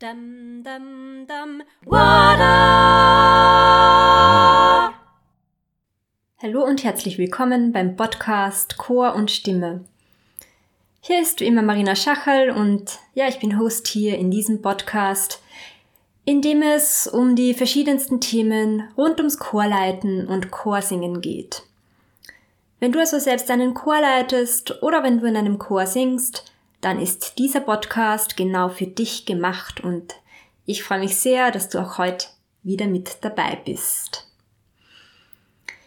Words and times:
Dum, 0.00 0.62
dum, 0.64 1.26
dum, 1.26 1.62
Wada! 1.84 2.54
Hallo 6.40 6.64
und 6.64 6.82
herzlich 6.84 7.18
willkommen 7.18 7.72
beim 7.72 7.96
Podcast 7.96 8.78
Chor 8.78 9.14
und 9.14 9.30
Stimme. 9.30 9.84
Hier 11.02 11.20
ist 11.20 11.40
wie 11.40 11.44
immer 11.44 11.60
Marina 11.60 11.94
Schachel 11.94 12.48
und 12.48 12.98
ja, 13.12 13.28
ich 13.28 13.40
bin 13.40 13.58
Host 13.58 13.88
hier 13.88 14.16
in 14.16 14.30
diesem 14.30 14.62
Podcast, 14.62 15.42
in 16.24 16.40
dem 16.40 16.62
es 16.62 17.06
um 17.06 17.36
die 17.36 17.52
verschiedensten 17.52 18.22
Themen 18.22 18.88
rund 18.96 19.18
ums 19.18 19.38
Chorleiten 19.38 20.26
und 20.28 20.50
Chorsingen 20.50 21.20
geht. 21.20 21.64
Wenn 22.78 22.92
du 22.92 23.00
also 23.00 23.18
selbst 23.18 23.50
einen 23.50 23.74
Chor 23.74 24.00
leitest 24.00 24.82
oder 24.82 25.02
wenn 25.02 25.20
du 25.20 25.26
in 25.26 25.36
einem 25.36 25.58
Chor 25.58 25.86
singst, 25.86 26.50
dann 26.80 27.00
ist 27.00 27.38
dieser 27.38 27.60
Podcast 27.60 28.36
genau 28.36 28.68
für 28.68 28.86
dich 28.86 29.26
gemacht 29.26 29.80
und 29.80 30.14
ich 30.66 30.82
freue 30.82 31.00
mich 31.00 31.16
sehr, 31.16 31.50
dass 31.50 31.68
du 31.68 31.78
auch 31.78 31.98
heute 31.98 32.26
wieder 32.62 32.86
mit 32.86 33.18
dabei 33.22 33.56
bist. 33.64 34.26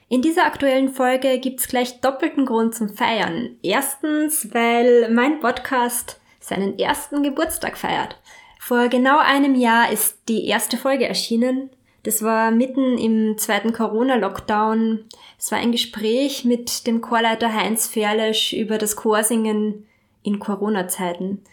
In 0.09 0.21
dieser 0.21 0.45
aktuellen 0.45 0.89
Folge 0.89 1.39
gibt's 1.39 1.67
gleich 1.67 2.01
doppelten 2.01 2.45
Grund 2.45 2.75
zum 2.75 2.89
Feiern. 2.89 3.57
Erstens, 3.63 4.53
weil 4.53 5.09
mein 5.09 5.39
Podcast 5.39 6.19
seinen 6.39 6.77
ersten 6.77 7.23
Geburtstag 7.23 7.77
feiert. 7.77 8.19
Vor 8.59 8.89
genau 8.89 9.17
einem 9.19 9.55
Jahr 9.55 9.91
ist 9.91 10.19
die 10.29 10.45
erste 10.45 10.77
Folge 10.77 11.07
erschienen. 11.07 11.69
Das 12.03 12.21
war 12.21 12.51
mitten 12.51 12.97
im 12.97 13.37
zweiten 13.37 13.73
Corona-Lockdown. 13.73 15.05
Es 15.39 15.51
war 15.51 15.57
ein 15.57 15.71
Gespräch 15.71 16.45
mit 16.45 16.85
dem 16.85 17.01
Chorleiter 17.01 17.53
Heinz 17.53 17.87
Ferlesch 17.87 18.53
über 18.53 18.77
das 18.77 18.95
Chorsingen 18.95 19.87
in 20.23 20.39
Corona-Zeiten. 20.39 21.43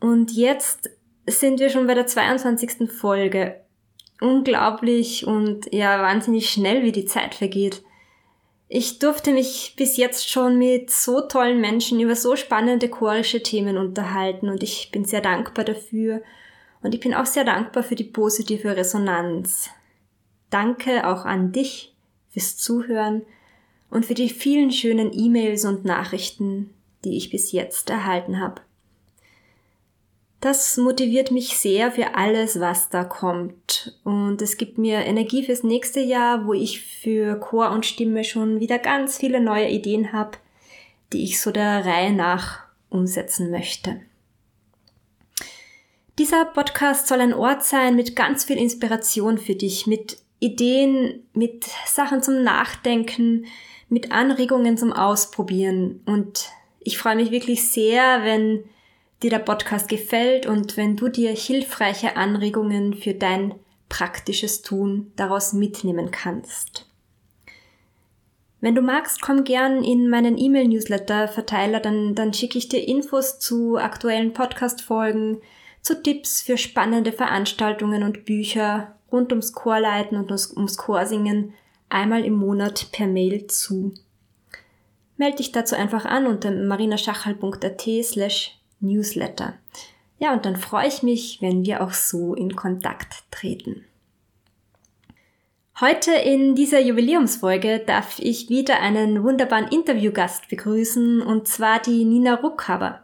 Und 0.00 0.32
jetzt 0.32 0.90
sind 1.26 1.60
wir 1.60 1.70
schon 1.70 1.86
bei 1.86 1.94
der 1.94 2.06
22. 2.06 2.90
Folge. 2.90 3.60
Unglaublich 4.20 5.26
und 5.26 5.72
ja, 5.72 6.00
wahnsinnig 6.00 6.50
schnell, 6.50 6.82
wie 6.82 6.92
die 6.92 7.06
Zeit 7.06 7.34
vergeht. 7.34 7.82
Ich 8.68 8.98
durfte 8.98 9.32
mich 9.32 9.74
bis 9.76 9.96
jetzt 9.96 10.30
schon 10.30 10.58
mit 10.58 10.90
so 10.90 11.20
tollen 11.20 11.60
Menschen 11.60 12.00
über 12.00 12.16
so 12.16 12.34
spannende 12.34 12.88
chorische 12.88 13.42
Themen 13.42 13.76
unterhalten 13.76 14.48
und 14.48 14.62
ich 14.62 14.90
bin 14.90 15.04
sehr 15.04 15.20
dankbar 15.20 15.64
dafür 15.64 16.22
und 16.82 16.94
ich 16.94 17.00
bin 17.00 17.14
auch 17.14 17.26
sehr 17.26 17.44
dankbar 17.44 17.82
für 17.82 17.94
die 17.94 18.04
positive 18.04 18.76
Resonanz. 18.76 19.70
Danke 20.50 21.06
auch 21.06 21.24
an 21.24 21.52
dich 21.52 21.94
fürs 22.30 22.56
Zuhören 22.56 23.22
und 23.90 24.06
für 24.06 24.14
die 24.14 24.28
vielen 24.28 24.72
schönen 24.72 25.12
E-Mails 25.12 25.64
und 25.64 25.84
Nachrichten, 25.84 26.73
die 27.04 27.16
ich 27.16 27.30
bis 27.30 27.52
jetzt 27.52 27.90
erhalten 27.90 28.40
habe. 28.40 28.62
Das 30.40 30.76
motiviert 30.76 31.30
mich 31.30 31.56
sehr 31.56 31.90
für 31.90 32.16
alles, 32.16 32.60
was 32.60 32.90
da 32.90 33.02
kommt. 33.02 33.98
Und 34.04 34.42
es 34.42 34.58
gibt 34.58 34.76
mir 34.76 34.98
Energie 34.98 35.42
fürs 35.42 35.62
nächste 35.62 36.00
Jahr, 36.00 36.46
wo 36.46 36.52
ich 36.52 36.82
für 36.82 37.36
Chor 37.36 37.70
und 37.70 37.86
Stimme 37.86 38.24
schon 38.24 38.60
wieder 38.60 38.78
ganz 38.78 39.16
viele 39.16 39.40
neue 39.40 39.70
Ideen 39.70 40.12
habe, 40.12 40.32
die 41.14 41.24
ich 41.24 41.40
so 41.40 41.50
der 41.50 41.86
Reihe 41.86 42.12
nach 42.12 42.60
umsetzen 42.90 43.50
möchte. 43.50 44.02
Dieser 46.18 46.44
Podcast 46.44 47.08
soll 47.08 47.22
ein 47.22 47.32
Ort 47.32 47.64
sein 47.64 47.96
mit 47.96 48.14
ganz 48.14 48.44
viel 48.44 48.58
Inspiration 48.58 49.38
für 49.38 49.54
dich, 49.54 49.86
mit 49.86 50.18
Ideen, 50.40 51.22
mit 51.32 51.64
Sachen 51.86 52.22
zum 52.22 52.42
Nachdenken, 52.42 53.46
mit 53.88 54.12
Anregungen 54.12 54.76
zum 54.76 54.92
Ausprobieren 54.92 56.02
und 56.04 56.50
ich 56.84 56.98
freue 56.98 57.16
mich 57.16 57.30
wirklich 57.30 57.68
sehr, 57.70 58.22
wenn 58.22 58.64
dir 59.22 59.30
der 59.30 59.38
Podcast 59.38 59.88
gefällt 59.88 60.46
und 60.46 60.76
wenn 60.76 60.96
du 60.96 61.08
dir 61.08 61.30
hilfreiche 61.30 62.16
Anregungen 62.16 62.94
für 62.94 63.14
dein 63.14 63.54
praktisches 63.88 64.62
Tun 64.62 65.12
daraus 65.16 65.52
mitnehmen 65.52 66.10
kannst. 66.10 66.90
Wenn 68.60 68.74
du 68.74 68.82
magst, 68.82 69.20
komm 69.20 69.44
gern 69.44 69.84
in 69.84 70.08
meinen 70.08 70.38
E-Mail-Newsletter-Verteiler, 70.38 71.80
dann, 71.80 72.14
dann 72.14 72.32
schicke 72.32 72.58
ich 72.58 72.68
dir 72.68 72.86
Infos 72.86 73.38
zu 73.38 73.76
aktuellen 73.76 74.32
Podcast-Folgen, 74.32 75.40
zu 75.82 76.02
Tipps 76.02 76.40
für 76.40 76.56
spannende 76.56 77.12
Veranstaltungen 77.12 78.02
und 78.02 78.24
Bücher 78.24 78.94
rund 79.12 79.32
ums 79.32 79.52
Chorleiten 79.52 80.16
und 80.16 80.30
ums 80.30 80.78
Chorsingen 80.78 81.52
einmal 81.90 82.24
im 82.24 82.34
Monat 82.34 82.88
per 82.90 83.06
Mail 83.06 83.46
zu. 83.46 83.92
Melde 85.24 85.38
dich 85.38 85.52
dazu 85.52 85.74
einfach 85.74 86.04
an 86.04 86.26
unter 86.26 86.50
marinaschachal.at 86.50 87.88
slash 88.02 88.58
newsletter. 88.80 89.54
Ja, 90.18 90.34
und 90.34 90.44
dann 90.44 90.56
freue 90.56 90.86
ich 90.86 91.02
mich, 91.02 91.38
wenn 91.40 91.64
wir 91.64 91.82
auch 91.82 91.94
so 91.94 92.34
in 92.34 92.54
Kontakt 92.54 93.22
treten. 93.30 93.86
Heute 95.80 96.12
in 96.12 96.54
dieser 96.54 96.78
Jubiläumsfolge 96.78 97.78
darf 97.78 98.18
ich 98.18 98.50
wieder 98.50 98.80
einen 98.82 99.24
wunderbaren 99.24 99.68
Interviewgast 99.68 100.50
begrüßen, 100.50 101.22
und 101.22 101.48
zwar 101.48 101.80
die 101.80 102.04
Nina 102.04 102.34
Ruckhaber. 102.34 103.00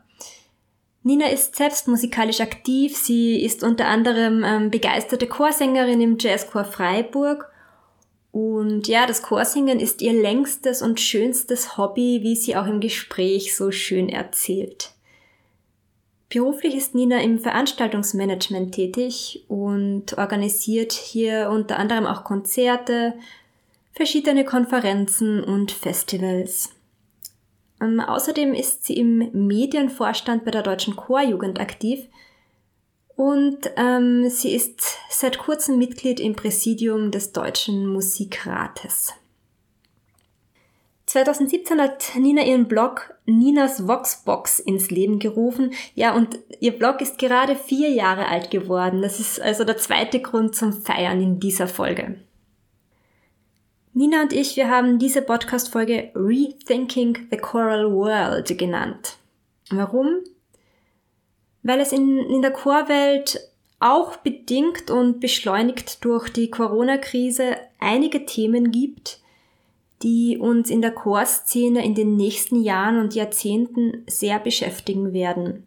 Nina 1.02 1.26
ist 1.28 1.56
selbst 1.56 1.88
musikalisch 1.88 2.42
aktiv, 2.42 2.98
sie 2.98 3.42
ist 3.42 3.64
unter 3.64 3.86
anderem 3.86 4.44
ähm, 4.44 4.70
begeisterte 4.70 5.26
Chorsängerin 5.26 6.02
im 6.02 6.18
Jazzchor 6.20 6.64
Freiburg 6.66 7.50
und 8.32 8.86
ja, 8.86 9.06
das 9.06 9.22
Chorsingen 9.22 9.80
ist 9.80 10.02
ihr 10.02 10.12
längstes 10.12 10.82
und 10.82 11.00
schönstes 11.00 11.76
Hobby, 11.76 12.20
wie 12.22 12.36
sie 12.36 12.56
auch 12.56 12.66
im 12.66 12.80
Gespräch 12.80 13.56
so 13.56 13.72
schön 13.72 14.08
erzählt. 14.08 14.92
Beruflich 16.28 16.76
ist 16.76 16.94
Nina 16.94 17.20
im 17.20 17.40
Veranstaltungsmanagement 17.40 18.72
tätig 18.72 19.44
und 19.48 20.16
organisiert 20.16 20.92
hier 20.92 21.50
unter 21.50 21.76
anderem 21.76 22.06
auch 22.06 22.22
Konzerte, 22.22 23.14
verschiedene 23.90 24.44
Konferenzen 24.44 25.42
und 25.42 25.72
Festivals. 25.72 26.70
Ähm, 27.80 27.98
außerdem 27.98 28.54
ist 28.54 28.84
sie 28.84 28.94
im 28.94 29.28
Medienvorstand 29.32 30.44
bei 30.44 30.52
der 30.52 30.62
Deutschen 30.62 30.94
Chorjugend 30.94 31.58
aktiv 31.58 32.06
und 33.20 33.70
ähm, 33.76 34.30
sie 34.30 34.54
ist 34.54 34.96
seit 35.10 35.36
kurzem 35.36 35.76
Mitglied 35.76 36.20
im 36.20 36.34
Präsidium 36.34 37.10
des 37.10 37.32
Deutschen 37.32 37.86
Musikrates. 37.86 39.12
2017 41.04 41.82
hat 41.82 42.12
Nina 42.16 42.42
ihren 42.46 42.66
Blog 42.66 43.12
Ninas 43.26 43.86
Voxbox 43.86 44.58
ins 44.58 44.90
Leben 44.90 45.18
gerufen. 45.18 45.74
Ja, 45.94 46.14
und 46.14 46.38
ihr 46.60 46.72
Blog 46.72 47.02
ist 47.02 47.18
gerade 47.18 47.56
vier 47.56 47.90
Jahre 47.90 48.26
alt 48.26 48.50
geworden. 48.50 49.02
Das 49.02 49.20
ist 49.20 49.38
also 49.38 49.64
der 49.64 49.76
zweite 49.76 50.22
Grund 50.22 50.56
zum 50.56 50.72
Feiern 50.72 51.20
in 51.20 51.38
dieser 51.38 51.68
Folge. 51.68 52.18
Nina 53.92 54.22
und 54.22 54.32
ich, 54.32 54.56
wir 54.56 54.70
haben 54.70 54.98
diese 54.98 55.20
Podcast-Folge 55.20 56.10
Rethinking 56.14 57.28
the 57.30 57.36
Choral 57.36 57.92
World 57.92 58.56
genannt. 58.56 59.18
Warum? 59.68 60.20
Weil 61.62 61.80
es 61.80 61.92
in, 61.92 62.18
in 62.18 62.42
der 62.42 62.52
Chorwelt 62.52 63.40
auch 63.80 64.16
bedingt 64.16 64.90
und 64.90 65.20
beschleunigt 65.20 66.04
durch 66.04 66.28
die 66.30 66.50
Corona-Krise 66.50 67.56
einige 67.78 68.26
Themen 68.26 68.70
gibt, 68.70 69.20
die 70.02 70.38
uns 70.38 70.70
in 70.70 70.82
der 70.82 70.92
Chorszene 70.92 71.84
in 71.84 71.94
den 71.94 72.16
nächsten 72.16 72.62
Jahren 72.62 72.98
und 72.98 73.14
Jahrzehnten 73.14 74.04
sehr 74.06 74.38
beschäftigen 74.38 75.12
werden. 75.12 75.66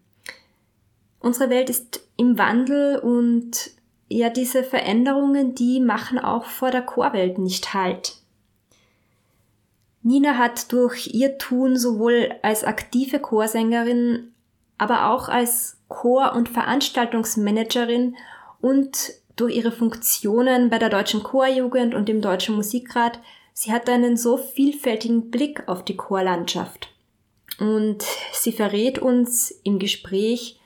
Unsere 1.19 1.49
Welt 1.49 1.69
ist 1.69 2.07
im 2.17 2.37
Wandel 2.37 2.97
und 2.99 3.71
ja, 4.09 4.29
diese 4.29 4.63
Veränderungen, 4.63 5.55
die 5.55 5.79
machen 5.79 6.19
auch 6.19 6.45
vor 6.45 6.69
der 6.69 6.81
Chorwelt 6.81 7.37
nicht 7.39 7.73
Halt. 7.73 8.17
Nina 10.03 10.37
hat 10.37 10.71
durch 10.73 11.07
ihr 11.13 11.37
Tun 11.37 11.77
sowohl 11.77 12.35
als 12.41 12.63
aktive 12.63 13.19
Chorsängerin, 13.19 14.33
aber 14.77 15.09
auch 15.09 15.29
als 15.29 15.77
Chor- 15.93 16.33
und 16.33 16.49
Veranstaltungsmanagerin 16.49 18.15
und 18.61 19.13
durch 19.35 19.56
ihre 19.56 19.71
Funktionen 19.71 20.69
bei 20.69 20.79
der 20.79 20.89
Deutschen 20.89 21.23
Chorjugend 21.23 21.94
und 21.94 22.09
dem 22.09 22.21
Deutschen 22.21 22.56
Musikrat, 22.56 23.19
sie 23.53 23.71
hat 23.71 23.89
einen 23.89 24.18
so 24.18 24.38
vielfältigen 24.38 25.29
Blick 25.29 25.68
auf 25.68 25.85
die 25.85 25.95
Chorlandschaft. 25.95 26.89
Und 27.59 28.03
sie 28.31 28.51
verrät 28.51 29.00
uns 29.00 29.51
im 29.63 29.79
Gespräch, 29.79 30.59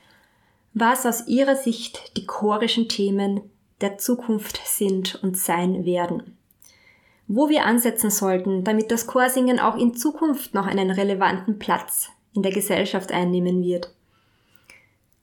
was 0.74 1.04
aus 1.06 1.26
ihrer 1.28 1.56
Sicht 1.56 2.16
die 2.16 2.26
chorischen 2.26 2.88
Themen 2.88 3.42
der 3.80 3.98
Zukunft 3.98 4.60
sind 4.64 5.22
und 5.22 5.36
sein 5.36 5.84
werden. 5.84 6.36
Wo 7.26 7.50
wir 7.50 7.66
ansetzen 7.66 8.10
sollten, 8.10 8.64
damit 8.64 8.90
das 8.90 9.06
Chorsingen 9.06 9.60
auch 9.60 9.76
in 9.76 9.94
Zukunft 9.94 10.54
noch 10.54 10.66
einen 10.66 10.90
relevanten 10.90 11.58
Platz 11.58 12.08
in 12.34 12.42
der 12.42 12.52
Gesellschaft 12.52 13.12
einnehmen 13.12 13.62
wird. 13.62 13.92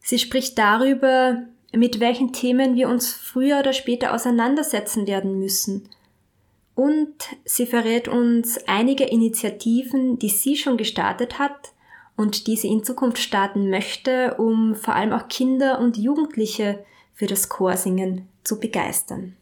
Sie 0.05 0.19
spricht 0.19 0.59
darüber, 0.59 1.41
mit 1.73 1.99
welchen 1.99 2.31
Themen 2.31 2.75
wir 2.75 2.89
uns 2.89 3.11
früher 3.11 3.57
oder 3.57 3.73
später 3.73 4.13
auseinandersetzen 4.13 5.07
werden 5.07 5.39
müssen. 5.39 5.89
Und 6.75 7.15
sie 7.43 7.65
verrät 7.65 8.07
uns 8.07 8.59
einige 8.67 9.05
Initiativen, 9.05 10.19
die 10.19 10.29
sie 10.29 10.57
schon 10.57 10.77
gestartet 10.77 11.39
hat 11.39 11.73
und 12.15 12.45
die 12.45 12.55
sie 12.55 12.67
in 12.67 12.83
Zukunft 12.83 13.17
starten 13.17 13.71
möchte, 13.71 14.35
um 14.35 14.75
vor 14.75 14.93
allem 14.93 15.11
auch 15.11 15.27
Kinder 15.27 15.79
und 15.79 15.97
Jugendliche 15.97 16.85
für 17.15 17.25
das 17.25 17.49
Chorsingen 17.49 18.27
zu 18.43 18.59
begeistern. 18.59 19.35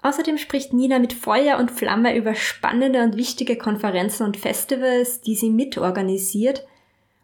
Außerdem 0.00 0.38
spricht 0.38 0.72
Nina 0.72 0.98
mit 0.98 1.12
Feuer 1.12 1.58
und 1.58 1.70
Flamme 1.70 2.16
über 2.16 2.34
spannende 2.34 3.02
und 3.02 3.18
wichtige 3.18 3.58
Konferenzen 3.58 4.24
und 4.24 4.38
Festivals, 4.38 5.20
die 5.20 5.34
sie 5.34 5.50
mitorganisiert 5.50 6.66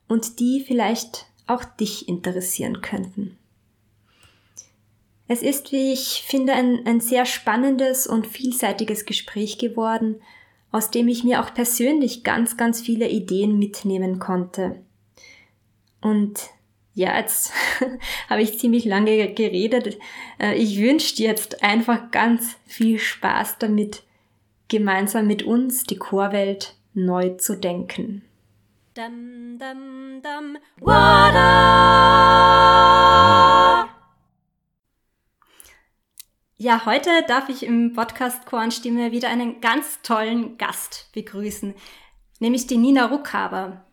und 0.07 0.39
die 0.39 0.63
vielleicht 0.67 1.30
auch 1.51 1.65
dich 1.65 2.09
interessieren 2.09 2.81
könnten. 2.81 3.37
Es 5.29 5.43
ist, 5.43 5.71
wie 5.71 5.93
ich 5.93 6.25
finde, 6.27 6.55
ein, 6.55 6.85
ein 6.87 7.01
sehr 7.01 7.25
spannendes 7.25 8.07
und 8.07 8.27
vielseitiges 8.27 9.05
Gespräch 9.05 9.59
geworden, 9.59 10.21
aus 10.73 10.91
dem 10.91 11.09
ich 11.09 11.23
mir 11.23 11.41
auch 11.41 11.55
persönlich 11.55 12.25
ganz, 12.25 12.57
ganz 12.57 12.81
viele 12.81 13.09
Ideen 13.09 13.59
mitnehmen 13.59 14.19
konnte. 14.19 14.83
Und 16.01 16.51
ja, 16.95 17.17
jetzt 17.17 17.53
habe 18.29 18.43
ich 18.43 18.59
ziemlich 18.59 18.85
lange 18.85 19.33
geredet. 19.33 19.99
Äh, 20.41 20.57
ich 20.57 20.79
wünsche 20.79 21.15
dir 21.15 21.29
jetzt 21.29 21.63
einfach 21.63 22.11
ganz 22.11 22.57
viel 22.67 22.99
Spaß 22.99 23.59
damit, 23.59 24.03
gemeinsam 24.69 25.27
mit 25.27 25.43
uns 25.43 25.85
die 25.85 25.97
Chorwelt 25.97 26.75
neu 26.95 27.31
zu 27.31 27.57
denken. 27.57 28.23
Dum, 28.97 29.57
dum, 29.57 30.21
dum, 30.21 30.59
ja, 36.59 36.85
heute 36.87 37.23
darf 37.29 37.49
ich 37.49 37.63
im 37.63 37.93
Podcast 37.93 38.47
Kornstimme 38.47 39.13
wieder 39.13 39.29
einen 39.29 39.61
ganz 39.61 40.03
tollen 40.03 40.59
Gast 40.59 41.09
begrüßen, 41.13 41.73
nämlich 42.41 42.67
die 42.67 42.79
Nina 42.79 43.07
Ruckhaber. 43.07 43.87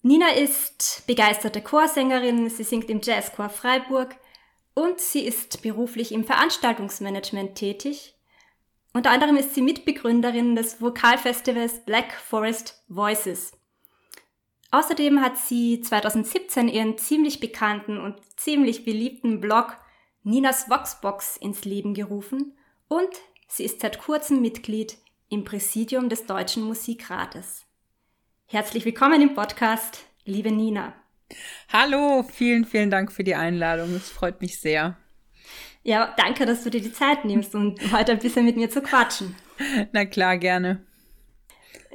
Nina 0.00 0.30
ist 0.30 1.06
begeisterte 1.06 1.60
Chorsängerin, 1.60 2.48
sie 2.48 2.64
singt 2.64 2.88
im 2.88 3.02
Jazzchor 3.02 3.50
Freiburg 3.50 4.16
und 4.72 5.00
sie 5.00 5.26
ist 5.26 5.60
beruflich 5.60 6.12
im 6.12 6.24
Veranstaltungsmanagement 6.24 7.56
tätig. 7.56 8.14
Unter 8.94 9.10
anderem 9.10 9.36
ist 9.36 9.54
sie 9.54 9.60
Mitbegründerin 9.60 10.56
des 10.56 10.80
Vokalfestivals 10.80 11.84
Black 11.84 12.14
Forest 12.14 12.82
Voices. 12.88 13.52
Außerdem 14.72 15.20
hat 15.20 15.36
sie 15.36 15.82
2017 15.82 16.66
ihren 16.66 16.96
ziemlich 16.96 17.40
bekannten 17.40 18.00
und 18.00 18.16
ziemlich 18.38 18.86
beliebten 18.86 19.38
Blog 19.38 19.76
Ninas 20.22 20.70
Voxbox 20.70 21.36
ins 21.36 21.66
Leben 21.66 21.92
gerufen 21.92 22.56
und 22.88 23.10
sie 23.48 23.64
ist 23.64 23.82
seit 23.82 23.98
kurzem 23.98 24.40
Mitglied 24.40 24.96
im 25.28 25.44
Präsidium 25.44 26.08
des 26.08 26.24
Deutschen 26.24 26.62
Musikrates. 26.62 27.66
Herzlich 28.46 28.86
willkommen 28.86 29.20
im 29.20 29.34
Podcast, 29.34 30.06
liebe 30.24 30.50
Nina. 30.50 30.94
Hallo, 31.70 32.22
vielen, 32.22 32.64
vielen 32.64 32.90
Dank 32.90 33.12
für 33.12 33.24
die 33.24 33.34
Einladung. 33.34 33.94
Es 33.94 34.08
freut 34.08 34.40
mich 34.40 34.58
sehr. 34.58 34.96
Ja, 35.82 36.14
danke, 36.16 36.46
dass 36.46 36.64
du 36.64 36.70
dir 36.70 36.80
die 36.80 36.94
Zeit 36.94 37.26
nimmst, 37.26 37.54
um 37.54 37.74
heute 37.92 38.12
ein 38.12 38.20
bisschen 38.20 38.46
mit 38.46 38.56
mir 38.56 38.70
zu 38.70 38.80
quatschen. 38.80 39.34
Na 39.92 40.06
klar, 40.06 40.38
gerne. 40.38 40.86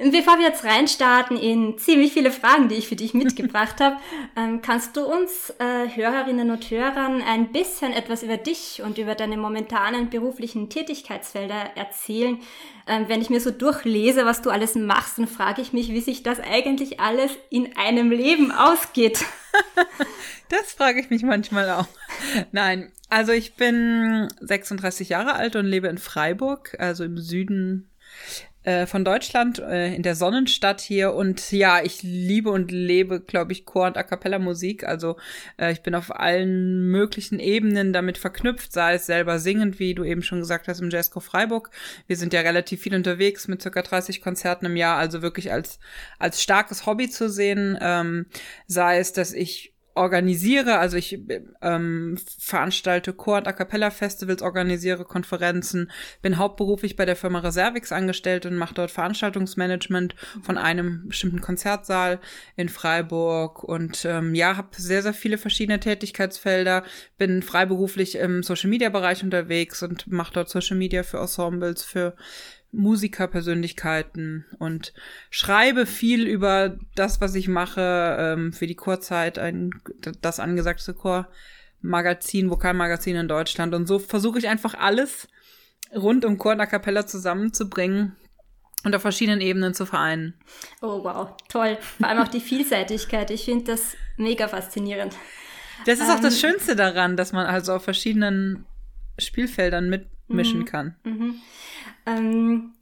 Bevor 0.00 0.38
wir 0.38 0.46
jetzt 0.46 0.62
reinstarten 0.62 1.36
in 1.36 1.76
ziemlich 1.76 2.12
viele 2.12 2.30
Fragen, 2.30 2.68
die 2.68 2.76
ich 2.76 2.86
für 2.86 2.94
dich 2.94 3.14
mitgebracht 3.14 3.80
habe, 3.80 3.96
ähm, 4.36 4.62
kannst 4.62 4.96
du 4.96 5.04
uns 5.04 5.52
äh, 5.58 5.88
Hörerinnen 5.92 6.52
und 6.52 6.70
Hörern 6.70 7.20
ein 7.20 7.50
bisschen 7.50 7.92
etwas 7.92 8.22
über 8.22 8.36
dich 8.36 8.80
und 8.84 8.98
über 8.98 9.16
deine 9.16 9.36
momentanen 9.36 10.08
beruflichen 10.08 10.70
Tätigkeitsfelder 10.70 11.76
erzählen? 11.76 12.38
Ähm, 12.86 13.08
wenn 13.08 13.20
ich 13.20 13.28
mir 13.28 13.40
so 13.40 13.50
durchlese, 13.50 14.24
was 14.24 14.40
du 14.40 14.50
alles 14.50 14.76
machst, 14.76 15.18
dann 15.18 15.26
frage 15.26 15.62
ich 15.62 15.72
mich, 15.72 15.88
wie 15.88 16.00
sich 16.00 16.22
das 16.22 16.38
eigentlich 16.38 17.00
alles 17.00 17.32
in 17.50 17.76
einem 17.76 18.12
Leben 18.12 18.52
ausgeht. 18.52 19.24
das 20.48 20.74
frage 20.74 21.00
ich 21.00 21.10
mich 21.10 21.24
manchmal 21.24 21.70
auch. 21.70 21.88
Nein, 22.52 22.92
also 23.08 23.32
ich 23.32 23.56
bin 23.56 24.28
36 24.40 25.08
Jahre 25.08 25.34
alt 25.34 25.56
und 25.56 25.66
lebe 25.66 25.88
in 25.88 25.98
Freiburg, 25.98 26.76
also 26.78 27.02
im 27.02 27.18
Süden 27.18 27.90
äh, 28.68 28.86
von 28.86 29.02
Deutschland, 29.02 29.60
äh, 29.60 29.94
in 29.94 30.02
der 30.02 30.14
Sonnenstadt 30.14 30.82
hier. 30.82 31.14
Und 31.14 31.52
ja, 31.52 31.82
ich 31.82 32.02
liebe 32.02 32.50
und 32.50 32.70
lebe, 32.70 33.18
glaube 33.18 33.52
ich, 33.52 33.64
Chor- 33.64 33.86
und 33.86 33.96
A 33.96 34.02
cappella 34.02 34.38
Musik. 34.38 34.84
Also 34.84 35.16
äh, 35.58 35.72
ich 35.72 35.80
bin 35.80 35.94
auf 35.94 36.14
allen 36.14 36.90
möglichen 36.90 37.38
Ebenen 37.38 37.94
damit 37.94 38.18
verknüpft, 38.18 38.74
sei 38.74 38.94
es 38.94 39.06
selber 39.06 39.38
singend, 39.38 39.78
wie 39.78 39.94
du 39.94 40.04
eben 40.04 40.22
schon 40.22 40.40
gesagt 40.40 40.68
hast, 40.68 40.80
im 40.80 40.90
Jazzchor 40.90 41.22
Freiburg. 41.22 41.70
Wir 42.08 42.16
sind 42.16 42.34
ja 42.34 42.42
relativ 42.42 42.82
viel 42.82 42.94
unterwegs 42.94 43.48
mit 43.48 43.62
circa 43.62 43.80
30 43.80 44.20
Konzerten 44.20 44.66
im 44.66 44.76
Jahr, 44.76 44.98
also 44.98 45.22
wirklich 45.22 45.50
als, 45.50 45.78
als 46.18 46.42
starkes 46.42 46.84
Hobby 46.84 47.08
zu 47.08 47.30
sehen. 47.30 47.78
Ähm, 47.80 48.26
sei 48.66 48.98
es, 48.98 49.14
dass 49.14 49.32
ich 49.32 49.72
organisiere, 49.98 50.78
also 50.78 50.96
ich 50.96 51.20
ähm, 51.60 52.18
veranstalte 52.38 53.12
Chor- 53.12 53.38
und 53.38 53.48
A 53.48 53.52
cappella 53.52 53.90
Festivals, 53.90 54.42
organisiere 54.42 55.04
Konferenzen, 55.04 55.90
bin 56.22 56.38
hauptberuflich 56.38 56.96
bei 56.96 57.04
der 57.04 57.16
Firma 57.16 57.40
Reservix 57.40 57.92
angestellt 57.92 58.46
und 58.46 58.56
mache 58.56 58.74
dort 58.74 58.90
Veranstaltungsmanagement 58.90 60.14
von 60.42 60.56
einem 60.56 61.08
bestimmten 61.08 61.40
Konzertsaal 61.40 62.20
in 62.56 62.68
Freiburg. 62.68 63.62
Und 63.64 64.04
ähm, 64.04 64.34
ja, 64.34 64.56
habe 64.56 64.68
sehr, 64.72 65.02
sehr 65.02 65.14
viele 65.14 65.38
verschiedene 65.38 65.80
Tätigkeitsfelder, 65.80 66.84
bin 67.18 67.42
freiberuflich 67.42 68.16
im 68.16 68.42
Social-Media-Bereich 68.42 69.22
unterwegs 69.22 69.82
und 69.82 70.06
mache 70.10 70.32
dort 70.32 70.48
Social 70.48 70.76
Media 70.76 71.02
für 71.02 71.18
Ensembles, 71.18 71.84
für 71.84 72.14
Musikerpersönlichkeiten 72.72 74.44
und 74.58 74.92
schreibe 75.30 75.86
viel 75.86 76.26
über 76.26 76.78
das, 76.94 77.20
was 77.20 77.34
ich 77.34 77.48
mache, 77.48 78.16
ähm, 78.18 78.52
für 78.52 78.66
die 78.66 78.74
Chorzeit, 78.74 79.38
ein, 79.38 79.70
das 80.20 80.38
angesagte 80.38 80.94
Chormagazin, 80.94 82.50
Vokalmagazin 82.50 83.16
in 83.16 83.28
Deutschland. 83.28 83.74
Und 83.74 83.86
so 83.86 83.98
versuche 83.98 84.38
ich 84.38 84.48
einfach 84.48 84.74
alles 84.74 85.28
rund 85.94 86.24
um 86.24 86.36
Chor 86.36 86.52
und 86.52 86.60
A 86.60 86.66
Cappella 86.66 87.06
zusammenzubringen 87.06 88.16
und 88.84 88.94
auf 88.94 89.02
verschiedenen 89.02 89.40
Ebenen 89.40 89.74
zu 89.74 89.86
vereinen. 89.86 90.34
Oh 90.82 91.02
wow, 91.02 91.30
toll. 91.48 91.78
Vor 91.98 92.08
allem 92.08 92.22
auch 92.22 92.28
die 92.28 92.40
Vielseitigkeit. 92.40 93.30
Ich 93.30 93.44
finde 93.44 93.64
das 93.64 93.96
mega 94.16 94.46
faszinierend. 94.46 95.16
Das 95.86 95.98
ist 95.98 96.08
ähm, 96.08 96.16
auch 96.16 96.20
das 96.20 96.34
ähm, 96.34 96.50
Schönste 96.50 96.76
daran, 96.76 97.16
dass 97.16 97.32
man 97.32 97.46
also 97.46 97.74
auf 97.74 97.84
verschiedenen 97.84 98.66
Spielfeldern 99.18 99.88
mitmischen 99.88 100.60
mhm, 100.60 100.64
kann. 100.64 100.96
Mhm. 101.04 101.34
Ähm, 102.08 102.72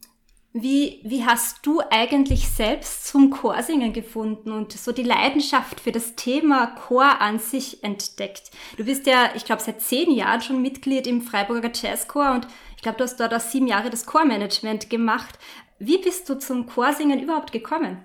wie, 0.53 1.01
wie 1.03 1.23
hast 1.25 1.65
du 1.65 1.81
eigentlich 1.91 2.47
selbst 2.49 3.05
zum 3.05 3.29
Chorsingen 3.29 3.93
gefunden 3.93 4.51
und 4.51 4.71
so 4.71 4.91
die 4.91 5.03
Leidenschaft 5.03 5.81
für 5.81 5.91
das 5.91 6.15
Thema 6.15 6.67
Chor 6.67 7.21
an 7.21 7.37
sich 7.37 7.83
entdeckt? 7.83 8.49
Du 8.77 8.85
bist 8.85 9.05
ja, 9.05 9.31
ich 9.35 9.45
glaube, 9.45 9.61
seit 9.61 9.81
zehn 9.81 10.11
Jahren 10.11 10.41
schon 10.41 10.61
Mitglied 10.61 11.05
im 11.05 11.21
Freiburger 11.21 11.71
Jazzchor 11.73 12.31
und 12.31 12.47
ich 12.75 12.81
glaube, 12.81 12.97
du 12.97 13.03
hast 13.03 13.19
dort 13.19 13.33
auch 13.33 13.39
sieben 13.39 13.67
Jahre 13.67 13.89
das 13.89 14.05
Chormanagement 14.05 14.89
gemacht. 14.89 15.37
Wie 15.79 15.99
bist 15.99 16.27
du 16.29 16.39
zum 16.39 16.65
Chorsingen 16.65 17.21
überhaupt 17.21 17.51
gekommen? 17.51 18.03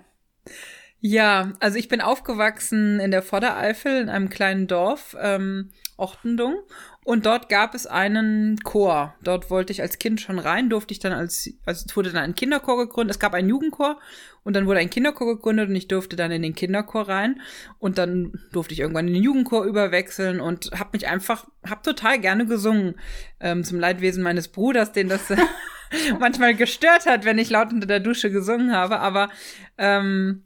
Ja, 0.99 1.53
also 1.59 1.77
ich 1.77 1.87
bin 1.87 2.01
aufgewachsen 2.01 2.99
in 2.99 3.11
der 3.11 3.23
Vordereifel 3.23 3.99
in 3.99 4.09
einem 4.09 4.29
kleinen 4.29 4.67
Dorf, 4.67 5.17
ähm, 5.19 5.71
Ochtendung. 5.97 6.55
Und 7.03 7.25
dort 7.25 7.49
gab 7.49 7.75
es 7.75 7.85
einen 7.85 8.57
Chor. 8.63 9.13
Dort 9.21 9.49
wollte 9.49 9.73
ich 9.73 9.81
als 9.81 9.99
Kind 9.99 10.21
schon 10.21 10.39
rein, 10.39 10.69
durfte 10.69 10.93
ich 10.93 10.99
dann 10.99 11.11
als, 11.11 11.49
also 11.65 11.85
es 11.85 11.95
wurde 11.95 12.11
dann 12.11 12.23
ein 12.23 12.35
Kinderchor 12.35 12.77
gegründet. 12.77 13.15
Es 13.15 13.19
gab 13.19 13.33
einen 13.33 13.49
Jugendchor 13.49 13.99
und 14.43 14.55
dann 14.55 14.65
wurde 14.65 14.79
ein 14.79 14.89
Kinderchor 14.89 15.35
gegründet 15.35 15.69
und 15.69 15.75
ich 15.75 15.87
durfte 15.87 16.15
dann 16.15 16.31
in 16.31 16.41
den 16.41 16.55
Kinderchor 16.55 17.07
rein. 17.07 17.41
Und 17.79 17.97
dann 17.97 18.33
durfte 18.51 18.73
ich 18.73 18.79
irgendwann 18.79 19.07
in 19.07 19.13
den 19.13 19.23
Jugendchor 19.23 19.65
überwechseln 19.65 20.39
und 20.39 20.71
habe 20.71 20.91
mich 20.93 21.07
einfach, 21.07 21.47
hab 21.67 21.83
total 21.83 22.19
gerne 22.19 22.45
gesungen. 22.45 22.95
Ähm, 23.39 23.63
zum 23.63 23.79
Leidwesen 23.79 24.23
meines 24.23 24.47
Bruders, 24.47 24.91
den 24.91 25.09
das 25.09 25.33
manchmal 26.19 26.55
gestört 26.55 27.05
hat, 27.05 27.25
wenn 27.25 27.37
ich 27.37 27.49
laut 27.49 27.71
unter 27.71 27.87
der 27.87 27.99
Dusche 27.99 28.31
gesungen 28.31 28.73
habe. 28.73 28.99
Aber 28.99 29.29
ähm, 29.77 30.43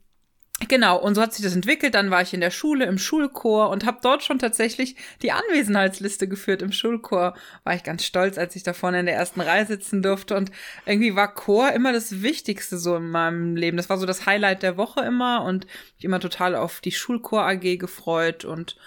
Genau, 0.67 0.97
und 0.97 1.13
so 1.13 1.21
hat 1.21 1.33
sich 1.33 1.43
das 1.45 1.53
entwickelt. 1.53 1.93
Dann 1.93 2.09
war 2.09 2.23
ich 2.23 2.33
in 2.33 2.41
der 2.41 2.49
Schule, 2.49 2.85
im 2.85 2.97
Schulchor 2.97 3.69
und 3.69 3.85
habe 3.85 3.99
dort 4.01 4.23
schon 4.23 4.39
tatsächlich 4.39 4.95
die 5.21 5.31
Anwesenheitsliste 5.31 6.27
geführt. 6.27 6.63
Im 6.63 6.71
Schulchor 6.71 7.35
war 7.63 7.75
ich 7.75 7.83
ganz 7.83 8.03
stolz, 8.03 8.39
als 8.39 8.55
ich 8.55 8.63
da 8.63 8.73
vorne 8.73 8.99
in 9.01 9.05
der 9.05 9.15
ersten 9.15 9.39
Reihe 9.41 9.67
sitzen 9.67 10.01
durfte. 10.01 10.35
Und 10.35 10.51
irgendwie 10.87 11.15
war 11.15 11.31
Chor 11.33 11.71
immer 11.73 11.93
das 11.93 12.23
Wichtigste 12.23 12.79
so 12.79 12.95
in 12.95 13.11
meinem 13.11 13.55
Leben. 13.55 13.77
Das 13.77 13.89
war 13.89 13.99
so 13.99 14.07
das 14.07 14.25
Highlight 14.25 14.63
der 14.63 14.77
Woche 14.77 15.01
immer 15.01 15.43
und 15.43 15.67
mich 15.97 16.05
immer 16.05 16.19
total 16.19 16.55
auf 16.55 16.81
die 16.81 16.91
Schulchor 16.91 17.43
AG 17.43 17.77
gefreut 17.77 18.43
und 18.43 18.77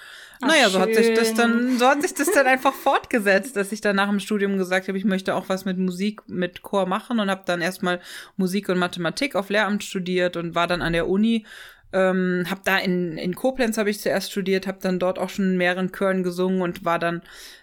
naja, 0.40 0.70
so 0.70 0.80
hat 0.80 0.94
sich 0.94 1.14
das 1.14 1.34
dann, 1.34 1.78
so 1.78 1.86
hat 1.86 2.02
sich 2.02 2.14
das 2.14 2.30
dann 2.30 2.46
einfach 2.46 2.72
fortgesetzt, 2.72 3.56
dass 3.56 3.72
ich 3.72 3.80
dann 3.80 3.96
nach 3.96 4.08
dem 4.08 4.20
Studium 4.20 4.56
gesagt 4.56 4.88
habe, 4.88 4.96
ich 4.96 5.04
möchte 5.04 5.34
auch 5.34 5.48
was 5.48 5.64
mit 5.64 5.78
Musik, 5.78 6.22
mit 6.28 6.62
Chor 6.62 6.86
machen 6.86 7.20
und 7.20 7.30
habe 7.30 7.42
dann 7.44 7.60
erstmal 7.60 8.00
Musik 8.36 8.68
und 8.68 8.78
Mathematik 8.78 9.36
auf 9.36 9.50
Lehramt 9.50 9.84
studiert 9.84 10.36
und 10.36 10.54
war 10.54 10.66
dann 10.66 10.82
an 10.82 10.92
der 10.92 11.08
Uni. 11.08 11.44
Ähm, 11.92 12.46
hab 12.48 12.64
da 12.64 12.78
in, 12.78 13.18
in 13.18 13.34
Koblenz 13.34 13.76
habe 13.76 13.90
ich 13.90 14.00
zuerst 14.00 14.30
studiert, 14.30 14.66
habe 14.66 14.78
dann 14.80 15.00
dort 15.00 15.18
auch 15.18 15.28
schon 15.28 15.46
in 15.46 15.56
mehreren 15.56 15.90
Chören 15.92 16.22
gesungen 16.22 16.62
und 16.62 16.84
war 16.84 17.00
dann 17.00 17.22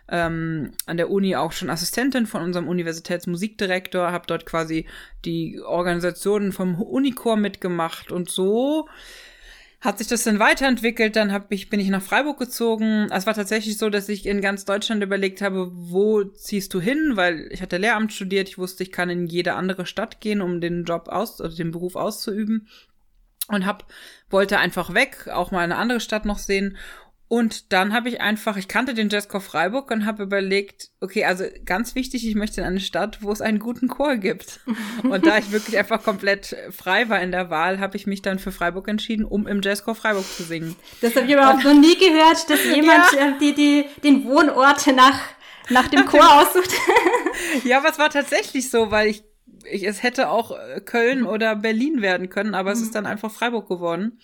ähm, 0.09 0.71
an 0.85 0.97
der 0.97 1.09
Uni 1.09 1.35
auch 1.35 1.53
schon 1.53 1.69
Assistentin 1.69 2.25
von 2.25 2.41
unserem 2.41 2.67
Universitätsmusikdirektor, 2.67 4.11
habe 4.11 4.27
dort 4.27 4.45
quasi 4.45 4.85
die 5.23 5.61
Organisationen 5.61 6.51
vom 6.51 6.81
Unichor 6.81 7.37
mitgemacht 7.37 8.11
und 8.11 8.29
so 8.29 8.87
hat 9.87 9.99
sich 9.99 10.07
das 10.07 10.25
dann 10.25 10.37
weiterentwickelt, 10.37 11.15
dann 11.15 11.31
hab 11.31 11.49
ich, 11.49 11.69
bin 11.69 11.79
ich 11.79 11.87
nach 11.87 12.01
Freiburg 12.01 12.37
gezogen. 12.37 13.07
Es 13.09 13.25
war 13.25 13.33
tatsächlich 13.33 13.77
so, 13.77 13.89
dass 13.89 14.09
ich 14.09 14.25
in 14.25 14.41
ganz 14.41 14.65
Deutschland 14.65 15.01
überlegt 15.01 15.41
habe, 15.41 15.71
wo 15.71 16.25
ziehst 16.25 16.73
du 16.73 16.81
hin, 16.81 17.13
weil 17.15 17.47
ich 17.51 17.61
hatte 17.61 17.77
Lehramt 17.77 18.11
studiert, 18.11 18.49
ich 18.49 18.57
wusste, 18.57 18.83
ich 18.83 18.91
kann 18.91 19.09
in 19.09 19.27
jede 19.27 19.53
andere 19.53 19.85
Stadt 19.85 20.19
gehen, 20.19 20.41
um 20.41 20.59
den 20.59 20.83
Job 20.83 21.07
aus, 21.07 21.39
oder 21.39 21.55
den 21.55 21.71
Beruf 21.71 21.95
auszuüben. 21.95 22.67
Und 23.47 23.65
hab 23.65 23.85
wollte 24.29 24.59
einfach 24.59 24.93
weg, 24.93 25.29
auch 25.31 25.51
mal 25.51 25.61
eine 25.61 25.77
andere 25.77 26.01
Stadt 26.01 26.25
noch 26.25 26.39
sehen 26.39 26.75
und 27.29 27.73
dann 27.73 27.93
habe 27.93 28.07
ich 28.07 28.21
einfach, 28.21 28.55
ich 28.55 28.69
kannte 28.69 28.93
den 28.93 29.09
Jazzchor 29.09 29.41
Freiburg 29.41 29.91
und 29.91 30.05
habe 30.05 30.23
überlegt, 30.23 30.91
okay, 31.01 31.25
also 31.25 31.43
ganz 31.65 31.93
wichtig, 31.93 32.25
ich 32.25 32.35
möchte 32.35 32.61
in 32.61 32.67
eine 32.67 32.79
Stadt, 32.79 33.21
wo 33.21 33.31
es 33.33 33.41
einen 33.41 33.59
guten 33.59 33.89
Chor 33.89 34.15
gibt. 34.15 34.61
Und 35.03 35.25
da 35.25 35.37
ich 35.37 35.51
wirklich 35.51 35.77
einfach 35.77 36.01
komplett 36.03 36.55
frei 36.71 37.09
war 37.09 37.21
in 37.21 37.31
der 37.31 37.49
Wahl, 37.49 37.79
habe 37.79 37.97
ich 37.97 38.07
mich 38.07 38.21
dann 38.21 38.39
für 38.39 38.53
Freiburg 38.53 38.87
entschieden, 38.87 39.25
um 39.25 39.45
im 39.45 39.61
Jazzchor 39.61 39.93
Freiburg 39.93 40.25
zu 40.25 40.43
singen. 40.43 40.75
Das 41.01 41.15
habe 41.15 41.25
ich 41.25 41.33
überhaupt 41.33 41.65
noch 41.65 41.73
nie 41.73 41.97
gehört, 41.97 42.49
dass 42.49 42.63
jemand 42.75 43.11
ja. 43.11 43.37
die, 43.39 43.53
die, 43.53 43.85
den 44.03 44.23
Wohnort 44.23 44.87
nach, 44.95 45.19
nach 45.69 45.89
dem 45.89 46.05
Chor 46.05 46.41
aussucht. 46.41 46.71
ja, 47.65 47.79
aber 47.79 47.89
es 47.89 47.99
war 47.99 48.09
tatsächlich 48.09 48.69
so, 48.69 48.89
weil 48.89 49.09
ich, 49.09 49.23
ich 49.69 49.83
es 49.83 50.01
hätte 50.01 50.29
auch 50.29 50.57
Köln 50.85 51.25
oder 51.25 51.57
Berlin 51.57 52.01
werden 52.01 52.29
können, 52.29 52.55
aber 52.55 52.71
es 52.71 52.81
ist 52.81 52.95
dann 52.95 53.05
einfach 53.05 53.31
Freiburg 53.31 53.67
geworden. 53.67 54.19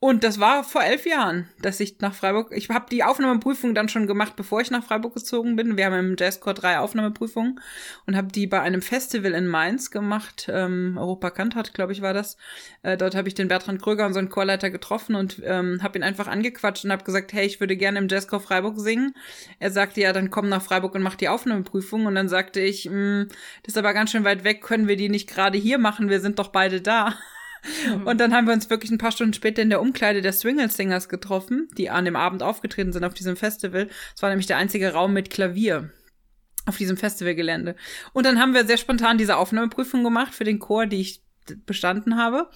Und 0.00 0.22
das 0.22 0.38
war 0.38 0.62
vor 0.62 0.84
elf 0.84 1.06
Jahren, 1.06 1.48
dass 1.60 1.80
ich 1.80 1.98
nach 1.98 2.14
Freiburg, 2.14 2.52
ich 2.52 2.68
habe 2.70 2.86
die 2.88 3.02
Aufnahmeprüfung 3.02 3.74
dann 3.74 3.88
schon 3.88 4.06
gemacht, 4.06 4.36
bevor 4.36 4.60
ich 4.60 4.70
nach 4.70 4.84
Freiburg 4.84 5.14
gezogen 5.14 5.56
bin. 5.56 5.76
Wir 5.76 5.86
haben 5.86 5.98
im 5.98 6.16
Jazzcore 6.16 6.54
drei 6.54 6.78
Aufnahmeprüfungen 6.78 7.60
und 8.06 8.16
habe 8.16 8.28
die 8.28 8.46
bei 8.46 8.60
einem 8.60 8.80
Festival 8.80 9.32
in 9.32 9.48
Mainz 9.48 9.90
gemacht. 9.90 10.48
Ähm, 10.52 10.96
Europa 10.96 11.30
Kantat, 11.30 11.74
glaube 11.74 11.92
ich, 11.92 12.00
war 12.00 12.14
das. 12.14 12.36
Äh, 12.82 12.96
dort 12.96 13.16
habe 13.16 13.26
ich 13.26 13.34
den 13.34 13.48
Bertrand 13.48 13.82
Kröger, 13.82 14.06
unseren 14.06 14.28
Chorleiter, 14.28 14.70
getroffen 14.70 15.16
und 15.16 15.42
ähm, 15.44 15.82
habe 15.82 15.98
ihn 15.98 16.04
einfach 16.04 16.28
angequatscht 16.28 16.84
und 16.84 16.92
habe 16.92 17.02
gesagt, 17.02 17.32
hey, 17.32 17.44
ich 17.44 17.58
würde 17.58 17.76
gerne 17.76 17.98
im 17.98 18.06
Jazzcore 18.06 18.42
Freiburg 18.42 18.78
singen. 18.78 19.14
Er 19.58 19.72
sagte, 19.72 20.00
ja, 20.00 20.12
dann 20.12 20.30
komm 20.30 20.48
nach 20.48 20.62
Freiburg 20.62 20.94
und 20.94 21.02
mach 21.02 21.16
die 21.16 21.28
Aufnahmeprüfung. 21.28 22.06
Und 22.06 22.14
dann 22.14 22.28
sagte 22.28 22.60
ich, 22.60 22.84
hm, 22.84 23.26
das 23.64 23.74
ist 23.74 23.78
aber 23.78 23.94
ganz 23.94 24.12
schön 24.12 24.22
weit 24.22 24.44
weg, 24.44 24.62
können 24.62 24.86
wir 24.86 24.96
die 24.96 25.08
nicht 25.08 25.28
gerade 25.28 25.58
hier 25.58 25.78
machen? 25.78 26.08
Wir 26.08 26.20
sind 26.20 26.38
doch 26.38 26.48
beide 26.48 26.80
da. 26.80 27.14
Mhm. 27.86 28.06
Und 28.06 28.20
dann 28.20 28.34
haben 28.34 28.46
wir 28.46 28.54
uns 28.54 28.70
wirklich 28.70 28.90
ein 28.90 28.98
paar 28.98 29.12
Stunden 29.12 29.34
später 29.34 29.62
in 29.62 29.70
der 29.70 29.80
Umkleide 29.80 30.22
der 30.22 30.32
Swingle 30.32 30.70
Singers 30.70 31.08
getroffen, 31.08 31.68
die 31.76 31.90
an 31.90 32.04
dem 32.04 32.16
Abend 32.16 32.42
aufgetreten 32.42 32.92
sind 32.92 33.04
auf 33.04 33.14
diesem 33.14 33.36
Festival. 33.36 33.88
Es 34.14 34.22
war 34.22 34.30
nämlich 34.30 34.46
der 34.46 34.56
einzige 34.56 34.92
Raum 34.92 35.12
mit 35.12 35.30
Klavier 35.30 35.90
auf 36.66 36.76
diesem 36.76 36.96
Festivalgelände. 36.96 37.76
Und 38.12 38.26
dann 38.26 38.38
haben 38.38 38.54
wir 38.54 38.66
sehr 38.66 38.76
spontan 38.76 39.18
diese 39.18 39.36
Aufnahmeprüfung 39.36 40.04
gemacht 40.04 40.34
für 40.34 40.44
den 40.44 40.58
Chor, 40.58 40.86
die 40.86 41.00
ich 41.00 41.22
bestanden 41.66 42.16
habe. 42.16 42.50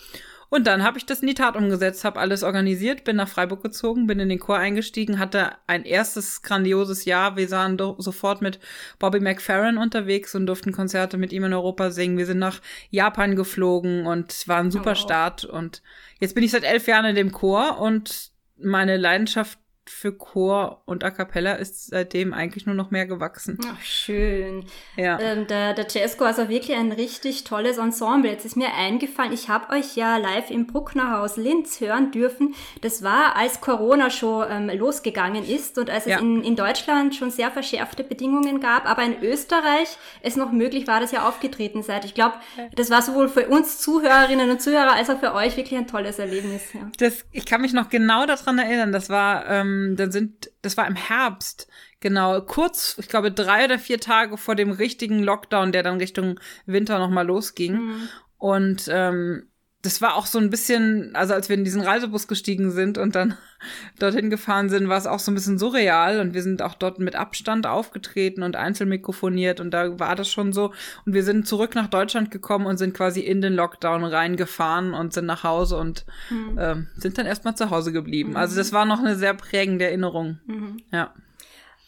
Und 0.52 0.66
dann 0.66 0.82
habe 0.82 0.98
ich 0.98 1.06
das 1.06 1.20
in 1.20 1.28
die 1.28 1.34
Tat 1.34 1.56
umgesetzt, 1.56 2.04
habe 2.04 2.20
alles 2.20 2.42
organisiert, 2.42 3.04
bin 3.04 3.16
nach 3.16 3.28
Freiburg 3.28 3.62
gezogen, 3.62 4.06
bin 4.06 4.20
in 4.20 4.28
den 4.28 4.38
Chor 4.38 4.58
eingestiegen, 4.58 5.18
hatte 5.18 5.52
ein 5.66 5.86
erstes 5.86 6.42
grandioses 6.42 7.06
Jahr. 7.06 7.38
Wir 7.38 7.50
waren 7.50 7.78
sofort 7.96 8.42
mit 8.42 8.60
Bobby 8.98 9.18
McFerrin 9.20 9.78
unterwegs 9.78 10.34
und 10.34 10.44
durften 10.44 10.72
Konzerte 10.72 11.16
mit 11.16 11.32
ihm 11.32 11.44
in 11.44 11.54
Europa 11.54 11.90
singen. 11.90 12.18
Wir 12.18 12.26
sind 12.26 12.38
nach 12.38 12.60
Japan 12.90 13.34
geflogen 13.34 14.04
und 14.04 14.46
war 14.46 14.58
ein 14.58 14.70
super 14.70 14.90
oh. 14.90 14.94
Start. 14.94 15.46
Und 15.46 15.80
jetzt 16.20 16.34
bin 16.34 16.44
ich 16.44 16.50
seit 16.50 16.64
elf 16.64 16.86
Jahren 16.86 17.06
in 17.06 17.16
dem 17.16 17.32
Chor 17.32 17.80
und 17.80 18.30
meine 18.58 18.98
Leidenschaft 18.98 19.58
für 19.84 20.12
Chor 20.12 20.82
und 20.86 21.02
A 21.02 21.10
Cappella 21.10 21.54
ist 21.54 21.88
seitdem 21.88 22.32
eigentlich 22.32 22.66
nur 22.66 22.74
noch 22.74 22.92
mehr 22.92 23.06
gewachsen. 23.06 23.58
Ach, 23.66 23.80
schön. 23.82 24.64
Ja. 24.96 25.18
Ähm, 25.18 25.46
der, 25.48 25.74
der 25.74 25.86
Jazzchor 25.88 26.30
ist 26.30 26.38
auch 26.38 26.48
wirklich 26.48 26.76
ein 26.76 26.92
richtig 26.92 27.42
tolles 27.44 27.78
Ensemble. 27.78 28.30
Jetzt 28.30 28.44
ist 28.44 28.56
mir 28.56 28.72
eingefallen, 28.74 29.32
ich 29.32 29.48
habe 29.48 29.72
euch 29.72 29.96
ja 29.96 30.18
live 30.18 30.50
im 30.50 30.68
Brucknerhaus 30.68 31.36
Linz 31.36 31.80
hören 31.80 32.12
dürfen. 32.12 32.54
Das 32.80 33.02
war, 33.02 33.34
als 33.36 33.60
Corona 33.60 34.10
schon 34.10 34.46
ähm, 34.48 34.70
losgegangen 34.78 35.44
ist 35.44 35.78
und 35.78 35.90
als 35.90 36.06
ja. 36.06 36.16
es 36.16 36.22
in, 36.22 36.44
in 36.44 36.54
Deutschland 36.54 37.16
schon 37.16 37.32
sehr 37.32 37.50
verschärfte 37.50 38.04
Bedingungen 38.04 38.60
gab, 38.60 38.88
aber 38.88 39.02
in 39.02 39.20
Österreich 39.22 39.96
es 40.22 40.36
noch 40.36 40.52
möglich 40.52 40.86
war, 40.86 41.00
dass 41.00 41.12
ihr 41.12 41.26
aufgetreten 41.26 41.82
seid. 41.82 42.04
Ich 42.04 42.14
glaube, 42.14 42.36
das 42.76 42.90
war 42.90 43.02
sowohl 43.02 43.28
für 43.28 43.48
uns 43.48 43.78
Zuhörerinnen 43.78 44.48
und 44.48 44.62
Zuhörer 44.62 44.92
als 44.92 45.10
auch 45.10 45.18
für 45.18 45.34
euch 45.34 45.56
wirklich 45.56 45.78
ein 45.78 45.88
tolles 45.88 46.20
Erlebnis. 46.20 46.72
Ja. 46.72 46.88
Das, 46.98 47.24
ich 47.32 47.46
kann 47.46 47.60
mich 47.60 47.72
noch 47.72 47.88
genau 47.88 48.26
daran 48.26 48.58
erinnern. 48.58 48.92
Das 48.92 49.10
war 49.10 49.48
ähm, 49.48 49.71
ähm, 49.72 49.96
dann 49.96 50.12
sind, 50.12 50.50
das 50.62 50.76
war 50.76 50.86
im 50.86 50.96
Herbst, 50.96 51.68
genau, 52.00 52.40
kurz, 52.40 52.96
ich 52.98 53.08
glaube, 53.08 53.32
drei 53.32 53.64
oder 53.64 53.78
vier 53.78 54.00
Tage 54.00 54.36
vor 54.36 54.54
dem 54.54 54.70
richtigen 54.70 55.22
Lockdown, 55.22 55.72
der 55.72 55.82
dann 55.82 55.98
Richtung 55.98 56.38
Winter 56.66 56.98
nochmal 56.98 57.26
losging. 57.26 57.74
Mhm. 57.74 58.08
Und 58.38 58.88
ähm, 58.90 59.48
das 59.82 60.00
war 60.00 60.14
auch 60.14 60.26
so 60.26 60.38
ein 60.38 60.48
bisschen, 60.48 61.10
also 61.14 61.34
als 61.34 61.48
wir 61.48 61.56
in 61.56 61.64
diesen 61.64 61.82
Reisebus 61.82 62.28
gestiegen 62.28 62.70
sind 62.70 62.98
und 62.98 63.16
dann 63.16 63.36
dorthin 63.98 64.30
gefahren 64.30 64.68
sind, 64.68 64.88
war 64.88 64.96
es 64.96 65.08
auch 65.08 65.18
so 65.18 65.32
ein 65.32 65.34
bisschen 65.34 65.58
surreal 65.58 66.20
und 66.20 66.34
wir 66.34 66.42
sind 66.42 66.62
auch 66.62 66.74
dort 66.74 67.00
mit 67.00 67.16
Abstand 67.16 67.66
aufgetreten 67.66 68.44
und 68.44 68.54
einzelmikrofoniert 68.54 69.58
und 69.58 69.72
da 69.72 69.98
war 69.98 70.14
das 70.14 70.30
schon 70.30 70.52
so 70.52 70.72
und 71.04 71.14
wir 71.14 71.24
sind 71.24 71.48
zurück 71.48 71.74
nach 71.74 71.88
Deutschland 71.88 72.30
gekommen 72.30 72.66
und 72.66 72.76
sind 72.76 72.94
quasi 72.94 73.20
in 73.20 73.40
den 73.40 73.54
Lockdown 73.54 74.04
reingefahren 74.04 74.94
und 74.94 75.12
sind 75.12 75.26
nach 75.26 75.42
Hause 75.42 75.76
und 75.78 76.04
mhm. 76.30 76.58
äh, 76.58 76.76
sind 76.96 77.18
dann 77.18 77.26
erstmal 77.26 77.56
zu 77.56 77.70
Hause 77.70 77.92
geblieben. 77.92 78.30
Mhm. 78.30 78.36
Also 78.36 78.56
das 78.56 78.72
war 78.72 78.84
noch 78.84 79.00
eine 79.00 79.16
sehr 79.16 79.34
prägende 79.34 79.86
Erinnerung. 79.86 80.38
Mhm. 80.46 80.76
Ja. 80.92 81.12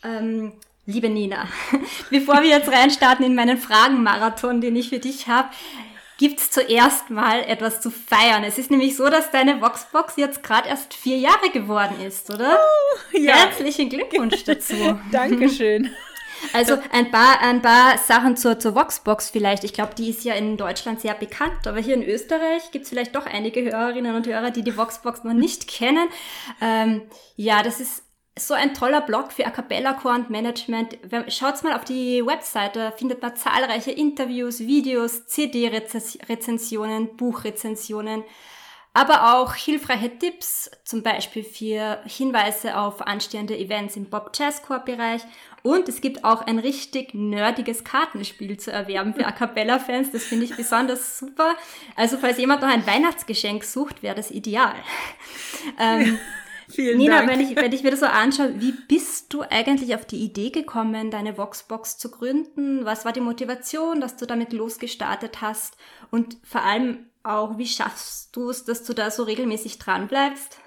Ähm, 0.02 0.52
liebe 0.84 1.08
Nina, 1.08 1.46
bevor 2.10 2.42
wir 2.42 2.50
jetzt 2.50 2.68
reinstarten 2.68 3.24
in 3.24 3.36
meinen 3.36 3.56
Fragenmarathon, 3.56 4.60
den 4.60 4.74
ich 4.74 4.88
für 4.88 4.98
dich 4.98 5.28
habe, 5.28 5.48
gibt's 6.18 6.50
zuerst 6.50 7.10
mal 7.10 7.40
etwas 7.40 7.80
zu 7.80 7.90
feiern. 7.90 8.44
Es 8.44 8.58
ist 8.58 8.70
nämlich 8.70 8.96
so, 8.96 9.08
dass 9.08 9.30
deine 9.30 9.60
Voxbox 9.60 10.16
jetzt 10.16 10.42
gerade 10.42 10.68
erst 10.68 10.94
vier 10.94 11.18
Jahre 11.18 11.50
geworden 11.52 12.00
ist, 12.00 12.30
oder? 12.30 12.58
Oh, 12.58 13.18
ja. 13.18 13.34
Herzlichen 13.34 13.88
Glückwunsch 13.88 14.44
dazu. 14.44 14.74
Dankeschön. 15.12 15.90
Also 16.52 16.76
ein 16.92 17.10
paar, 17.10 17.40
ein 17.40 17.62
paar 17.62 17.98
Sachen 17.98 18.36
zur, 18.36 18.58
zur 18.58 18.74
Voxbox 18.74 19.30
vielleicht. 19.30 19.64
Ich 19.64 19.72
glaube, 19.72 19.94
die 19.96 20.10
ist 20.10 20.24
ja 20.24 20.34
in 20.34 20.56
Deutschland 20.56 21.00
sehr 21.00 21.14
bekannt, 21.14 21.66
aber 21.66 21.78
hier 21.80 21.94
in 21.94 22.02
Österreich 22.02 22.70
gibt's 22.70 22.90
vielleicht 22.90 23.16
doch 23.16 23.26
einige 23.26 23.62
Hörerinnen 23.62 24.14
und 24.14 24.26
Hörer, 24.26 24.50
die 24.50 24.62
die 24.62 24.76
Voxbox 24.76 25.24
noch 25.24 25.32
nicht 25.32 25.68
kennen. 25.68 26.08
Ähm, 26.60 27.02
ja, 27.36 27.62
das 27.62 27.80
ist 27.80 28.03
so 28.36 28.54
ein 28.54 28.74
toller 28.74 29.00
Blog 29.00 29.32
für 29.32 29.46
A 29.46 29.50
Cappella 29.50 29.92
Core 29.92 30.16
und 30.16 30.30
Management. 30.30 30.98
Schaut 31.28 31.62
mal 31.62 31.76
auf 31.76 31.84
die 31.84 32.24
Webseite, 32.26 32.78
da 32.80 32.90
findet 32.90 33.22
man 33.22 33.36
zahlreiche 33.36 33.92
Interviews, 33.92 34.60
Videos, 34.60 35.26
CD-Rezensionen, 35.26 37.16
Buchrezensionen, 37.16 38.24
aber 38.92 39.34
auch 39.34 39.54
hilfreiche 39.54 40.18
Tipps, 40.18 40.70
zum 40.84 41.02
Beispiel 41.02 41.44
für 41.44 42.00
Hinweise 42.06 42.76
auf 42.76 43.02
anstehende 43.02 43.56
Events 43.56 43.96
im 43.96 44.10
Bob 44.10 44.32
Jazz 44.34 44.62
Core 44.62 44.82
Bereich. 44.84 45.22
Und 45.62 45.88
es 45.88 46.00
gibt 46.00 46.24
auch 46.24 46.42
ein 46.42 46.58
richtig 46.58 47.14
nerdiges 47.14 47.84
Kartenspiel 47.84 48.58
zu 48.58 48.70
erwerben 48.70 49.14
für 49.14 49.26
A 49.26 49.32
Cappella 49.32 49.78
Fans. 49.78 50.12
Das 50.12 50.24
finde 50.24 50.44
ich 50.44 50.56
besonders 50.56 51.18
super. 51.18 51.56
Also 51.96 52.18
falls 52.18 52.38
jemand 52.38 52.62
noch 52.62 52.68
ein 52.68 52.86
Weihnachtsgeschenk 52.86 53.64
sucht, 53.64 54.02
wäre 54.02 54.14
das 54.14 54.30
ideal. 54.30 54.74
ähm, 55.80 56.18
Vielen 56.74 56.98
Nina, 56.98 57.18
Dank. 57.18 57.30
wenn 57.30 57.40
ich, 57.40 57.56
wenn 57.56 57.72
ich 57.72 57.82
mir 57.82 57.90
das 57.90 58.00
so 58.00 58.06
anschaue, 58.06 58.60
wie 58.60 58.72
bist 58.72 59.32
du 59.32 59.42
eigentlich 59.42 59.94
auf 59.94 60.04
die 60.04 60.22
Idee 60.24 60.50
gekommen, 60.50 61.10
deine 61.10 61.38
Voxbox 61.38 61.98
zu 61.98 62.10
gründen? 62.10 62.84
Was 62.84 63.04
war 63.04 63.12
die 63.12 63.20
Motivation, 63.20 64.00
dass 64.00 64.16
du 64.16 64.26
damit 64.26 64.52
losgestartet 64.52 65.40
hast? 65.40 65.76
Und 66.10 66.36
vor 66.42 66.62
allem 66.62 67.06
auch, 67.22 67.58
wie 67.58 67.66
schaffst 67.66 68.36
du 68.36 68.50
es, 68.50 68.64
dass 68.64 68.84
du 68.84 68.92
da 68.92 69.10
so 69.10 69.22
regelmäßig 69.22 69.78
dran 69.78 70.08
bleibst? 70.08 70.58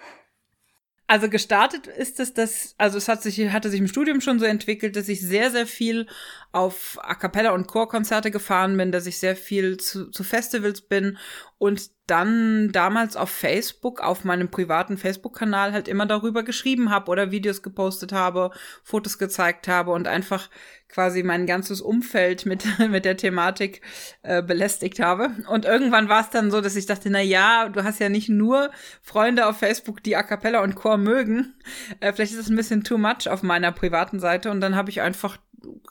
Also 1.09 1.29
gestartet 1.29 1.87
ist 1.87 2.19
es 2.19 2.33
das, 2.33 2.75
also 2.77 2.97
es 2.97 3.07
hat 3.07 3.23
sich, 3.23 3.49
hatte 3.49 3.69
sich 3.69 3.79
im 3.79 3.87
Studium 3.87 4.19
schon 4.19 4.39
so 4.39 4.45
entwickelt, 4.45 4.97
dass 4.97 5.07
ich 5.07 5.21
sehr, 5.21 5.51
sehr 5.51 5.65
viel 5.65 6.05
auf 6.51 6.99
A 7.01 7.15
Cappella 7.15 7.51
und 7.51 7.67
Chorkonzerte 7.67 8.29
gefahren 8.29 8.75
bin, 8.75 8.91
dass 8.91 9.05
ich 9.05 9.17
sehr 9.17 9.37
viel 9.37 9.77
zu, 9.77 10.11
zu 10.11 10.25
Festivals 10.25 10.81
bin 10.81 11.17
und 11.59 11.91
dann 12.07 12.73
damals 12.73 13.15
auf 13.15 13.29
Facebook, 13.29 14.01
auf 14.01 14.25
meinem 14.25 14.51
privaten 14.51 14.97
Facebook-Kanal 14.97 15.71
halt 15.71 15.87
immer 15.87 16.05
darüber 16.05 16.43
geschrieben 16.43 16.89
habe 16.89 17.09
oder 17.09 17.31
Videos 17.31 17.61
gepostet 17.63 18.11
habe, 18.11 18.51
Fotos 18.83 19.17
gezeigt 19.17 19.69
habe 19.69 19.91
und 19.91 20.09
einfach 20.09 20.49
quasi 20.89 21.23
mein 21.23 21.45
ganzes 21.45 21.81
Umfeld 21.81 22.45
mit, 22.45 22.65
mit 22.89 23.05
der 23.05 23.17
Thematik 23.17 23.81
äh, 24.23 24.41
belästigt 24.41 24.99
habe. 24.99 25.31
Und 25.49 25.65
irgendwann 25.65 26.09
war 26.09 26.21
es 26.21 26.29
dann 26.29 26.51
so, 26.51 26.61
dass 26.61 26.75
ich 26.75 26.85
dachte, 26.85 27.09
na 27.09 27.21
ja, 27.21 27.69
du 27.69 27.83
hast 27.83 27.99
ja 27.99 28.09
nicht 28.09 28.29
nur 28.29 28.71
Freunde 29.01 29.47
auf 29.47 29.57
Facebook, 29.57 30.03
die 30.03 30.15
A 30.15 30.23
Cappella 30.23 30.61
und 30.63 30.75
Chor 30.75 30.97
mögen. 30.97 31.55
Äh, 31.99 32.13
vielleicht 32.13 32.33
ist 32.33 32.39
es 32.39 32.49
ein 32.49 32.55
bisschen 32.55 32.83
too 32.83 32.97
much 32.97 33.29
auf 33.29 33.43
meiner 33.43 33.71
privaten 33.71 34.19
Seite. 34.19 34.51
Und 34.51 34.61
dann 34.61 34.75
habe 34.75 34.89
ich 34.89 35.01
einfach 35.01 35.37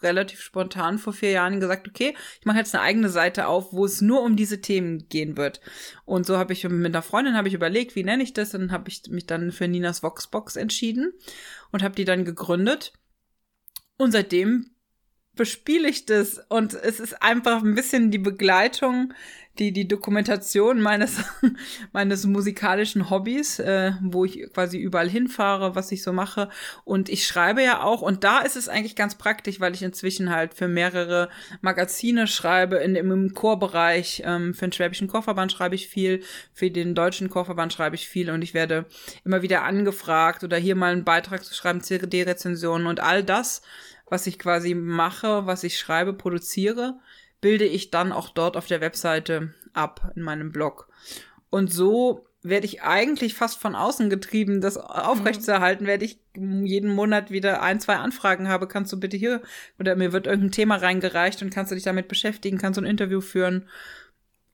relativ 0.02 0.40
spontan 0.40 0.98
vor 0.98 1.12
vier 1.12 1.30
Jahren 1.30 1.60
gesagt, 1.60 1.88
okay, 1.88 2.14
ich 2.38 2.46
mache 2.46 2.58
jetzt 2.58 2.74
eine 2.74 2.84
eigene 2.84 3.08
Seite 3.08 3.48
auf, 3.48 3.72
wo 3.72 3.84
es 3.84 4.00
nur 4.00 4.22
um 4.22 4.36
diese 4.36 4.60
Themen 4.60 5.08
gehen 5.08 5.36
wird. 5.36 5.60
Und 6.04 6.26
so 6.26 6.38
habe 6.38 6.52
ich 6.52 6.64
mit 6.64 6.94
einer 6.94 7.02
Freundin 7.02 7.36
habe 7.36 7.48
ich 7.48 7.54
überlegt, 7.54 7.96
wie 7.96 8.04
nenne 8.04 8.22
ich 8.22 8.32
das, 8.32 8.54
und 8.54 8.72
habe 8.72 8.88
ich 8.88 9.02
mich 9.08 9.26
dann 9.26 9.52
für 9.52 9.68
Ninas 9.68 10.02
Voxbox 10.02 10.56
entschieden 10.56 11.12
und 11.72 11.82
habe 11.82 11.94
die 11.94 12.04
dann 12.04 12.24
gegründet. 12.24 12.92
Und 13.98 14.12
seitdem 14.12 14.75
bespiele 15.36 15.88
ich 15.88 16.06
das 16.06 16.40
und 16.48 16.74
es 16.74 17.00
ist 17.00 17.22
einfach 17.22 17.62
ein 17.62 17.74
bisschen 17.74 18.10
die 18.10 18.18
Begleitung 18.18 19.12
die, 19.58 19.72
die 19.72 19.88
Dokumentation 19.88 20.80
meines, 20.80 21.18
meines 21.92 22.26
musikalischen 22.26 23.10
Hobbys, 23.10 23.58
äh, 23.58 23.92
wo 24.02 24.24
ich 24.24 24.52
quasi 24.52 24.78
überall 24.78 25.08
hinfahre, 25.08 25.74
was 25.74 25.92
ich 25.92 26.02
so 26.02 26.12
mache. 26.12 26.48
Und 26.84 27.08
ich 27.08 27.26
schreibe 27.26 27.62
ja 27.62 27.82
auch, 27.82 28.02
und 28.02 28.24
da 28.24 28.40
ist 28.40 28.56
es 28.56 28.68
eigentlich 28.68 28.96
ganz 28.96 29.14
praktisch, 29.16 29.60
weil 29.60 29.74
ich 29.74 29.82
inzwischen 29.82 30.30
halt 30.30 30.54
für 30.54 30.68
mehrere 30.68 31.28
Magazine 31.60 32.26
schreibe, 32.26 32.76
in, 32.76 32.94
im, 32.96 33.34
Chorbereich, 33.34 34.22
ähm, 34.24 34.54
für 34.54 34.66
den 34.66 34.72
Schwäbischen 34.72 35.08
Chorverband 35.08 35.52
schreibe 35.52 35.74
ich 35.74 35.88
viel, 35.88 36.22
für 36.52 36.70
den 36.70 36.94
Deutschen 36.94 37.30
Chorverband 37.30 37.72
schreibe 37.72 37.96
ich 37.96 38.08
viel. 38.08 38.30
Und 38.30 38.42
ich 38.42 38.54
werde 38.54 38.86
immer 39.24 39.42
wieder 39.42 39.62
angefragt 39.62 40.44
oder 40.44 40.56
hier 40.56 40.76
mal 40.76 40.92
einen 40.92 41.04
Beitrag 41.04 41.44
zu 41.44 41.54
schreiben, 41.54 41.80
CD-Rezensionen 41.80 42.86
und 42.86 43.00
all 43.00 43.22
das, 43.22 43.62
was 44.08 44.26
ich 44.26 44.38
quasi 44.38 44.74
mache, 44.74 45.46
was 45.46 45.64
ich 45.64 45.78
schreibe, 45.78 46.12
produziere 46.12 46.98
bilde 47.40 47.64
ich 47.64 47.90
dann 47.90 48.12
auch 48.12 48.30
dort 48.30 48.56
auf 48.56 48.66
der 48.66 48.80
Webseite 48.80 49.54
ab 49.72 50.12
in 50.16 50.22
meinem 50.22 50.52
Blog. 50.52 50.88
Und 51.50 51.72
so 51.72 52.26
werde 52.42 52.66
ich 52.66 52.82
eigentlich 52.82 53.34
fast 53.34 53.60
von 53.60 53.74
außen 53.74 54.08
getrieben, 54.08 54.60
das 54.60 54.76
aufrechtzuerhalten, 54.76 55.84
mhm. 55.84 55.88
werde 55.88 56.04
ich 56.04 56.18
jeden 56.34 56.92
Monat 56.92 57.30
wieder 57.30 57.62
ein, 57.62 57.80
zwei 57.80 57.96
Anfragen 57.96 58.48
habe, 58.48 58.68
kannst 58.68 58.92
du 58.92 59.00
bitte 59.00 59.16
hier, 59.16 59.42
oder 59.78 59.96
mir 59.96 60.12
wird 60.12 60.26
irgendein 60.26 60.52
Thema 60.52 60.76
reingereicht 60.76 61.42
und 61.42 61.50
kannst 61.50 61.70
du 61.70 61.74
dich 61.74 61.84
damit 61.84 62.08
beschäftigen, 62.08 62.58
kannst 62.58 62.78
du 62.78 62.82
ein 62.82 62.90
Interview 62.90 63.20
führen. 63.20 63.68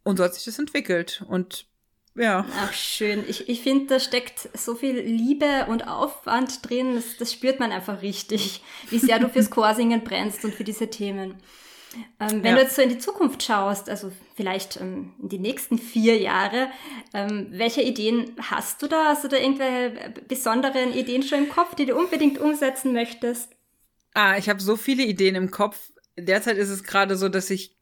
Und 0.04 0.16
so 0.16 0.24
hat 0.24 0.34
sich 0.34 0.44
das 0.44 0.58
entwickelt. 0.58 1.24
Und 1.28 1.66
ja. 2.14 2.44
Ach, 2.58 2.72
schön. 2.72 3.24
Ich, 3.28 3.48
ich 3.48 3.62
finde, 3.62 3.86
da 3.86 4.00
steckt 4.00 4.48
so 4.54 4.74
viel 4.74 4.98
Liebe 4.98 5.66
und 5.68 5.88
Aufwand 5.88 6.68
drin, 6.68 6.94
das, 6.94 7.16
das 7.16 7.32
spürt 7.32 7.60
man 7.60 7.72
einfach 7.72 8.02
richtig, 8.02 8.62
wie 8.90 8.98
sehr 8.98 9.18
du 9.18 9.28
fürs 9.28 9.50
Chorsingen 9.50 10.04
brennst 10.04 10.44
und 10.44 10.54
für 10.54 10.64
diese 10.64 10.88
Themen. 10.88 11.36
Ähm, 12.20 12.42
wenn 12.42 12.52
ja. 12.52 12.54
du 12.54 12.62
jetzt 12.62 12.76
so 12.76 12.82
in 12.82 12.88
die 12.88 12.98
Zukunft 12.98 13.42
schaust, 13.42 13.88
also 13.90 14.12
vielleicht 14.34 14.80
ähm, 14.80 15.12
in 15.20 15.28
die 15.28 15.38
nächsten 15.38 15.78
vier 15.78 16.18
Jahre, 16.18 16.70
ähm, 17.12 17.48
welche 17.50 17.82
Ideen 17.82 18.34
hast 18.40 18.82
du 18.82 18.86
da? 18.86 19.08
Hast 19.08 19.24
du 19.24 19.28
da 19.28 19.36
irgendwelche 19.36 20.14
besonderen 20.28 20.92
Ideen 20.94 21.22
schon 21.22 21.38
im 21.44 21.48
Kopf, 21.48 21.74
die 21.74 21.86
du 21.86 21.96
unbedingt 21.96 22.38
umsetzen 22.38 22.92
möchtest? 22.92 23.50
Ah, 24.14 24.36
ich 24.36 24.48
habe 24.48 24.60
so 24.60 24.76
viele 24.76 25.04
Ideen 25.04 25.34
im 25.34 25.50
Kopf. 25.50 25.90
Derzeit 26.16 26.56
ist 26.58 26.68
es 26.68 26.84
gerade 26.84 27.16
so, 27.16 27.28
dass 27.28 27.50
ich 27.50 27.76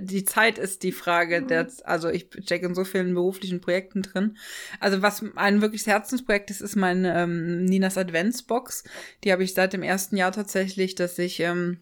die 0.00 0.24
Zeit 0.24 0.58
ist 0.58 0.82
die 0.82 0.92
Frage. 0.92 1.40
Mhm. 1.40 1.48
Der, 1.48 1.68
also 1.84 2.08
ich 2.08 2.28
stecke 2.42 2.66
in 2.66 2.74
so 2.74 2.84
vielen 2.84 3.14
beruflichen 3.14 3.60
Projekten 3.60 4.02
drin. 4.02 4.36
Also 4.80 5.02
was 5.02 5.24
ein 5.36 5.60
wirkliches 5.60 5.86
Herzensprojekt 5.86 6.50
ist, 6.50 6.60
ist 6.60 6.76
mein 6.76 7.04
ähm, 7.04 7.64
Ninas 7.64 7.98
Adventsbox. 7.98 8.84
Die 9.24 9.32
habe 9.32 9.44
ich 9.44 9.54
seit 9.54 9.72
dem 9.72 9.82
ersten 9.82 10.16
Jahr 10.16 10.32
tatsächlich, 10.32 10.94
dass 10.94 11.18
ich 11.18 11.40
ähm, 11.40 11.78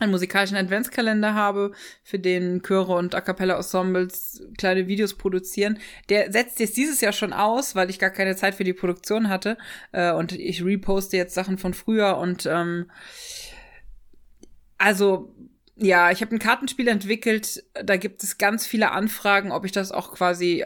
einen 0.00 0.10
musikalischen 0.10 0.56
Adventskalender 0.56 1.34
habe, 1.34 1.72
für 2.02 2.18
den 2.18 2.62
Chöre 2.62 2.94
und 2.94 3.14
A 3.14 3.20
cappella 3.20 3.56
Ensembles 3.56 4.42
kleine 4.58 4.88
Videos 4.88 5.14
produzieren. 5.14 5.78
Der 6.08 6.32
setzt 6.32 6.60
jetzt 6.60 6.76
dieses 6.76 7.00
Jahr 7.00 7.12
schon 7.12 7.32
aus, 7.32 7.74
weil 7.74 7.90
ich 7.90 7.98
gar 7.98 8.10
keine 8.10 8.36
Zeit 8.36 8.54
für 8.54 8.64
die 8.64 8.72
Produktion 8.72 9.28
hatte. 9.28 9.58
Äh, 9.92 10.12
und 10.12 10.32
ich 10.32 10.64
reposte 10.64 11.16
jetzt 11.16 11.34
Sachen 11.34 11.58
von 11.58 11.74
früher 11.74 12.18
und 12.18 12.46
ähm, 12.46 12.90
also 14.78 15.32
ja, 15.82 16.10
ich 16.10 16.20
habe 16.22 16.34
ein 16.34 16.38
Kartenspiel 16.38 16.88
entwickelt. 16.88 17.64
Da 17.74 17.96
gibt 17.96 18.22
es 18.22 18.38
ganz 18.38 18.66
viele 18.66 18.92
Anfragen, 18.92 19.52
ob 19.52 19.64
ich 19.64 19.72
das 19.72 19.92
auch 19.92 20.12
quasi 20.12 20.64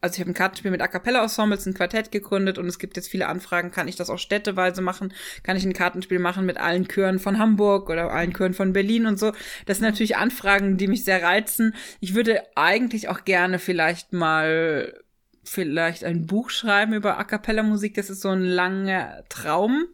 also 0.00 0.14
ich 0.14 0.20
habe 0.20 0.30
ein 0.30 0.34
Kartenspiel 0.34 0.70
mit 0.70 0.80
A 0.80 0.86
cappella 0.86 1.22
Ensembles, 1.22 1.66
ein 1.66 1.74
Quartett 1.74 2.12
gegründet 2.12 2.58
und 2.58 2.66
es 2.66 2.78
gibt 2.78 2.96
jetzt 2.96 3.08
viele 3.08 3.26
Anfragen, 3.26 3.72
kann 3.72 3.88
ich 3.88 3.96
das 3.96 4.10
auch 4.10 4.18
städteweise 4.18 4.80
machen? 4.80 5.12
Kann 5.42 5.56
ich 5.56 5.64
ein 5.64 5.72
Kartenspiel 5.72 6.20
machen 6.20 6.46
mit 6.46 6.56
allen 6.56 6.86
Chören 6.86 7.18
von 7.18 7.38
Hamburg 7.38 7.90
oder 7.90 8.12
allen 8.12 8.32
Chören 8.32 8.54
von 8.54 8.72
Berlin 8.72 9.06
und 9.06 9.18
so? 9.18 9.32
Das 9.66 9.78
sind 9.78 9.86
natürlich 9.86 10.16
Anfragen, 10.16 10.76
die 10.76 10.86
mich 10.86 11.04
sehr 11.04 11.22
reizen. 11.22 11.74
Ich 11.98 12.14
würde 12.14 12.42
eigentlich 12.54 13.08
auch 13.08 13.24
gerne 13.24 13.58
vielleicht 13.58 14.12
mal 14.12 14.94
vielleicht 15.42 16.04
ein 16.04 16.26
Buch 16.26 16.50
schreiben 16.50 16.92
über 16.92 17.18
A 17.18 17.24
cappella 17.24 17.62
Musik. 17.62 17.94
Das 17.94 18.10
ist 18.10 18.20
so 18.20 18.28
ein 18.28 18.42
langer 18.42 19.24
Traum. 19.28 19.86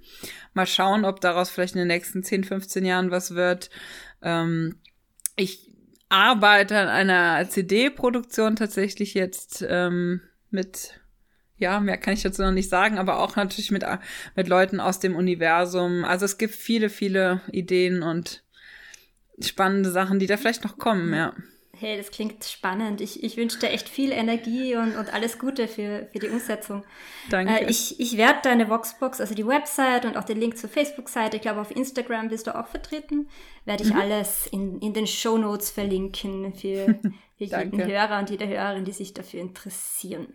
Mal 0.52 0.66
schauen, 0.66 1.04
ob 1.04 1.21
daraus 1.21 1.50
vielleicht 1.50 1.75
in 1.75 1.80
den 1.80 1.88
nächsten 1.88 2.23
10, 2.23 2.44
15 2.44 2.85
Jahren 2.85 3.11
was 3.11 3.35
wird. 3.35 3.71
Ähm, 4.25 4.80
ich 5.37 5.71
arbeite 6.08 6.78
an 6.78 6.89
einer 6.89 7.49
CD-Produktion 7.49 8.56
tatsächlich 8.56 9.15
jetzt 9.15 9.65
ähm, 9.69 10.21
mit, 10.50 11.00
ja, 11.56 11.80
mehr 11.80 11.97
kann 11.97 12.15
ich 12.15 12.23
dazu 12.23 12.43
noch 12.43 12.52
nicht 12.52 12.69
sagen, 12.69 12.99
aber 12.99 13.19
auch 13.19 13.37
natürlich 13.37 13.71
mit, 13.71 13.84
mit 14.34 14.49
Leuten 14.49 14.80
aus 14.80 14.99
dem 14.99 15.15
Universum. 15.15 16.04
Also 16.04 16.25
es 16.25 16.39
gibt 16.39 16.54
viele, 16.54 16.89
viele 16.89 17.41
Ideen 17.50 18.02
und 18.02 18.43
spannende 19.41 19.91
Sachen, 19.91 20.19
die 20.19 20.26
da 20.26 20.37
vielleicht 20.37 20.65
noch 20.65 20.78
kommen, 20.78 21.13
ja. 21.13 21.34
Hey, 21.78 21.97
das 21.97 22.10
klingt 22.10 22.45
spannend. 22.45 23.00
Ich, 23.00 23.23
ich 23.23 23.37
wünsche 23.37 23.58
dir 23.58 23.71
echt 23.71 23.89
viel 23.89 24.13
Energie 24.13 24.76
und, 24.76 24.97
und 24.97 25.13
alles 25.13 25.39
Gute 25.39 25.69
für, 25.69 26.08
für 26.13 26.19
die 26.19 26.28
Umsetzung. 26.28 26.84
Danke. 27.30 27.52
Äh, 27.52 27.71
ich 27.71 27.99
ich 28.00 28.17
werde 28.17 28.41
deine 28.43 28.69
Voxbox, 28.69 29.21
also 29.21 29.34
die 29.34 29.47
Website 29.47 30.04
und 30.04 30.17
auch 30.17 30.25
den 30.25 30.39
Link 30.39 30.56
zur 30.56 30.71
Facebook-Seite, 30.71 31.37
ich 31.37 31.43
glaube 31.43 31.60
auf 31.60 31.75
Instagram 31.75 32.28
bist 32.28 32.47
du 32.47 32.58
auch 32.58 32.67
vertreten, 32.67 33.28
werde 33.65 33.84
ich 33.84 33.93
mhm. 33.93 34.00
alles 34.00 34.47
in, 34.47 34.80
in 34.80 34.93
den 34.93 35.06
Show 35.06 35.39
Notes 35.39 35.71
verlinken 35.71 36.54
für, 36.54 36.87
für 37.39 37.45
jeden 37.45 37.84
Hörer 37.84 38.19
und 38.19 38.30
jede 38.30 38.47
Hörerin, 38.47 38.84
die 38.84 38.93
sich 38.93 39.15
dafür 39.15 39.41
interessieren. 39.41 40.28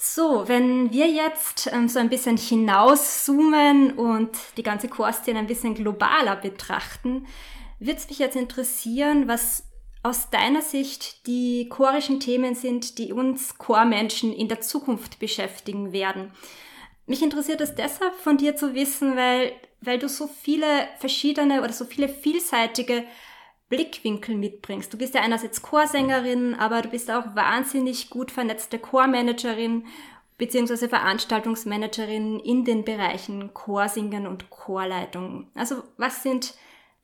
So, 0.00 0.46
wenn 0.46 0.92
wir 0.92 1.08
jetzt 1.08 1.70
ähm, 1.72 1.88
so 1.88 1.98
ein 1.98 2.08
bisschen 2.08 2.36
hinauszoomen 2.36 3.92
und 3.98 4.30
die 4.56 4.62
ganze 4.62 4.88
Chorszene 4.88 5.40
ein 5.40 5.48
bisschen 5.48 5.74
globaler 5.74 6.36
betrachten, 6.36 7.26
würde 7.80 7.98
es 7.98 8.08
mich 8.08 8.20
jetzt 8.20 8.36
interessieren, 8.36 9.26
was 9.26 9.67
aus 10.08 10.30
deiner 10.30 10.62
Sicht 10.62 11.26
die 11.26 11.68
chorischen 11.68 12.18
Themen 12.18 12.54
sind, 12.54 12.98
die 12.98 13.12
uns 13.12 13.58
Chormenschen 13.58 14.32
in 14.32 14.48
der 14.48 14.60
Zukunft 14.60 15.18
beschäftigen 15.18 15.92
werden. 15.92 16.32
Mich 17.06 17.22
interessiert 17.22 17.60
es 17.60 17.74
deshalb 17.74 18.14
von 18.14 18.36
dir 18.36 18.56
zu 18.56 18.74
wissen, 18.74 19.16
weil, 19.16 19.52
weil 19.80 19.98
du 19.98 20.08
so 20.08 20.26
viele 20.26 20.88
verschiedene 20.98 21.62
oder 21.62 21.72
so 21.72 21.84
viele 21.84 22.08
vielseitige 22.08 23.04
Blickwinkel 23.68 24.34
mitbringst. 24.34 24.92
Du 24.92 24.98
bist 24.98 25.14
ja 25.14 25.20
einerseits 25.20 25.62
Chorsängerin, 25.62 26.54
aber 26.54 26.82
du 26.82 26.88
bist 26.88 27.10
auch 27.10 27.34
wahnsinnig 27.34 28.08
gut 28.08 28.30
vernetzte 28.30 28.78
Chormanagerin 28.78 29.86
beziehungsweise 30.38 30.88
Veranstaltungsmanagerin 30.88 32.40
in 32.40 32.64
den 32.64 32.84
Bereichen 32.84 33.52
Chorsingen 33.52 34.26
und 34.26 34.48
Chorleitung. 34.50 35.48
Also 35.54 35.82
was 35.96 36.22
sind 36.22 36.54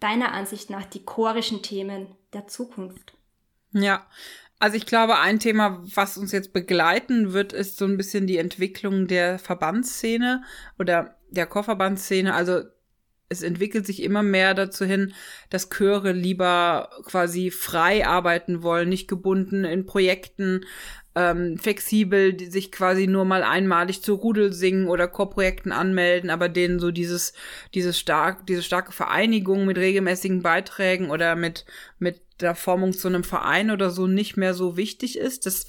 deiner 0.05 0.33
Ansicht 0.33 0.69
nach 0.69 0.85
die 0.85 1.05
chorischen 1.05 1.63
Themen 1.63 2.09
der 2.35 2.47
Zukunft? 2.47 3.15
Ja, 3.73 4.07
also 4.59 4.77
ich 4.77 4.87
glaube, 4.87 5.19
ein 5.19 5.41
Thema, 5.41 5.83
was 5.83 6.19
uns 6.19 6.31
jetzt 6.31 6.53
begleiten 6.53 7.33
wird, 7.33 7.53
ist 7.53 7.79
so 7.79 7.87
ein 7.87 7.97
bisschen 7.97 8.27
die 8.27 8.39
Entwicklung 8.39 9.07
der 9.09 9.39
Verbandsszene 9.39 10.43
oder 10.79 11.17
der 11.31 11.47
Chorverbandsszene. 11.47 12.35
Also 12.35 12.63
es 13.29 13.43
entwickelt 13.43 13.87
sich 13.87 14.03
immer 14.03 14.23
mehr 14.23 14.55
dazu 14.55 14.85
hin, 14.85 15.15
dass 15.51 15.71
Chöre 15.71 16.13
lieber 16.13 16.91
quasi 17.05 17.51
frei 17.51 18.07
arbeiten 18.07 18.63
wollen, 18.63 18.89
nicht 18.89 19.09
gebunden 19.09 19.65
in 19.65 19.87
Projekten, 19.87 20.65
ähm, 21.17 21.59
flexibel, 21.59 22.33
die 22.33 22.47
sich 22.47 22.73
quasi 22.73 23.07
nur 23.07 23.25
mal 23.25 23.45
einmalig 23.45 24.03
zu 24.03 24.15
Rudel 24.15 24.53
singen 24.53 24.89
oder 24.89 25.07
Chorprojekten 25.07 25.71
anmelden, 25.71 26.29
aber 26.29 26.49
denen 26.49 26.81
so 26.81 26.91
dieses, 26.91 27.35
dieses 27.73 27.99
stark, 27.99 28.47
diese 28.47 28.63
starke 28.63 28.93
Vereinigung 28.93 29.65
mit 29.65 29.79
regelmäßigen 29.79 30.43
Beiträgen 30.43 31.11
oder 31.11 31.37
mit, 31.37 31.67
mit 31.99 32.21
der 32.41 32.57
Formung 32.57 32.93
zu 32.93 33.07
einem 33.07 33.23
Verein 33.23 33.71
oder 33.71 33.91
so 33.91 34.09
nicht 34.09 34.37
mehr 34.37 34.55
so 34.55 34.77
wichtig 34.77 35.17
ist. 35.17 35.47
Das 35.47 35.67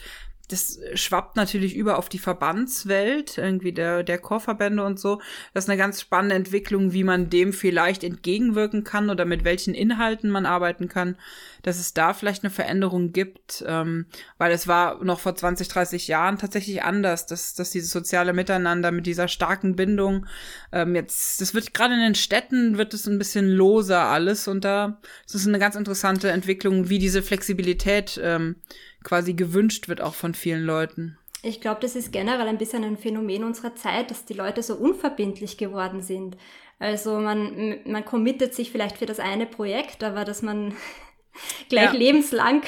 das 0.48 0.80
schwappt 0.94 1.36
natürlich 1.36 1.76
über 1.76 1.98
auf 1.98 2.10
die 2.10 2.20
Verbandswelt, 2.20 3.38
irgendwie 3.38 3.72
der, 3.72 4.04
der 4.04 4.18
Chorverbände 4.18 4.84
und 4.84 5.00
so. 5.00 5.22
Das 5.54 5.66
ist 5.66 5.70
eine 5.70 5.78
ganz 5.78 6.02
spannende 6.02 6.36
Entwicklung, 6.36 6.94
wie 6.94 7.04
man 7.04 7.30
dem 7.30 7.54
vielleicht 7.54 8.04
entgegenwirken 8.04 8.84
kann 8.84 9.10
oder 9.10 9.26
mit 9.26 9.44
welchen 9.44 9.74
Inhalten 9.74 10.30
man 10.30 10.46
arbeiten 10.46 10.88
kann, 10.88 11.18
dass 11.64 11.80
es 11.80 11.94
da 11.94 12.14
vielleicht 12.14 12.44
eine 12.44 12.52
Veränderung 12.52 13.12
gibt, 13.12 13.64
ähm, 13.68 14.06
weil 14.38 14.52
es 14.52 14.68
war 14.68 15.04
noch 15.04 15.20
vor 15.20 15.36
20, 15.36 15.68
30 15.68 16.08
Jahren 16.08 16.38
tatsächlich 16.38 16.84
anders, 16.84 17.26
dass, 17.26 17.54
dass 17.56 17.72
dieses 17.72 17.92
soziale 17.92 18.34
Miteinander 18.34 18.92
mit 18.92 19.06
dieser 19.08 19.28
starken 19.28 19.76
Bindung 19.76 20.28
ähm, 20.72 20.96
jetzt, 20.96 21.42
das 21.42 21.54
wird 21.54 21.74
gerade 21.74 21.96
in 21.96 22.02
den 22.02 22.16
Städten 22.16 22.78
wird 22.78 22.94
es 22.94 23.08
ein 23.08 23.18
bisschen 23.18 23.50
loser 23.50 24.06
alles 24.06 24.48
und 24.48 24.64
da 24.64 25.00
ist 25.26 25.36
es 25.36 25.48
eine 25.48 25.60
ganz 25.60 25.76
interessante 25.76 26.30
Entwicklung, 26.30 26.90
wie 26.90 27.00
diese 27.00 27.24
Flexibilität 27.24 28.20
ähm, 28.24 28.58
quasi 29.06 29.34
gewünscht 29.34 29.88
wird 29.88 30.02
auch 30.02 30.16
von 30.16 30.34
vielen 30.34 30.64
Leuten. 30.64 31.18
Ich 31.44 31.62
glaube, 31.62 31.80
das 31.80 31.96
ist 31.96 32.12
generell 32.12 32.48
ein 32.48 32.58
bisschen 32.58 32.84
ein 32.84 32.98
Phänomen 32.98 33.46
unserer 33.46 33.76
Zeit, 33.76 34.12
dass 34.12 34.26
die 34.26 34.34
Leute 34.34 34.62
so 34.64 34.76
unverbindlich 34.76 35.58
geworden 35.58 36.02
sind. 36.02 36.36
Also 36.80 37.20
man, 37.20 37.78
man 37.86 38.04
committet 38.04 38.54
sich 38.54 38.72
vielleicht 38.72 38.98
für 38.98 39.06
das 39.06 39.20
eine 39.20 39.46
Projekt, 39.46 40.04
aber 40.04 40.26
dass 40.26 40.42
man 40.42 40.74
gleich 41.70 41.94
ja. 41.94 42.00
lebenslang 42.00 42.64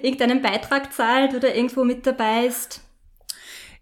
irgendeinen 0.00 0.40
Beitrag 0.40 0.94
zahlt 0.94 1.34
oder 1.34 1.54
irgendwo 1.54 1.84
mit 1.84 2.06
dabei 2.06 2.46
ist, 2.46 2.80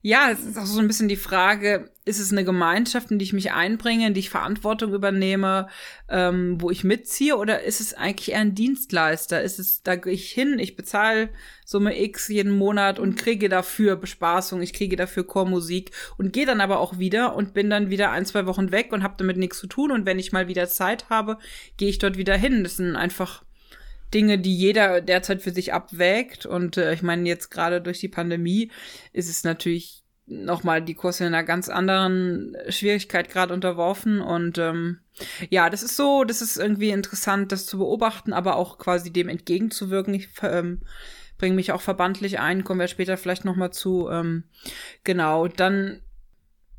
ja, 0.03 0.31
es 0.31 0.45
ist 0.45 0.57
auch 0.57 0.65
so 0.65 0.81
ein 0.81 0.87
bisschen 0.87 1.09
die 1.09 1.17
Frage, 1.17 1.91
ist 2.11 2.19
es 2.19 2.33
eine 2.33 2.45
Gemeinschaft, 2.45 3.11
in 3.11 3.19
die 3.19 3.25
ich 3.25 3.33
mich 3.33 3.53
einbringe, 3.53 4.09
in 4.09 4.15
die 4.15 4.21
ich 4.21 4.31
Verantwortung 4.31 4.93
übernehme, 4.93 5.69
ähm, 6.09 6.61
wo 6.61 6.71
ich 6.71 6.85
mitziehe, 6.85 7.37
oder 7.37 7.63
ist 7.63 7.81
es 7.81 7.95
eigentlich 7.95 8.33
eher 8.33 8.41
ein 8.41 8.55
Dienstleister? 8.55 9.41
Ist 9.43 9.59
es, 9.59 9.83
da 9.83 9.97
gehe 9.97 10.13
ich 10.13 10.31
hin, 10.31 10.59
ich 10.59 10.77
bezahle 10.77 11.31
Summe 11.65 11.99
X 12.03 12.29
jeden 12.29 12.51
Monat 12.51 12.99
und 12.99 13.17
kriege 13.17 13.49
dafür 13.49 13.95
Bespaßung, 13.95 14.61
ich 14.61 14.73
kriege 14.73 14.97
dafür 14.97 15.25
Chormusik 15.25 15.93
und 16.19 16.33
gehe 16.33 16.45
dann 16.45 16.61
aber 16.61 16.81
auch 16.81 16.99
wieder 16.99 17.37
und 17.37 17.55
bin 17.55 17.71
dann 17.71 17.91
wieder 17.91 18.11
ein, 18.11 18.27
zwei 18.27 18.45
Wochen 18.47 18.73
weg 18.73 18.93
und 18.93 19.05
habe 19.05 19.15
damit 19.17 19.37
nichts 19.37 19.61
zu 19.61 19.69
tun. 19.69 19.93
Und 19.93 20.05
wenn 20.05 20.19
ich 20.19 20.33
mal 20.33 20.49
wieder 20.49 20.69
Zeit 20.69 21.09
habe, 21.11 21.39
gehe 21.77 21.89
ich 21.89 21.99
dort 21.99 22.19
wieder 22.19 22.37
hin. 22.37 22.65
Das 22.65 22.77
sind 22.77 22.97
einfach 22.97 23.45
Dinge, 24.13 24.39
die 24.39 24.57
jeder 24.57 25.01
derzeit 25.01 25.43
für 25.43 25.53
sich 25.53 25.73
abwägt. 25.73 26.45
Und 26.45 26.77
äh, 26.77 26.93
ich 26.93 27.03
meine, 27.03 27.29
jetzt 27.29 27.51
gerade 27.51 27.81
durch 27.81 28.01
die 28.01 28.09
Pandemie 28.09 28.73
ist 29.13 29.31
es 29.31 29.45
natürlich 29.45 30.03
nochmal 30.31 30.81
die 30.81 30.95
Kurse 30.95 31.25
in 31.25 31.35
einer 31.35 31.45
ganz 31.45 31.69
anderen 31.69 32.57
Schwierigkeit 32.69 33.29
gerade 33.29 33.53
unterworfen. 33.53 34.21
Und 34.21 34.59
ähm, 34.59 35.01
ja, 35.51 35.69
das 35.69 35.83
ist 35.83 35.97
so, 35.97 36.25
das 36.25 36.41
ist 36.41 36.57
irgendwie 36.57 36.91
interessant, 36.91 37.53
das 37.53 37.67
zu 37.67 37.79
beobachten, 37.79 38.33
aber 38.33 38.57
auch 38.57 38.79
quasi 38.79 39.13
dem 39.13 39.29
entgegenzuwirken. 39.29 40.15
Ich 40.15 40.29
ähm, 40.43 40.83
bringe 41.37 41.57
mich 41.57 41.73
auch 41.73 41.81
verbandlich 41.81 42.39
ein, 42.39 42.65
kommen 42.65 42.81
wir 42.81 42.89
später 42.89 43.17
vielleicht 43.17 43.45
nochmal 43.45 43.73
zu. 43.73 44.09
Ähm, 44.09 44.45
genau, 45.05 45.49
dann 45.49 46.01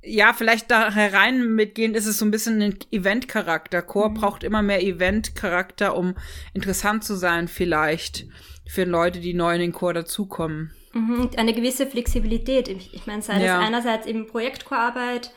ja, 0.04 0.34
vielleicht 0.34 0.72
da 0.72 0.92
herein 0.92 1.54
mitgehend 1.54 1.96
ist 1.96 2.08
es 2.08 2.18
so 2.18 2.26
ein 2.26 2.32
bisschen 2.32 2.62
ein 2.62 2.80
Event-Charakter. 2.90 3.82
Chor 3.84 4.10
mhm. 4.10 4.14
braucht 4.16 4.44
immer 4.44 4.64
mehr 4.64 4.82
Event-Charakter, 4.82 5.96
um 5.96 6.16
interessant 6.54 7.04
zu 7.04 7.16
sein, 7.16 7.48
vielleicht 7.48 8.26
für 8.66 8.86
Leute, 8.86 9.20
die 9.20 9.34
neu 9.34 9.54
in 9.54 9.62
den 9.62 9.74
Chor 9.74 9.94
dazukommen. 9.94 10.72
Mhm, 10.94 11.32
eine 11.38 11.54
gewisse 11.54 11.88
Flexibilität. 11.88 12.68
Ich, 12.68 13.08
meine, 13.08 13.22
sei 13.22 13.44
ja. 13.44 13.58
das 13.58 13.68
einerseits 13.68 14.08
eben 14.08 14.28
Projektchorarbeit 14.28 15.32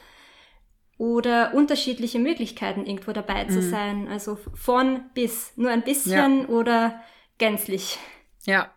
oder 0.98 1.54
unterschiedliche 1.54 2.18
Möglichkeiten, 2.18 2.86
irgendwo 2.86 3.12
dabei 3.12 3.44
zu 3.44 3.60
mhm. 3.60 3.70
sein. 3.70 4.08
Also 4.08 4.38
von 4.54 5.02
bis, 5.14 5.52
nur 5.56 5.70
ein 5.70 5.82
bisschen 5.82 6.40
ja. 6.42 6.48
oder 6.48 7.00
gänzlich. 7.38 7.98
Ja, 8.44 8.70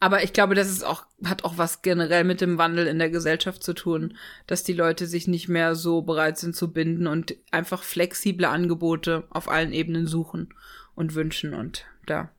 aber 0.00 0.22
ich 0.22 0.32
glaube, 0.32 0.54
das 0.54 0.68
ist 0.68 0.84
auch, 0.84 1.06
hat 1.24 1.44
auch 1.44 1.58
was 1.58 1.82
generell 1.82 2.24
mit 2.24 2.40
dem 2.40 2.56
Wandel 2.56 2.86
in 2.86 2.98
der 2.98 3.10
Gesellschaft 3.10 3.62
zu 3.62 3.72
tun, 3.74 4.16
dass 4.46 4.62
die 4.62 4.72
Leute 4.72 5.06
sich 5.06 5.26
nicht 5.26 5.48
mehr 5.48 5.74
so 5.74 6.02
bereit 6.02 6.38
sind 6.38 6.54
zu 6.54 6.72
binden 6.72 7.06
und 7.06 7.34
einfach 7.50 7.82
flexible 7.82 8.46
Angebote 8.46 9.26
auf 9.30 9.48
allen 9.48 9.72
Ebenen 9.72 10.06
suchen 10.06 10.54
und 10.94 11.14
wünschen. 11.14 11.52
Und 11.52 11.84
da 12.06 12.30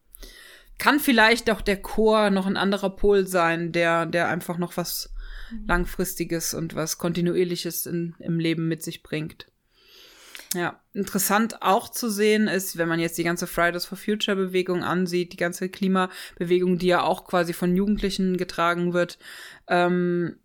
kann 0.79 0.99
vielleicht 0.99 1.51
auch 1.51 1.61
der 1.61 1.81
Chor 1.81 2.31
noch 2.31 2.47
ein 2.47 2.57
anderer 2.57 2.89
Pol 2.89 3.27
sein, 3.27 3.71
der, 3.71 4.05
der 4.05 4.29
einfach 4.29 4.57
noch 4.57 4.77
was 4.77 5.13
mhm. 5.51 5.67
Langfristiges 5.67 6.53
und 6.53 6.73
was 6.73 6.97
Kontinuierliches 6.97 7.85
in, 7.85 8.15
im 8.19 8.39
Leben 8.39 8.67
mit 8.67 8.81
sich 8.81 9.03
bringt. 9.03 9.45
Ja, 10.55 10.81
interessant 10.93 11.61
auch 11.61 11.89
zu 11.89 12.09
sehen 12.09 12.47
ist, 12.47 12.77
wenn 12.77 12.87
man 12.87 12.99
jetzt 12.99 13.19
die 13.19 13.23
ganze 13.23 13.45
Fridays 13.45 13.85
for 13.85 13.97
Future 13.97 14.35
Bewegung 14.35 14.83
ansieht, 14.83 15.33
die 15.33 15.37
ganze 15.37 15.69
Klimabewegung, 15.69 16.79
die 16.79 16.87
ja 16.87 17.03
auch 17.03 17.25
quasi 17.25 17.53
von 17.53 17.75
Jugendlichen 17.75 18.35
getragen 18.35 18.93
wird, 18.93 19.19
ähm, 19.67 20.39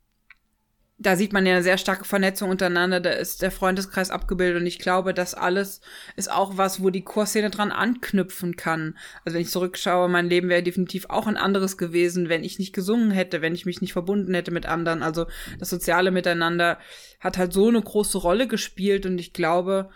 da 1.04 1.16
sieht 1.16 1.34
man 1.34 1.44
ja 1.44 1.52
eine 1.52 1.62
sehr 1.62 1.76
starke 1.76 2.06
Vernetzung 2.06 2.48
untereinander, 2.48 2.98
da 2.98 3.10
ist 3.10 3.42
der 3.42 3.50
Freundeskreis 3.50 4.10
abgebildet 4.10 4.60
und 4.60 4.66
ich 4.66 4.78
glaube, 4.78 5.12
das 5.12 5.34
alles 5.34 5.82
ist 6.16 6.32
auch 6.32 6.56
was, 6.56 6.82
wo 6.82 6.88
die 6.88 7.04
Chorszene 7.04 7.50
dran 7.50 7.72
anknüpfen 7.72 8.56
kann. 8.56 8.96
Also 9.22 9.34
wenn 9.34 9.42
ich 9.42 9.50
zurückschaue, 9.50 10.08
mein 10.08 10.30
Leben 10.30 10.48
wäre 10.48 10.62
definitiv 10.62 11.06
auch 11.10 11.26
ein 11.26 11.36
anderes 11.36 11.76
gewesen, 11.76 12.30
wenn 12.30 12.42
ich 12.42 12.58
nicht 12.58 12.72
gesungen 12.72 13.10
hätte, 13.10 13.42
wenn 13.42 13.54
ich 13.54 13.66
mich 13.66 13.82
nicht 13.82 13.92
verbunden 13.92 14.32
hätte 14.32 14.50
mit 14.50 14.64
anderen. 14.64 15.02
Also 15.02 15.26
das 15.58 15.68
soziale 15.68 16.10
Miteinander 16.10 16.78
hat 17.20 17.36
halt 17.36 17.52
so 17.52 17.68
eine 17.68 17.82
große 17.82 18.16
Rolle 18.16 18.48
gespielt 18.48 19.04
und 19.04 19.18
ich 19.18 19.34
glaube, 19.34 19.90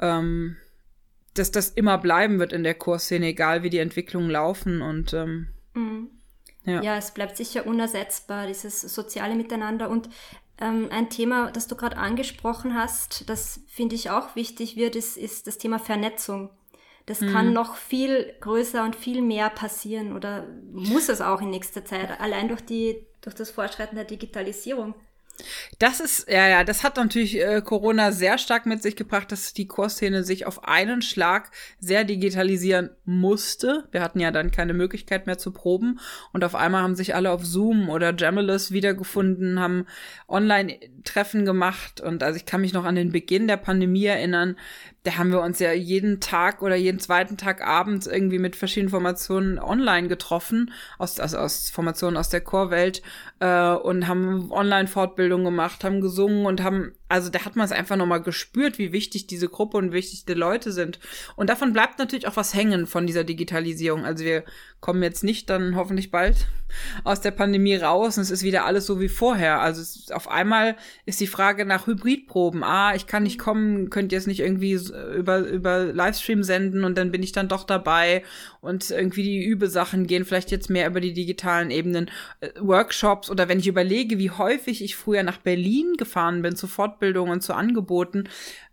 ähm, 0.00 0.56
dass 1.34 1.50
das 1.50 1.68
immer 1.68 1.98
bleiben 1.98 2.38
wird 2.38 2.54
in 2.54 2.64
der 2.64 2.74
Chorszene, 2.74 3.26
egal 3.26 3.62
wie 3.64 3.70
die 3.70 3.78
Entwicklungen 3.78 4.30
laufen 4.30 4.80
und 4.80 5.12
ähm, 5.12 5.48
mhm. 5.74 6.08
Ja. 6.64 6.82
ja. 6.82 6.96
es 6.96 7.10
bleibt 7.10 7.36
sicher 7.36 7.66
unersetzbar, 7.66 8.46
dieses 8.46 8.80
soziale 8.80 9.34
Miteinander. 9.34 9.90
Und 9.90 10.08
ähm, 10.60 10.88
ein 10.90 11.10
Thema, 11.10 11.50
das 11.50 11.66
du 11.66 11.76
gerade 11.76 11.96
angesprochen 11.96 12.74
hast, 12.74 13.28
das 13.28 13.60
finde 13.68 13.94
ich 13.94 14.10
auch 14.10 14.36
wichtig 14.36 14.76
wird, 14.76 14.96
ist, 14.96 15.16
ist 15.16 15.46
das 15.46 15.58
Thema 15.58 15.78
Vernetzung. 15.78 16.50
Das 17.06 17.20
mhm. 17.20 17.32
kann 17.32 17.52
noch 17.52 17.76
viel 17.76 18.34
größer 18.40 18.82
und 18.84 18.96
viel 18.96 19.20
mehr 19.20 19.50
passieren 19.50 20.14
oder 20.14 20.46
muss 20.72 21.08
es 21.08 21.20
auch 21.20 21.42
in 21.42 21.50
nächster 21.50 21.84
Zeit, 21.84 22.20
allein 22.20 22.48
durch 22.48 22.62
die, 22.62 23.06
durch 23.20 23.34
das 23.34 23.50
Fortschreiten 23.50 23.96
der 23.96 24.04
Digitalisierung. 24.04 24.94
Das 25.78 26.00
ist, 26.00 26.28
ja, 26.28 26.48
ja, 26.48 26.64
das 26.64 26.82
hat 26.84 26.96
natürlich 26.96 27.40
äh, 27.40 27.60
Corona 27.60 28.12
sehr 28.12 28.38
stark 28.38 28.66
mit 28.66 28.82
sich 28.82 28.96
gebracht, 28.96 29.32
dass 29.32 29.52
die 29.52 29.66
Chorszene 29.66 30.22
sich 30.22 30.46
auf 30.46 30.64
einen 30.64 31.02
Schlag 31.02 31.50
sehr 31.80 32.04
digitalisieren 32.04 32.90
musste. 33.04 33.88
Wir 33.90 34.02
hatten 34.02 34.20
ja 34.20 34.30
dann 34.30 34.50
keine 34.50 34.74
Möglichkeit 34.74 35.26
mehr 35.26 35.38
zu 35.38 35.50
proben 35.50 35.98
und 36.32 36.44
auf 36.44 36.54
einmal 36.54 36.82
haben 36.82 36.96
sich 36.96 37.14
alle 37.14 37.32
auf 37.32 37.44
Zoom 37.44 37.88
oder 37.88 38.14
Jamalus 38.16 38.70
wiedergefunden, 38.70 39.58
haben 39.58 39.86
Online-Treffen 40.28 41.44
gemacht 41.44 42.00
und 42.00 42.22
also 42.22 42.36
ich 42.36 42.46
kann 42.46 42.60
mich 42.60 42.72
noch 42.72 42.84
an 42.84 42.94
den 42.94 43.12
Beginn 43.12 43.48
der 43.48 43.56
Pandemie 43.56 44.06
erinnern, 44.06 44.56
da 45.04 45.18
haben 45.18 45.30
wir 45.30 45.42
uns 45.42 45.58
ja 45.58 45.72
jeden 45.72 46.20
Tag 46.20 46.62
oder 46.62 46.76
jeden 46.76 46.98
zweiten 46.98 47.36
Tag 47.36 47.62
abends 47.62 48.06
irgendwie 48.06 48.38
mit 48.38 48.56
verschiedenen 48.56 48.90
Formationen 48.90 49.58
online 49.58 50.08
getroffen, 50.08 50.72
aus, 50.98 51.20
also 51.20 51.36
aus 51.36 51.68
Formationen 51.68 52.16
aus 52.16 52.30
der 52.30 52.40
Chorwelt 52.40 53.02
äh, 53.38 53.72
und 53.74 54.08
haben 54.08 54.50
Online-Fortbildung 54.50 55.44
gemacht, 55.44 55.84
haben 55.84 56.00
gesungen 56.00 56.46
und 56.46 56.62
haben 56.62 56.92
also 57.14 57.30
da 57.30 57.44
hat 57.44 57.54
man 57.54 57.64
es 57.64 57.70
einfach 57.70 57.94
nochmal 57.94 58.22
gespürt, 58.22 58.78
wie 58.78 58.90
wichtig 58.90 59.28
diese 59.28 59.48
Gruppe 59.48 59.76
und 59.76 59.92
wichtig 59.92 60.24
die 60.24 60.34
Leute 60.34 60.72
sind. 60.72 60.98
Und 61.36 61.48
davon 61.48 61.72
bleibt 61.72 62.00
natürlich 62.00 62.26
auch 62.26 62.34
was 62.34 62.54
hängen 62.54 62.88
von 62.88 63.06
dieser 63.06 63.22
Digitalisierung. 63.22 64.04
Also 64.04 64.24
wir 64.24 64.42
kommen 64.84 65.02
jetzt 65.02 65.24
nicht 65.24 65.48
dann 65.48 65.76
hoffentlich 65.76 66.10
bald 66.10 66.46
aus 67.04 67.22
der 67.22 67.30
Pandemie 67.30 67.74
raus 67.74 68.18
und 68.18 68.22
es 68.22 68.30
ist 68.30 68.42
wieder 68.42 68.66
alles 68.66 68.84
so 68.84 69.00
wie 69.00 69.08
vorher. 69.08 69.60
Also 69.60 69.80
es, 69.80 70.10
auf 70.10 70.30
einmal 70.30 70.76
ist 71.06 71.20
die 71.20 71.26
Frage 71.26 71.64
nach 71.64 71.86
Hybridproben. 71.86 72.62
Ah, 72.62 72.94
ich 72.94 73.06
kann 73.06 73.22
nicht 73.22 73.38
kommen, 73.38 73.88
könnt 73.88 74.12
ihr 74.12 74.18
es 74.18 74.26
nicht 74.26 74.40
irgendwie 74.40 74.78
über, 75.16 75.38
über 75.38 75.86
Livestream 75.86 76.42
senden 76.42 76.84
und 76.84 76.98
dann 76.98 77.10
bin 77.10 77.22
ich 77.22 77.32
dann 77.32 77.48
doch 77.48 77.64
dabei 77.64 78.24
und 78.60 78.90
irgendwie 78.90 79.22
die 79.22 79.42
Übesachen 79.42 80.06
gehen 80.06 80.26
vielleicht 80.26 80.50
jetzt 80.50 80.68
mehr 80.68 80.86
über 80.86 81.00
die 81.00 81.14
digitalen 81.14 81.70
Ebenen, 81.70 82.10
äh, 82.40 82.50
Workshops 82.60 83.30
oder 83.30 83.48
wenn 83.48 83.60
ich 83.60 83.68
überlege, 83.68 84.18
wie 84.18 84.32
häufig 84.32 84.84
ich 84.84 84.96
früher 84.96 85.22
nach 85.22 85.38
Berlin 85.38 85.94
gefahren 85.96 86.42
bin 86.42 86.56
zu 86.56 86.66
Fortbildungen 86.66 87.40
zu 87.40 87.54
Angeboten, 87.54 88.24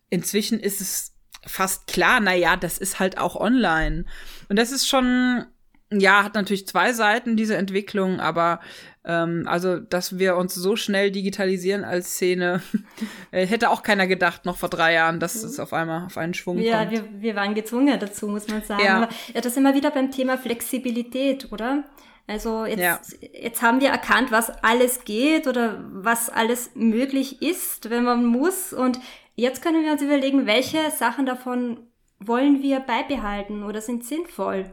inzwischen 0.10 0.60
ist 0.60 0.82
es 0.82 1.13
fast 1.45 1.88
klar, 1.88 2.19
na 2.19 2.36
ja, 2.36 2.56
das 2.58 2.78
ist 2.78 3.00
halt 3.00 3.17
auch 3.17 3.36
online. 3.36 4.04
Und 4.50 4.60
das 4.60 4.71
ist 4.71 4.88
schon, 4.88 5.45
ja, 5.91 6.23
hat 6.23 6.36
natürlich 6.36 6.67
zwei 6.67 6.93
Seiten, 6.93 7.36
diese 7.36 7.58
Entwicklung, 7.58 8.19
aber 8.19 8.60
ähm, 9.04 9.45
also, 9.47 9.80
dass 9.80 10.19
wir 10.19 10.38
uns 10.38 10.54
so 10.54 10.75
schnell 10.75 11.12
digitalisieren 11.12 11.84
als 11.84 12.13
Szene, 12.13 12.62
äh, 13.32 13.45
hätte 13.45 13.69
auch 13.69 13.84
keiner 13.84 14.08
gedacht, 14.08 14.45
noch 14.45 14.58
vor 14.58 14.69
drei 14.69 14.93
Jahren, 14.93 15.19
dass 15.19 15.36
es 15.36 15.60
auf 15.60 15.73
einmal 15.73 16.06
auf 16.06 16.17
einen 16.17 16.34
Schwung 16.34 16.60
ja, 16.60 16.80
kommt. 16.80 16.93
Ja, 16.93 17.04
wir, 17.04 17.21
wir 17.21 17.36
waren 17.36 17.56
gezwungen 17.56 17.99
dazu, 17.99 18.27
muss 18.27 18.47
man 18.47 18.63
sagen. 18.63 18.84
Ja. 18.84 18.97
Aber 18.97 19.10
ja, 19.34 19.41
das 19.41 19.54
sind 19.54 19.63
wir 19.63 19.73
wieder 19.73 19.91
beim 19.91 20.12
Thema 20.12 20.38
Flexibilität, 20.38 21.51
oder? 21.51 21.84
Also 22.27 22.65
jetzt, 22.65 22.80
ja. 22.80 22.99
jetzt 23.34 23.62
haben 23.62 23.82
wir 23.82 23.89
erkannt, 23.89 24.32
was 24.32 24.51
alles 24.63 25.04
geht 25.04 25.47
oder 25.47 25.84
was 25.91 26.30
alles 26.30 26.71
möglich 26.75 27.41
ist, 27.41 27.89
wenn 27.89 28.04
man 28.04 28.25
muss. 28.25 28.71
Und 28.71 28.99
jetzt 29.36 29.62
können 29.62 29.84
wir 29.84 29.91
uns 29.91 30.01
überlegen, 30.01 30.45
welche 30.45 30.91
Sachen 30.91 31.25
davon 31.25 31.80
wollen 32.19 32.62
wir 32.62 32.80
beibehalten 32.80 33.63
oder 33.63 33.82
sind 33.82 34.06
sinnvoll. 34.06 34.71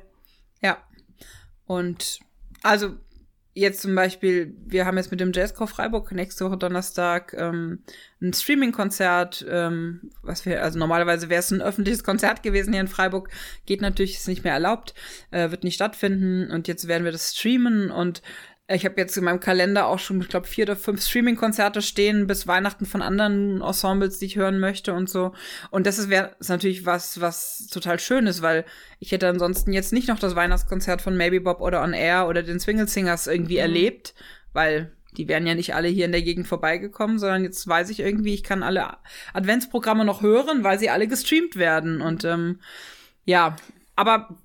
Ja. 0.61 0.76
Und 1.68 2.18
also 2.62 2.96
jetzt 3.54 3.83
zum 3.83 3.94
Beispiel, 3.94 4.54
wir 4.66 4.87
haben 4.87 4.96
jetzt 4.96 5.11
mit 5.11 5.20
dem 5.20 5.33
Jazzcore 5.33 5.68
Freiburg 5.68 6.12
nächste 6.12 6.44
Woche 6.44 6.57
Donnerstag 6.57 7.35
ähm, 7.37 7.83
ein 8.20 8.33
Streaming-Konzert, 8.33 9.44
ähm, 9.48 10.11
was 10.22 10.46
wir, 10.46 10.62
also 10.62 10.78
normalerweise 10.78 11.28
wäre 11.28 11.40
es 11.40 11.50
ein 11.50 11.61
öffentliches 11.61 12.04
Konzert 12.04 12.42
gewesen 12.42 12.72
hier 12.72 12.81
in 12.81 12.88
Freiburg, 12.88 13.28
geht 13.66 13.81
natürlich, 13.81 14.14
ist 14.14 14.28
nicht 14.28 14.44
mehr 14.44 14.54
erlaubt, 14.54 14.94
äh, 15.31 15.50
wird 15.50 15.62
nicht 15.62 15.74
stattfinden. 15.74 16.50
Und 16.50 16.68
jetzt 16.68 16.88
werden 16.88 17.04
wir 17.04 17.12
das 17.12 17.37
streamen 17.37 17.90
und 17.90 18.22
ich 18.70 18.85
habe 18.85 18.96
jetzt 18.98 19.16
in 19.16 19.24
meinem 19.24 19.40
Kalender 19.40 19.87
auch 19.87 19.98
schon, 19.98 20.20
ich 20.20 20.28
glaube, 20.28 20.46
vier 20.46 20.64
oder 20.64 20.76
fünf 20.76 21.02
Streaming-Konzerte 21.02 21.81
stehen 21.81 22.26
bis 22.26 22.46
Weihnachten 22.46 22.85
von 22.85 23.00
anderen 23.00 23.62
Ensembles, 23.62 24.18
die 24.18 24.26
ich 24.26 24.37
hören 24.37 24.61
möchte 24.61 24.92
und 24.92 25.09
so. 25.09 25.33
Und 25.70 25.87
das 25.87 25.98
ist, 25.98 26.11
wär, 26.11 26.37
ist 26.38 26.50
natürlich 26.50 26.85
was, 26.85 27.20
was 27.20 27.66
total 27.68 27.98
schön 27.98 28.26
ist, 28.26 28.42
weil 28.42 28.66
ich 28.98 29.11
hätte 29.11 29.26
ansonsten 29.26 29.72
jetzt 29.72 29.94
nicht 29.94 30.09
noch 30.09 30.18
das 30.18 30.37
Weihnachtskonzert 30.37 31.00
von 31.00 31.16
Maybe 31.16 31.40
Bob 31.40 31.62
oder 31.62 31.83
On 31.83 31.94
Air 31.94 32.28
oder 32.28 32.42
den 32.42 32.61
Swingle 32.61 32.88
Singers 32.88 33.26
irgendwie 33.26 33.54
mhm. 33.54 33.61
erlebt, 33.61 34.14
weil 34.52 34.92
die 35.16 35.28
wären 35.28 35.46
ja 35.46 35.54
nicht 35.54 35.74
alle 35.74 35.88
hier 35.88 36.04
in 36.04 36.12
der 36.12 36.22
Gegend 36.22 36.46
vorbeigekommen, 36.46 37.18
sondern 37.18 37.44
jetzt 37.44 37.66
weiß 37.66 37.88
ich 37.88 38.00
irgendwie, 38.00 38.35
ich 38.35 38.44
kann 38.44 38.62
alle 38.62 38.98
Adventsprogramme 39.33 40.04
noch 40.04 40.20
hören, 40.20 40.62
weil 40.62 40.78
sie 40.78 40.90
alle 40.90 41.09
gestreamt 41.09 41.57
werden. 41.57 42.02
Und 42.02 42.24
ähm, 42.24 42.61
ja, 43.24 43.57
aber 43.96 44.37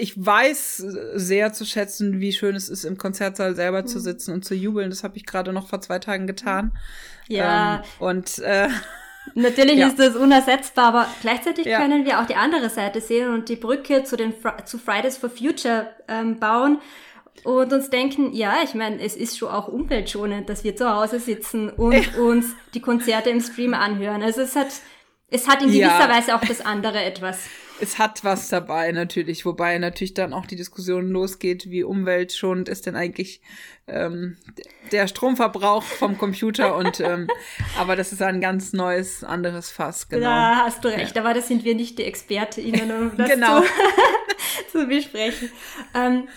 ich 0.00 0.14
weiß 0.24 0.84
sehr 1.14 1.52
zu 1.52 1.64
schätzen, 1.64 2.20
wie 2.20 2.32
schön 2.32 2.56
es 2.56 2.68
ist, 2.68 2.84
im 2.84 2.98
Konzertsaal 2.98 3.54
selber 3.54 3.84
zu 3.84 3.98
mhm. 3.98 4.02
sitzen 4.02 4.32
und 4.34 4.44
zu 4.44 4.54
jubeln. 4.54 4.90
Das 4.90 5.04
habe 5.04 5.16
ich 5.16 5.26
gerade 5.26 5.52
noch 5.52 5.68
vor 5.68 5.80
zwei 5.80 5.98
Tagen 5.98 6.26
getan. 6.26 6.72
Ja. 7.28 7.76
Ähm, 7.76 7.82
und 7.98 8.38
äh, 8.40 8.68
Natürlich 9.34 9.76
ja. 9.76 9.88
ist 9.88 9.98
das 9.98 10.16
unersetzbar, 10.16 10.86
aber 10.86 11.06
gleichzeitig 11.20 11.66
ja. 11.66 11.80
können 11.80 12.04
wir 12.04 12.20
auch 12.20 12.26
die 12.26 12.34
andere 12.34 12.70
Seite 12.70 13.00
sehen 13.00 13.32
und 13.32 13.48
die 13.48 13.56
Brücke 13.56 14.02
zu 14.04 14.16
den 14.16 14.34
zu 14.64 14.78
Fridays 14.78 15.16
for 15.16 15.30
Future 15.30 15.88
ähm, 16.08 16.40
bauen 16.40 16.78
und 17.44 17.72
uns 17.72 17.90
denken, 17.90 18.32
ja, 18.32 18.56
ich 18.64 18.74
meine, 18.74 19.00
es 19.00 19.16
ist 19.16 19.38
schon 19.38 19.48
auch 19.48 19.68
umweltschonend, 19.68 20.48
dass 20.48 20.64
wir 20.64 20.76
zu 20.76 20.90
Hause 20.90 21.20
sitzen 21.20 21.70
und 21.70 21.92
ja. 21.92 22.20
uns 22.20 22.54
die 22.74 22.80
Konzerte 22.80 23.30
im 23.30 23.40
Stream 23.40 23.74
anhören. 23.74 24.22
Also 24.22 24.42
es 24.42 24.56
hat 24.56 24.68
es 25.30 25.48
hat 25.48 25.62
in 25.62 25.72
gewisser 25.72 26.08
Weise 26.08 26.34
auch 26.34 26.44
das 26.44 26.60
andere 26.60 27.02
etwas 27.02 27.48
es 27.80 27.98
hat 27.98 28.24
was 28.24 28.48
dabei 28.48 28.92
natürlich, 28.92 29.44
wobei 29.44 29.78
natürlich 29.78 30.14
dann 30.14 30.32
auch 30.32 30.46
die 30.46 30.56
Diskussion 30.56 31.08
losgeht, 31.08 31.70
wie 31.70 31.82
umweltschonend 31.82 32.68
ist 32.68 32.86
denn 32.86 32.96
eigentlich 32.96 33.40
ähm, 33.86 34.36
der 34.92 35.08
Stromverbrauch 35.08 35.82
vom 35.82 36.18
Computer 36.18 36.76
und 36.76 37.00
ähm, 37.00 37.28
aber 37.78 37.96
das 37.96 38.12
ist 38.12 38.22
ein 38.22 38.40
ganz 38.40 38.72
neues, 38.72 39.24
anderes 39.24 39.70
Fass, 39.70 40.08
genau. 40.08 40.26
Da 40.26 40.56
hast 40.64 40.84
du 40.84 40.88
recht, 40.88 41.16
ja. 41.16 41.22
aber 41.22 41.34
da 41.34 41.40
sind 41.40 41.64
wir 41.64 41.74
nicht 41.74 41.98
die 41.98 42.04
ExpertInnen, 42.04 42.90
um 42.90 43.16
das 43.16 43.30
genau. 43.30 43.60
zu, 43.60 43.68
zu 44.72 44.86
besprechen. 44.86 45.50
Ähm, 45.94 46.28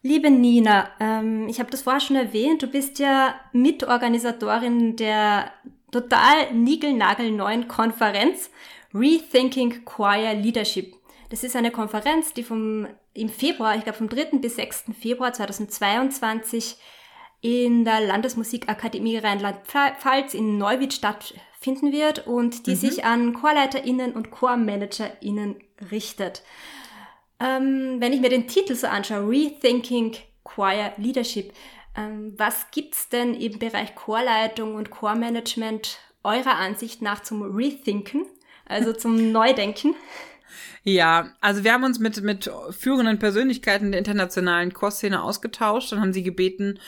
Liebe 0.00 0.30
Nina, 0.30 0.90
ähm, 1.00 1.48
ich 1.48 1.58
habe 1.58 1.72
das 1.72 1.82
vorher 1.82 2.00
schon 2.00 2.14
erwähnt, 2.14 2.62
du 2.62 2.68
bist 2.68 3.00
ja 3.00 3.34
Mitorganisatorin 3.52 4.94
der 4.94 5.50
total 5.90 6.52
niegelnagelneuen 6.52 7.68
Konferenz 7.68 8.50
Rethinking 8.94 9.84
Choir 9.84 10.34
Leadership. 10.34 10.94
Das 11.30 11.44
ist 11.44 11.56
eine 11.56 11.70
Konferenz, 11.70 12.32
die 12.32 12.42
vom, 12.42 12.86
im 13.12 13.28
Februar, 13.28 13.76
ich 13.76 13.84
glaube 13.84 13.98
vom 13.98 14.08
3. 14.08 14.38
bis 14.38 14.56
6. 14.56 14.84
Februar 14.98 15.32
2022 15.32 16.76
in 17.40 17.84
der 17.84 18.00
Landesmusikakademie 18.00 19.18
Rheinland-Pfalz 19.18 20.34
in 20.34 20.58
Neuwied 20.58 20.92
stattfinden 20.92 21.92
wird 21.92 22.26
und 22.26 22.66
die 22.66 22.72
mhm. 22.72 22.76
sich 22.76 23.04
an 23.04 23.34
ChorleiterInnen 23.34 24.12
und 24.12 24.30
ChormanagerInnen 24.30 25.56
richtet. 25.90 26.42
Ähm, 27.40 27.96
wenn 28.00 28.12
ich 28.12 28.20
mir 28.20 28.30
den 28.30 28.48
Titel 28.48 28.74
so 28.74 28.88
anschaue, 28.88 29.28
Rethinking 29.28 30.16
Choir 30.42 30.92
Leadership, 30.96 31.52
ähm, 31.98 32.34
was 32.36 32.70
gibt's 32.70 33.08
denn 33.08 33.34
im 33.34 33.58
Bereich 33.58 33.94
Chorleitung 33.94 34.76
und 34.76 34.90
Chormanagement 34.90 35.98
eurer 36.22 36.56
Ansicht 36.56 37.02
nach 37.02 37.22
zum 37.22 37.42
Rethinken? 37.42 38.26
also 38.68 38.92
zum 38.92 39.32
Neudenken. 39.32 39.94
Ja, 40.84 41.32
also 41.40 41.64
wir 41.64 41.72
haben 41.72 41.84
uns 41.84 41.98
mit, 41.98 42.22
mit 42.22 42.50
führenden 42.70 43.18
Persönlichkeiten 43.18 43.90
der 43.90 43.98
internationalen 43.98 44.72
Chorszene 44.72 45.22
ausgetauscht 45.22 45.92
und 45.92 46.00
haben 46.00 46.12
sie 46.12 46.22
gebeten, 46.22 46.78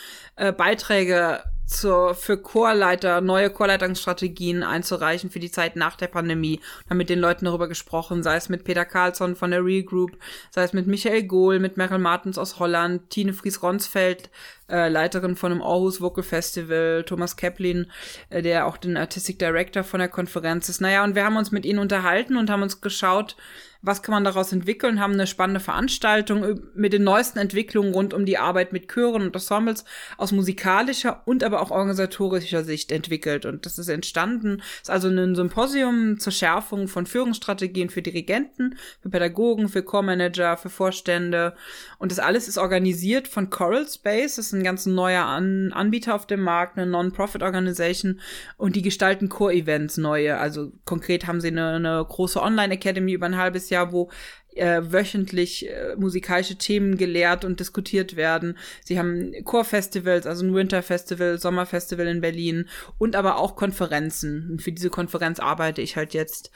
äh, 0.40 0.52
Beiträge 0.52 1.42
zur, 1.66 2.14
für 2.14 2.36
Chorleiter, 2.36 3.20
neue 3.20 3.50
Chorleitungsstrategien 3.50 4.62
einzureichen 4.64 5.30
für 5.30 5.38
die 5.38 5.50
Zeit 5.52 5.76
nach 5.76 5.96
der 5.96 6.08
Pandemie. 6.08 6.60
Haben 6.88 6.96
mit 6.96 7.10
den 7.10 7.20
Leuten 7.20 7.44
darüber 7.44 7.68
gesprochen, 7.68 8.22
sei 8.22 8.36
es 8.36 8.48
mit 8.48 8.64
Peter 8.64 8.84
Carlsson 8.84 9.36
von 9.36 9.50
der 9.52 9.64
Real 9.64 9.84
Group, 9.84 10.18
sei 10.50 10.64
es 10.64 10.72
mit 10.72 10.86
Michael 10.88 11.24
Gohl, 11.24 11.60
mit 11.60 11.76
Meryl 11.76 11.98
Martens 11.98 12.38
aus 12.38 12.58
Holland, 12.58 13.10
Tine 13.10 13.32
Fries-Ronsfeld, 13.34 14.30
äh, 14.68 14.88
Leiterin 14.88 15.36
von 15.36 15.52
dem 15.52 15.62
Aarhus 15.62 16.00
Vocal 16.00 16.24
Festival, 16.24 17.04
Thomas 17.04 17.36
Keplin, 17.36 17.90
äh, 18.30 18.42
der 18.42 18.66
auch 18.66 18.76
den 18.76 18.96
Artistic 18.96 19.38
Director 19.38 19.84
von 19.84 20.00
der 20.00 20.08
Konferenz 20.08 20.68
ist. 20.68 20.80
Naja, 20.80 21.04
und 21.04 21.14
wir 21.14 21.24
haben 21.24 21.36
uns 21.36 21.52
mit 21.52 21.64
ihnen 21.66 21.78
unterhalten 21.78 22.36
und 22.36 22.50
haben 22.50 22.62
uns 22.62 22.80
geschaut, 22.80 23.36
was 23.82 24.02
kann 24.02 24.12
man 24.12 24.24
daraus 24.24 24.52
entwickeln, 24.52 25.00
haben 25.00 25.14
eine 25.14 25.26
spannende 25.26 25.60
Veranstaltung 25.60 26.60
mit 26.74 26.92
den 26.92 27.04
neuesten 27.04 27.38
Entwicklungen 27.38 27.94
rund 27.94 28.12
um 28.12 28.26
die 28.26 28.36
Arbeit 28.36 28.72
mit 28.72 28.92
Chören 28.92 29.22
und 29.22 29.34
Ensembles 29.34 29.84
aus 30.18 30.32
musikalischer 30.32 31.22
und 31.24 31.42
aber 31.42 31.62
auch 31.62 31.70
organisatorischer 31.70 32.62
Sicht 32.62 32.92
entwickelt. 32.92 33.46
Und 33.46 33.64
das 33.64 33.78
ist 33.78 33.88
entstanden, 33.88 34.62
ist 34.82 34.90
also 34.90 35.08
ein 35.08 35.34
Symposium 35.34 36.18
zur 36.18 36.32
Schärfung 36.32 36.88
von 36.88 37.06
Führungsstrategien 37.06 37.88
für 37.88 38.02
Dirigenten, 38.02 38.76
für 39.00 39.08
Pädagogen, 39.08 39.68
für 39.68 39.82
Chormanager, 39.82 40.58
für 40.58 40.68
Vorstände. 40.68 41.54
Und 41.98 42.12
das 42.12 42.18
alles 42.18 42.48
ist 42.48 42.58
organisiert 42.58 43.28
von 43.28 43.48
Choral 43.48 43.86
Space, 43.88 44.36
das 44.36 44.46
ist 44.46 44.52
ein 44.52 44.64
ganz 44.64 44.84
neuer 44.84 45.24
An 45.24 45.72
Anbieter 45.72 46.14
auf 46.14 46.26
dem 46.26 46.42
Markt, 46.42 46.76
eine 46.76 46.90
Non-Profit-Organisation 46.90 48.20
und 48.58 48.76
die 48.76 48.82
gestalten 48.82 49.30
Chor-Events 49.30 49.96
neue. 49.96 50.36
Also 50.36 50.72
konkret 50.84 51.26
haben 51.26 51.40
sie 51.40 51.48
eine, 51.48 51.70
eine 51.70 52.04
große 52.06 52.42
Online-Academy 52.42 53.12
über 53.12 53.26
ein 53.26 53.38
halbes 53.38 53.69
Jahr, 53.70 53.92
wo 53.92 54.10
äh, 54.54 54.80
wöchentlich 54.82 55.68
äh, 55.68 55.96
musikalische 55.96 56.56
Themen 56.56 56.96
gelehrt 56.96 57.44
und 57.44 57.60
diskutiert 57.60 58.16
werden. 58.16 58.58
Sie 58.84 58.98
haben 58.98 59.32
Chorfestivals, 59.44 60.26
also 60.26 60.44
ein 60.44 60.54
Winterfestival, 60.54 61.38
Sommerfestival 61.38 62.06
in 62.06 62.20
Berlin 62.20 62.68
und 62.98 63.16
aber 63.16 63.38
auch 63.38 63.56
Konferenzen. 63.56 64.50
Und 64.50 64.62
für 64.62 64.72
diese 64.72 64.90
Konferenz 64.90 65.38
arbeite 65.38 65.82
ich 65.82 65.96
halt 65.96 66.14
jetzt. 66.14 66.50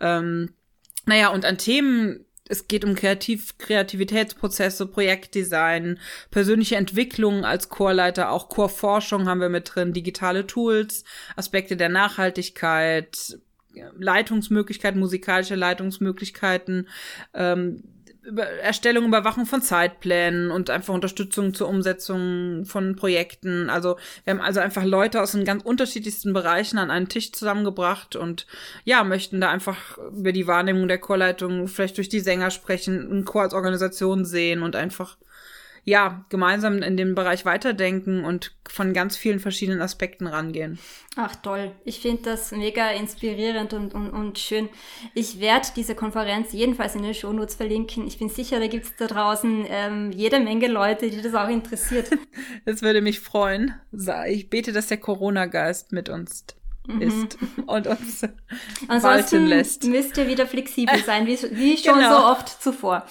Ähm, 0.00 0.50
naja, 1.06 1.28
und 1.28 1.44
an 1.44 1.58
Themen, 1.58 2.24
es 2.48 2.68
geht 2.68 2.84
um 2.84 2.94
Kreativ 2.94 3.58
Kreativitätsprozesse, 3.58 4.86
Projektdesign, 4.86 5.98
persönliche 6.30 6.76
Entwicklung 6.76 7.44
als 7.44 7.68
Chorleiter, 7.68 8.30
auch 8.30 8.48
Chorforschung 8.48 9.28
haben 9.28 9.40
wir 9.40 9.48
mit 9.48 9.74
drin, 9.74 9.92
digitale 9.92 10.46
Tools, 10.46 11.04
Aspekte 11.36 11.76
der 11.76 11.88
Nachhaltigkeit, 11.88 13.38
Leitungsmöglichkeiten, 13.98 15.00
musikalische 15.00 15.54
Leitungsmöglichkeiten, 15.54 16.88
ähm, 17.34 17.82
über 18.26 18.44
Erstellung, 18.44 19.06
Überwachung 19.06 19.46
von 19.46 19.62
Zeitplänen 19.62 20.50
und 20.50 20.68
einfach 20.68 20.92
Unterstützung 20.92 21.54
zur 21.54 21.68
Umsetzung 21.68 22.64
von 22.64 22.96
Projekten. 22.96 23.70
Also 23.70 23.96
wir 24.24 24.32
haben 24.32 24.40
also 24.40 24.58
einfach 24.58 24.84
Leute 24.84 25.22
aus 25.22 25.32
den 25.32 25.44
ganz 25.44 25.62
unterschiedlichsten 25.62 26.32
Bereichen 26.32 26.78
an 26.78 26.90
einen 26.90 27.08
Tisch 27.08 27.32
zusammengebracht 27.32 28.16
und 28.16 28.46
ja, 28.84 29.04
möchten 29.04 29.40
da 29.40 29.50
einfach 29.50 29.98
über 29.98 30.32
die 30.32 30.48
Wahrnehmung 30.48 30.88
der 30.88 30.98
Chorleitung 30.98 31.68
vielleicht 31.68 31.98
durch 31.98 32.08
die 32.08 32.20
Sänger 32.20 32.50
sprechen, 32.50 33.10
einen 33.10 33.24
Chor 33.24 33.42
als 33.42 33.54
Organisation 33.54 34.24
sehen 34.24 34.62
und 34.62 34.74
einfach 34.74 35.16
ja, 35.88 36.24
gemeinsam 36.30 36.82
in 36.82 36.96
dem 36.96 37.14
Bereich 37.14 37.44
weiterdenken 37.44 38.24
und 38.24 38.56
von 38.68 38.92
ganz 38.92 39.16
vielen 39.16 39.38
verschiedenen 39.38 39.80
Aspekten 39.80 40.26
rangehen. 40.26 40.80
Ach 41.14 41.36
toll, 41.36 41.70
ich 41.84 42.00
finde 42.00 42.24
das 42.24 42.50
mega 42.50 42.90
inspirierend 42.90 43.72
und, 43.72 43.94
und, 43.94 44.10
und 44.10 44.36
schön. 44.40 44.68
Ich 45.14 45.38
werde 45.38 45.68
diese 45.76 45.94
Konferenz 45.94 46.52
jedenfalls 46.52 46.96
in 46.96 47.04
den 47.04 47.14
Shownotes 47.14 47.54
verlinken. 47.54 48.04
Ich 48.08 48.18
bin 48.18 48.28
sicher, 48.28 48.58
da 48.58 48.66
gibt 48.66 48.86
es 48.86 48.96
da 48.96 49.06
draußen 49.06 49.64
ähm, 49.68 50.10
jede 50.10 50.40
Menge 50.40 50.66
Leute, 50.66 51.08
die 51.08 51.22
das 51.22 51.34
auch 51.34 51.48
interessiert. 51.48 52.10
Das 52.64 52.82
würde 52.82 53.00
mich 53.00 53.20
freuen. 53.20 53.74
Ich 54.26 54.50
bete, 54.50 54.72
dass 54.72 54.88
der 54.88 54.96
Corona-Geist 54.96 55.92
mit 55.92 56.08
uns 56.08 56.44
mhm. 56.86 57.00
ist 57.00 57.38
und 57.66 57.86
uns 57.86 58.22
Ansonsten 58.88 59.02
walten 59.02 59.46
lässt. 59.46 59.84
müsst 59.84 60.16
ihr 60.16 60.26
wieder 60.26 60.46
flexibel 60.46 60.98
sein, 61.04 61.26
wie, 61.26 61.38
wie 61.52 61.76
schon 61.76 61.94
genau. 61.98 62.10
so 62.10 62.26
oft 62.26 62.62
zuvor. 62.62 63.06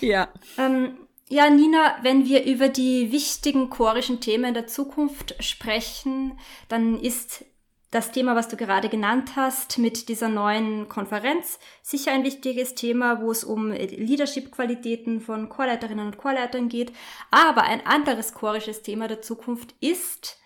Ja. 0.00 0.28
Ähm, 0.58 0.98
ja, 1.30 1.48
Nina, 1.48 1.96
wenn 2.02 2.26
wir 2.26 2.44
über 2.44 2.68
die 2.68 3.12
wichtigen 3.12 3.70
chorischen 3.70 4.20
Themen 4.20 4.52
der 4.52 4.66
Zukunft 4.66 5.36
sprechen, 5.38 6.36
dann 6.68 6.98
ist 6.98 7.44
das 7.92 8.10
Thema, 8.10 8.34
was 8.34 8.48
du 8.48 8.56
gerade 8.56 8.88
genannt 8.88 9.36
hast, 9.36 9.78
mit 9.78 10.08
dieser 10.08 10.28
neuen 10.28 10.88
Konferenz 10.88 11.60
sicher 11.82 12.10
ein 12.10 12.24
wichtiges 12.24 12.74
Thema, 12.74 13.22
wo 13.22 13.30
es 13.30 13.44
um 13.44 13.70
Leadership-Qualitäten 13.70 15.20
von 15.20 15.48
Chorleiterinnen 15.48 16.06
und 16.06 16.18
Chorleitern 16.18 16.68
geht. 16.68 16.92
Aber 17.30 17.62
ein 17.62 17.86
anderes 17.86 18.34
chorisches 18.34 18.82
Thema 18.82 19.06
der 19.06 19.22
Zukunft 19.22 19.74
ist, 19.80 20.36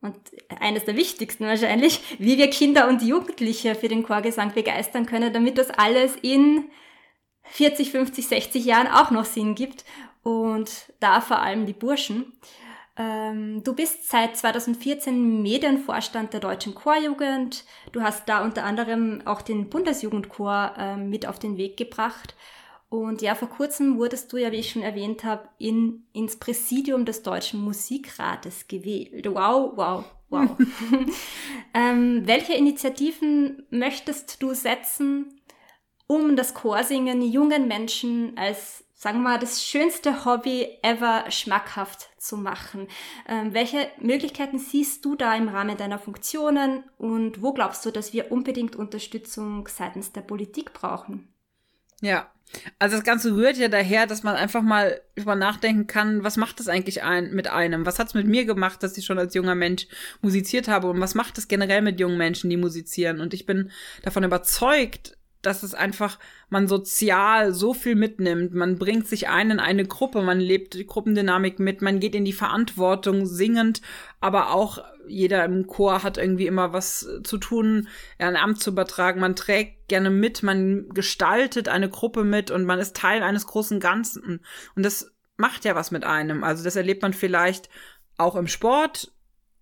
und 0.00 0.16
eines 0.60 0.86
der 0.86 0.96
wichtigsten 0.96 1.44
wahrscheinlich, 1.44 2.00
wie 2.18 2.38
wir 2.38 2.48
Kinder 2.48 2.88
und 2.88 3.02
Jugendliche 3.02 3.74
für 3.74 3.88
den 3.88 4.02
Chorgesang 4.02 4.52
begeistern 4.52 5.04
können, 5.04 5.32
damit 5.32 5.58
das 5.58 5.70
alles 5.70 6.16
in 6.22 6.70
40, 7.44 7.90
50, 7.90 8.26
60 8.28 8.64
Jahren 8.64 8.88
auch 8.88 9.10
noch 9.10 9.26
Sinn 9.26 9.54
gibt 9.54 9.84
und 10.22 10.92
da 11.00 11.20
vor 11.20 11.40
allem 11.40 11.66
die 11.66 11.72
Burschen. 11.72 12.32
Ähm, 12.96 13.64
du 13.64 13.74
bist 13.74 14.08
seit 14.08 14.36
2014 14.36 15.42
Medienvorstand 15.42 16.32
der 16.32 16.40
Deutschen 16.40 16.74
Chorjugend. 16.74 17.64
Du 17.92 18.02
hast 18.02 18.28
da 18.28 18.44
unter 18.44 18.64
anderem 18.64 19.22
auch 19.24 19.42
den 19.42 19.70
Bundesjugendchor 19.70 20.74
äh, 20.76 20.96
mit 20.96 21.26
auf 21.26 21.38
den 21.38 21.56
Weg 21.56 21.76
gebracht. 21.76 22.34
Und 22.90 23.22
ja, 23.22 23.34
vor 23.34 23.48
kurzem 23.48 23.96
wurdest 23.96 24.30
du 24.32 24.36
ja, 24.36 24.52
wie 24.52 24.56
ich 24.56 24.70
schon 24.70 24.82
erwähnt 24.82 25.24
habe, 25.24 25.48
in, 25.56 26.04
ins 26.12 26.36
Präsidium 26.36 27.06
des 27.06 27.22
Deutschen 27.22 27.62
Musikrates 27.62 28.68
gewählt. 28.68 29.26
Wow, 29.26 29.72
wow, 29.76 30.04
wow. 30.28 30.50
ähm, 31.74 32.26
welche 32.26 32.52
Initiativen 32.52 33.66
möchtest 33.70 34.42
du 34.42 34.52
setzen, 34.52 35.40
um 36.06 36.36
das 36.36 36.52
Chorsingen 36.52 37.22
jungen 37.22 37.66
Menschen 37.66 38.36
als 38.36 38.84
sagen 39.02 39.18
wir 39.18 39.30
mal, 39.30 39.38
das 39.40 39.64
schönste 39.64 40.24
Hobby 40.24 40.78
ever 40.82 41.28
schmackhaft 41.28 42.08
zu 42.18 42.36
machen. 42.36 42.86
Ähm, 43.28 43.52
welche 43.52 43.88
Möglichkeiten 44.00 44.60
siehst 44.60 45.04
du 45.04 45.16
da 45.16 45.34
im 45.34 45.48
Rahmen 45.48 45.76
deiner 45.76 45.98
Funktionen 45.98 46.84
und 46.98 47.42
wo 47.42 47.52
glaubst 47.52 47.84
du, 47.84 47.90
dass 47.90 48.12
wir 48.12 48.30
unbedingt 48.30 48.76
Unterstützung 48.76 49.66
seitens 49.66 50.12
der 50.12 50.20
Politik 50.20 50.72
brauchen? 50.72 51.26
Ja, 52.00 52.30
also 52.78 52.94
das 52.94 53.04
Ganze 53.04 53.34
rührt 53.34 53.56
ja 53.56 53.66
daher, 53.66 54.06
dass 54.06 54.22
man 54.22 54.36
einfach 54.36 54.62
mal 54.62 55.00
über 55.16 55.34
nachdenken 55.34 55.88
kann, 55.88 56.22
was 56.22 56.36
macht 56.36 56.60
das 56.60 56.68
eigentlich 56.68 57.02
ein, 57.02 57.32
mit 57.32 57.48
einem? 57.48 57.84
Was 57.84 57.98
hat 57.98 58.06
es 58.06 58.14
mit 58.14 58.28
mir 58.28 58.44
gemacht, 58.44 58.84
dass 58.84 58.96
ich 58.96 59.04
schon 59.04 59.18
als 59.18 59.34
junger 59.34 59.56
Mensch 59.56 59.88
musiziert 60.20 60.68
habe? 60.68 60.88
Und 60.88 61.00
was 61.00 61.16
macht 61.16 61.38
es 61.38 61.48
generell 61.48 61.82
mit 61.82 61.98
jungen 61.98 62.18
Menschen, 62.18 62.50
die 62.50 62.56
musizieren? 62.56 63.20
Und 63.20 63.34
ich 63.34 63.46
bin 63.46 63.72
davon 64.04 64.22
überzeugt, 64.22 65.16
dass 65.42 65.62
es 65.62 65.74
einfach 65.74 66.18
man 66.48 66.68
sozial 66.68 67.52
so 67.52 67.74
viel 67.74 67.94
mitnimmt. 67.94 68.54
Man 68.54 68.78
bringt 68.78 69.08
sich 69.08 69.28
ein 69.28 69.50
in 69.50 69.60
eine 69.60 69.84
Gruppe, 69.84 70.22
man 70.22 70.40
lebt 70.40 70.74
die 70.74 70.86
Gruppendynamik 70.86 71.58
mit, 71.58 71.82
man 71.82 72.00
geht 72.00 72.14
in 72.14 72.24
die 72.24 72.32
Verantwortung 72.32 73.26
singend, 73.26 73.82
aber 74.20 74.50
auch 74.52 74.82
jeder 75.06 75.44
im 75.44 75.66
Chor 75.66 76.02
hat 76.02 76.16
irgendwie 76.16 76.46
immer 76.46 76.72
was 76.72 77.08
zu 77.24 77.38
tun, 77.38 77.88
ein 78.18 78.36
Amt 78.36 78.60
zu 78.62 78.70
übertragen. 78.70 79.20
Man 79.20 79.36
trägt 79.36 79.88
gerne 79.88 80.10
mit, 80.10 80.42
man 80.42 80.88
gestaltet 80.90 81.68
eine 81.68 81.88
Gruppe 81.88 82.24
mit 82.24 82.50
und 82.50 82.64
man 82.64 82.78
ist 82.78 82.96
Teil 82.96 83.22
eines 83.22 83.46
großen 83.46 83.80
Ganzen. 83.80 84.40
Und 84.76 84.84
das 84.84 85.12
macht 85.36 85.64
ja 85.64 85.74
was 85.74 85.90
mit 85.90 86.04
einem. 86.04 86.44
Also 86.44 86.62
das 86.62 86.76
erlebt 86.76 87.02
man 87.02 87.12
vielleicht 87.12 87.68
auch 88.16 88.36
im 88.36 88.46
Sport, 88.46 89.12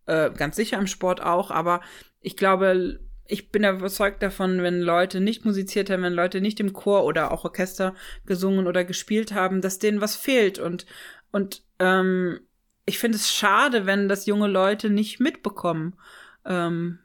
äh, 0.07 0.31
ganz 0.31 0.57
sicher 0.57 0.79
im 0.79 0.87
Sport 0.87 1.23
auch, 1.23 1.51
aber 1.51 1.81
ich 2.21 2.37
glaube, 2.37 3.01
ich 3.31 3.51
bin 3.51 3.65
überzeugt 3.65 4.23
davon, 4.23 4.63
wenn 4.63 4.81
Leute 4.81 5.21
nicht 5.21 5.45
musiziert 5.45 5.91
haben, 5.91 6.03
wenn 6.03 6.13
Leute 6.13 6.41
nicht 6.41 6.61
im 6.61 6.73
Chor 6.73 7.05
oder 7.05 7.31
auch 7.31 7.45
Orchester 7.45 7.95
gesungen 8.27 8.67
oder 8.67 8.85
gespielt 8.85 9.33
haben, 9.33 9.61
dass 9.61 9.79
denen 9.79 10.01
was 10.01 10.17
fehlt. 10.17 10.59
Und, 10.59 10.87
und 11.31 11.63
ähm, 11.79 12.41
ich 12.87 12.99
finde 12.99 13.17
es 13.17 13.33
schade, 13.33 13.87
wenn 13.87 14.09
das 14.09 14.27
junge 14.27 14.49
Leute 14.49 14.91
nicht 14.91 15.21
mitbekommen. 15.21 15.97
Ähm, 16.45 16.99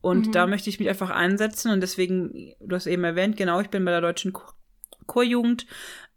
und 0.00 0.28
mhm. 0.28 0.32
da 0.32 0.46
möchte 0.46 0.70
ich 0.70 0.78
mich 0.78 0.88
einfach 0.88 1.10
einsetzen. 1.10 1.72
Und 1.72 1.80
deswegen, 1.80 2.54
du 2.60 2.76
hast 2.76 2.86
eben 2.86 3.04
erwähnt, 3.04 3.36
genau, 3.36 3.60
ich 3.60 3.70
bin 3.70 3.84
bei 3.84 3.90
der 3.90 4.02
Deutschen 4.02 4.32
Chorjugend. 5.06 5.66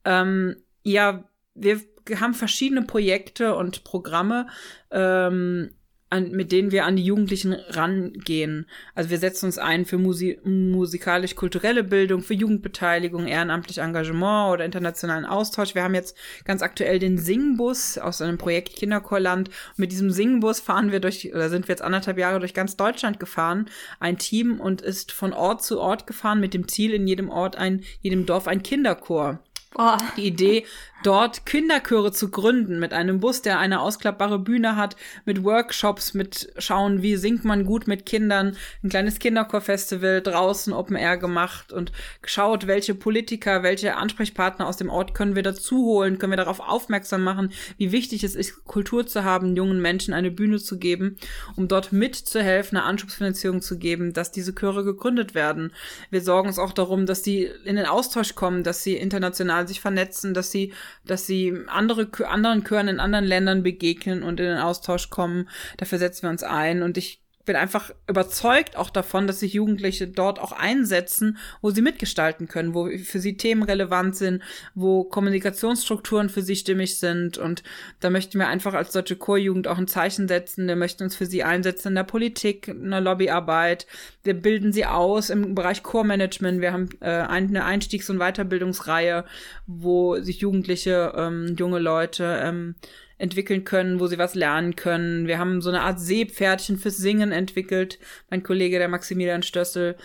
Ähm, 0.06 0.58
ja, 0.84 1.24
wir 1.56 1.82
haben 2.20 2.34
verschiedene 2.34 2.84
Projekte 2.84 3.56
und 3.56 3.84
Programme. 3.84 4.48
Ähm, 4.92 5.72
an, 6.10 6.32
mit 6.32 6.52
denen 6.52 6.72
wir 6.72 6.86
an 6.86 6.96
die 6.96 7.04
Jugendlichen 7.04 7.54
rangehen. 7.54 8.66
Also 8.96 9.10
wir 9.10 9.20
setzen 9.20 9.46
uns 9.46 9.58
ein 9.58 9.86
für 9.86 9.98
Musi 9.98 10.40
musikalisch-kulturelle 10.44 11.84
Bildung, 11.84 12.22
für 12.22 12.34
Jugendbeteiligung, 12.34 13.28
ehrenamtlich 13.28 13.78
Engagement 13.78 14.54
oder 14.54 14.66
internationalen 14.66 15.26
Austausch. 15.26 15.76
Wir 15.76 15.84
haben 15.84 15.94
jetzt 15.94 16.18
ganz 16.46 16.62
aktuell 16.62 17.00
den 17.00 17.18
Singbus 17.18 17.98
aus 17.98 18.22
einem 18.22 18.38
Projekt 18.38 18.76
Kinderchorland. 18.76 19.50
mit 19.78 19.92
diesem 19.92 20.10
Singbus 20.10 20.60
fahren 20.60 20.92
wir 20.92 21.00
durch, 21.00 21.34
oder 21.34 21.50
sind 21.50 21.68
wir 21.68 21.74
jetzt 21.74 21.82
anderthalb 21.82 22.18
Jahre 22.18 22.40
durch 22.40 22.54
ganz 22.54 22.76
Deutschland 22.76 23.20
gefahren, 23.20 23.70
ein 24.00 24.18
Team 24.18 24.60
und 24.60 24.82
ist 24.82 25.12
von 25.12 25.34
Ort 25.34 25.64
zu 25.64 25.80
Ort 25.80 26.08
gefahren 26.08 26.40
mit 26.40 26.54
dem 26.54 26.68
Ziel, 26.68 26.94
in 26.94 27.08
jedem 27.08 27.30
Ort 27.30 27.56
ein, 27.56 27.84
jedem 28.02 28.26
Dorf 28.26 28.48
ein 28.48 28.64
Kinderchor 28.64 29.40
Boah. 29.72 30.00
Die 30.18 30.26
Idee, 30.26 30.66
dort 31.04 31.46
Kinderchöre 31.46 32.12
zu 32.12 32.30
gründen 32.32 32.80
mit 32.80 32.92
einem 32.92 33.20
Bus, 33.20 33.44
der 33.44 33.60
eine 33.60 33.82
ausklappbare 33.82 34.40
Bühne 34.40 34.76
hat, 34.76 34.96
mit 35.26 35.44
Workshops, 35.44 36.16
mit 36.16 36.52
schauen, 36.58 37.04
wie 37.04 37.16
singt 37.16 37.46
man 37.46 37.66
gut 37.66 37.88
mit 37.88 38.06
Kindern, 38.06 38.58
ein 38.84 38.90
kleines 38.90 39.20
Kinderchorfestival 39.20 40.22
draußen 40.22 40.74
Open 40.74 40.96
Air 40.96 41.18
gemacht 41.18 41.72
und 41.72 41.92
geschaut, 42.24 42.66
welche 42.66 42.96
Politiker, 42.96 43.62
welche 43.62 43.96
Ansprechpartner 43.96 44.68
aus 44.68 44.78
dem 44.78 44.90
Ort 44.90 45.14
können 45.14 45.36
wir 45.36 45.44
dazu 45.44 45.86
holen, 45.86 46.18
können 46.18 46.34
wir 46.34 46.38
darauf 46.38 46.60
aufmerksam 46.60 47.24
machen, 47.24 47.54
wie 47.78 47.92
wichtig 47.92 48.24
es 48.24 48.36
ist, 48.36 48.66
Kultur 48.66 49.06
zu 49.06 49.24
haben, 49.24 49.56
jungen 49.56 49.82
Menschen 49.82 50.16
eine 50.16 50.32
Bühne 50.32 50.58
zu 50.58 50.80
geben, 50.80 51.18
um 51.56 51.68
dort 51.68 51.92
mitzuhelfen, 51.92 52.78
eine 52.78 52.88
Anschubsfinanzierung 52.88 53.62
zu 53.62 53.78
geben, 53.78 54.14
dass 54.14 54.32
diese 54.32 54.56
Chöre 54.56 54.84
gegründet 54.84 55.36
werden. 55.36 55.74
Wir 56.10 56.22
sorgen 56.22 56.48
uns 56.48 56.60
auch 56.60 56.74
darum, 56.74 57.06
dass 57.06 57.22
die 57.22 57.44
in 57.44 57.76
den 57.76 57.86
Austausch 57.86 58.34
kommen, 58.34 58.64
dass 58.64 58.84
sie 58.84 58.96
international 58.96 59.59
sich 59.68 59.82
vernetzen, 59.82 60.34
dass 60.34 60.52
sie 60.52 60.74
dass 61.06 61.26
sie 61.26 61.54
andere, 61.68 62.10
anderen 62.28 62.64
Chören 62.64 62.88
in 62.88 63.00
anderen 63.00 63.26
Ländern 63.26 63.64
begegnen 63.64 64.24
und 64.24 64.40
in 64.40 64.48
den 64.48 64.58
Austausch 64.58 65.10
kommen. 65.10 65.50
Dafür 65.78 65.98
setzen 65.98 66.24
wir 66.24 66.30
uns 66.30 66.44
ein 66.44 66.84
und 66.84 66.98
ich 66.98 67.22
bin 67.50 67.56
einfach 67.56 67.90
überzeugt 68.08 68.78
auch 68.78 68.92
davon, 68.92 69.26
dass 69.26 69.40
sich 69.40 69.54
Jugendliche 69.54 70.08
dort 70.08 70.38
auch 70.38 70.52
einsetzen, 70.52 71.40
wo 71.64 71.72
sie 71.72 71.82
mitgestalten 71.82 72.48
können, 72.48 72.76
wo 72.76 72.92
für 73.04 73.20
sie 73.20 73.38
Themen 73.38 73.64
relevant 73.64 74.16
sind, 74.16 74.44
wo 74.76 75.04
Kommunikationsstrukturen 75.04 76.30
für 76.30 76.44
sie 76.44 76.56
stimmig 76.56 77.00
sind. 77.00 77.40
Und 77.40 77.64
da 78.02 78.12
möchten 78.12 78.38
wir 78.38 78.50
einfach 78.50 78.76
als 78.76 78.92
deutsche 78.92 79.16
Chorjugend 79.16 79.68
auch 79.68 79.80
ein 79.80 79.88
Zeichen 79.88 80.28
setzen. 80.28 80.68
Wir 80.68 80.76
möchten 80.76 81.02
uns 81.02 81.16
für 81.16 81.26
sie 81.26 81.42
einsetzen 81.42 81.88
in 81.88 81.96
der 81.96 82.04
Politik, 82.04 82.68
in 82.68 82.92
der 82.92 83.02
Lobbyarbeit. 83.02 83.88
Wir 84.24 84.36
bilden 84.36 84.72
sie 84.72 84.86
aus 84.86 85.32
im 85.32 85.56
Bereich 85.56 85.82
Chormanagement. 85.82 86.62
Wir 86.62 86.72
haben 86.72 86.90
äh, 87.02 87.10
eine 87.10 87.66
Einstiegs- 87.66 88.12
und 88.12 88.20
Weiterbildungsreihe, 88.20 89.26
wo 89.66 90.20
sich 90.20 90.38
Jugendliche, 90.42 91.14
ähm, 91.18 91.56
junge 91.58 91.80
Leute 91.80 92.42
ähm, 92.44 92.76
entwickeln 93.20 93.66
können, 93.66 94.00
wo 94.00 94.08
sie 94.08 94.18
was 94.18 94.34
lernen 94.34 94.76
können. 94.76 95.28
Wir 95.28 95.38
haben 95.38 95.62
so 95.62 95.70
eine 95.70 95.82
Art 95.82 96.00
Seepferdchen 96.00 96.78
fürs 96.78 96.98
Singen 96.98 97.32
entwickelt. 97.32 98.00
Mein 98.30 98.42
Kollege, 98.42 98.80
der 98.80 98.88
Maximilian 98.88 99.44
Stössel, 99.44 99.98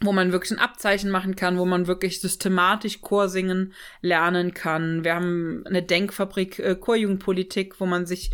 wo 0.00 0.12
man 0.12 0.32
wirklich 0.32 0.50
ein 0.52 0.58
Abzeichen 0.58 1.10
machen 1.10 1.36
kann, 1.36 1.58
wo 1.58 1.64
man 1.64 1.86
wirklich 1.86 2.20
systematisch 2.20 3.02
Chorsingen 3.02 3.74
lernen 4.00 4.54
kann. 4.54 5.04
Wir 5.04 5.14
haben 5.14 5.62
eine 5.66 5.82
Denkfabrik 5.82 6.58
äh, 6.58 6.74
Chorjugendpolitik, 6.74 7.78
wo 7.78 7.86
man 7.86 8.06
sich 8.06 8.32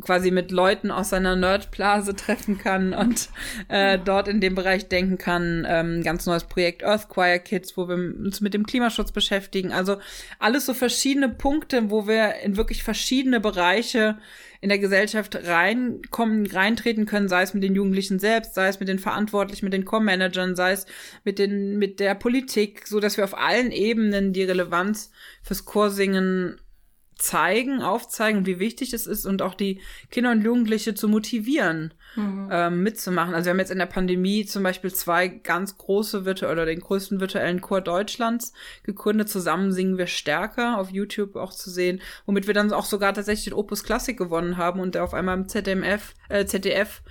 quasi 0.00 0.30
mit 0.30 0.50
Leuten 0.50 0.90
aus 0.90 1.10
seiner 1.10 1.36
Nerdblase 1.36 2.16
treffen 2.16 2.58
kann 2.58 2.94
und 2.94 3.28
äh, 3.68 3.98
dort 4.02 4.26
in 4.26 4.40
dem 4.40 4.54
Bereich 4.54 4.88
denken 4.88 5.18
kann. 5.18 5.66
Ähm, 5.68 6.02
ganz 6.02 6.24
neues 6.26 6.44
Projekt 6.44 6.82
Earth 6.82 7.08
Choir 7.08 7.38
Kids, 7.38 7.76
wo 7.76 7.88
wir 7.88 7.96
uns 7.96 8.40
mit 8.40 8.54
dem 8.54 8.64
Klimaschutz 8.64 9.12
beschäftigen. 9.12 9.72
Also 9.72 9.98
alles 10.38 10.66
so 10.66 10.74
verschiedene 10.74 11.28
Punkte, 11.28 11.90
wo 11.90 12.06
wir 12.06 12.36
in 12.36 12.56
wirklich 12.56 12.82
verschiedene 12.82 13.38
Bereiche 13.38 14.16
in 14.62 14.68
der 14.68 14.78
Gesellschaft 14.78 15.36
reinkommen, 15.44 16.46
reintreten 16.46 17.04
können, 17.04 17.28
sei 17.28 17.42
es 17.42 17.52
mit 17.52 17.64
den 17.64 17.74
Jugendlichen 17.74 18.20
selbst, 18.20 18.54
sei 18.54 18.68
es 18.68 18.78
mit 18.78 18.88
den 18.88 19.00
Verantwortlichen, 19.00 19.66
mit 19.66 19.74
den 19.74 19.84
Com-Managern, 19.84 20.54
sei 20.54 20.72
es 20.72 20.86
mit 21.24 21.40
den, 21.40 21.78
mit 21.78 21.98
der 21.98 22.14
Politik, 22.14 22.86
so 22.86 23.00
dass 23.00 23.16
wir 23.16 23.24
auf 23.24 23.36
allen 23.36 23.72
Ebenen 23.72 24.32
die 24.32 24.44
Relevanz 24.44 25.10
fürs 25.42 25.64
Chorsingen 25.64 26.60
zeigen, 27.22 27.82
aufzeigen, 27.82 28.46
wie 28.46 28.58
wichtig 28.58 28.92
es 28.92 29.06
ist 29.06 29.26
und 29.26 29.42
auch 29.42 29.54
die 29.54 29.80
Kinder 30.10 30.32
und 30.32 30.42
Jugendliche 30.42 30.92
zu 30.94 31.08
motivieren, 31.08 31.94
mhm. 32.16 32.48
ähm, 32.50 32.82
mitzumachen. 32.82 33.32
Also 33.32 33.46
wir 33.46 33.50
haben 33.52 33.60
jetzt 33.60 33.70
in 33.70 33.78
der 33.78 33.86
Pandemie 33.86 34.44
zum 34.44 34.64
Beispiel 34.64 34.92
zwei 34.92 35.28
ganz 35.28 35.78
große 35.78 36.24
virtuelle 36.24 36.52
oder 36.52 36.66
den 36.66 36.80
größten 36.80 37.20
virtuellen 37.20 37.60
Chor 37.60 37.80
Deutschlands 37.80 38.52
gegründet. 38.82 39.28
Zusammen 39.28 39.70
singen 39.70 39.98
wir 39.98 40.08
stärker 40.08 40.78
auf 40.78 40.90
YouTube 40.90 41.36
auch 41.36 41.52
zu 41.52 41.70
sehen, 41.70 42.02
womit 42.26 42.48
wir 42.48 42.54
dann 42.54 42.72
auch 42.72 42.86
sogar 42.86 43.14
tatsächlich 43.14 43.44
den 43.44 43.54
Opus 43.54 43.84
Classic 43.84 44.18
gewonnen 44.18 44.56
haben 44.56 44.80
und 44.80 44.96
der 44.96 45.04
auf 45.04 45.14
einmal 45.14 45.36
im 45.36 45.48
ZDMF, 45.48 46.14
äh, 46.28 46.44
ZDF 46.44 47.02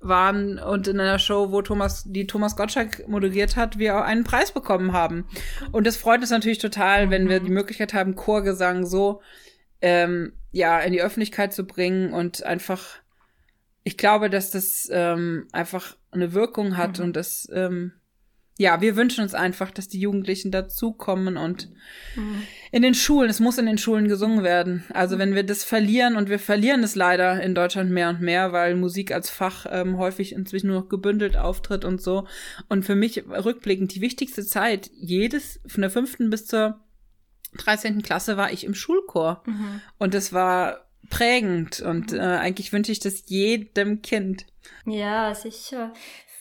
waren 0.00 0.58
und 0.58 0.86
in 0.88 1.00
einer 1.00 1.18
Show, 1.18 1.50
wo 1.50 1.62
Thomas, 1.62 2.04
die 2.06 2.26
Thomas 2.26 2.54
Gottschalk 2.54 3.08
moderiert 3.08 3.56
hat, 3.56 3.78
wir 3.78 4.04
einen 4.04 4.24
Preis 4.24 4.52
bekommen 4.52 4.92
haben. 4.92 5.26
Und 5.72 5.86
das 5.86 5.96
freut 5.96 6.20
uns 6.20 6.30
natürlich 6.30 6.58
total, 6.58 7.08
wenn 7.08 7.30
wir 7.30 7.40
die 7.40 7.50
Möglichkeit 7.50 7.94
haben, 7.94 8.14
Chorgesang 8.14 8.84
so 8.84 9.22
ähm, 9.84 10.32
ja, 10.50 10.80
in 10.80 10.94
die 10.94 11.02
Öffentlichkeit 11.02 11.52
zu 11.52 11.64
bringen 11.64 12.14
und 12.14 12.42
einfach, 12.42 12.86
ich 13.82 13.98
glaube, 13.98 14.30
dass 14.30 14.50
das 14.50 14.88
ähm, 14.90 15.46
einfach 15.52 15.98
eine 16.10 16.32
Wirkung 16.32 16.78
hat 16.78 16.98
mhm. 16.98 17.04
und 17.04 17.16
das, 17.16 17.50
ähm, 17.52 17.92
ja, 18.56 18.80
wir 18.80 18.96
wünschen 18.96 19.22
uns 19.22 19.34
einfach, 19.34 19.70
dass 19.70 19.88
die 19.88 20.00
Jugendlichen 20.00 20.50
dazukommen 20.50 21.36
und 21.36 21.68
mhm. 22.16 22.44
in 22.72 22.80
den 22.80 22.94
Schulen, 22.94 23.28
es 23.28 23.40
muss 23.40 23.58
in 23.58 23.66
den 23.66 23.76
Schulen 23.76 24.08
gesungen 24.08 24.42
werden. 24.42 24.84
Also 24.88 25.18
wenn 25.18 25.34
wir 25.34 25.42
das 25.42 25.64
verlieren 25.64 26.16
und 26.16 26.30
wir 26.30 26.38
verlieren 26.38 26.82
es 26.82 26.94
leider 26.94 27.42
in 27.42 27.54
Deutschland 27.54 27.90
mehr 27.90 28.08
und 28.08 28.22
mehr, 28.22 28.52
weil 28.52 28.74
Musik 28.76 29.12
als 29.12 29.28
Fach 29.28 29.66
ähm, 29.68 29.98
häufig 29.98 30.32
inzwischen 30.32 30.68
nur 30.68 30.80
noch 30.80 30.88
gebündelt 30.88 31.36
auftritt 31.36 31.84
und 31.84 32.00
so. 32.00 32.26
Und 32.70 32.86
für 32.86 32.94
mich 32.94 33.24
rückblickend 33.28 33.94
die 33.94 34.00
wichtigste 34.00 34.46
Zeit, 34.46 34.90
jedes 34.94 35.60
von 35.66 35.82
der 35.82 35.90
fünften 35.90 36.30
bis 36.30 36.46
zur 36.46 36.80
13. 37.58 38.02
Klasse 38.02 38.36
war 38.36 38.52
ich 38.52 38.64
im 38.64 38.74
Schulchor. 38.74 39.42
Mhm. 39.46 39.80
Und 39.98 40.14
das 40.14 40.32
war 40.32 40.86
prägend. 41.10 41.80
Und 41.80 42.12
äh, 42.12 42.20
eigentlich 42.20 42.72
wünsche 42.72 42.92
ich 42.92 43.00
das 43.00 43.24
jedem 43.26 44.02
Kind. 44.02 44.46
Ja, 44.86 45.34
sicher. 45.34 45.92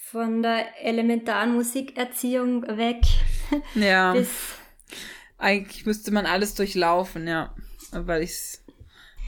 Von 0.06 0.44
der 0.44 0.84
elementaren 0.84 1.54
Musikerziehung 1.54 2.64
weg. 2.78 3.02
Ja. 3.76 4.14
bis 4.14 4.30
eigentlich 5.38 5.86
müsste 5.86 6.12
man 6.12 6.26
alles 6.26 6.56
durchlaufen, 6.56 7.28
ja. 7.28 7.54
Weil 7.92 8.24
ich 8.24 8.60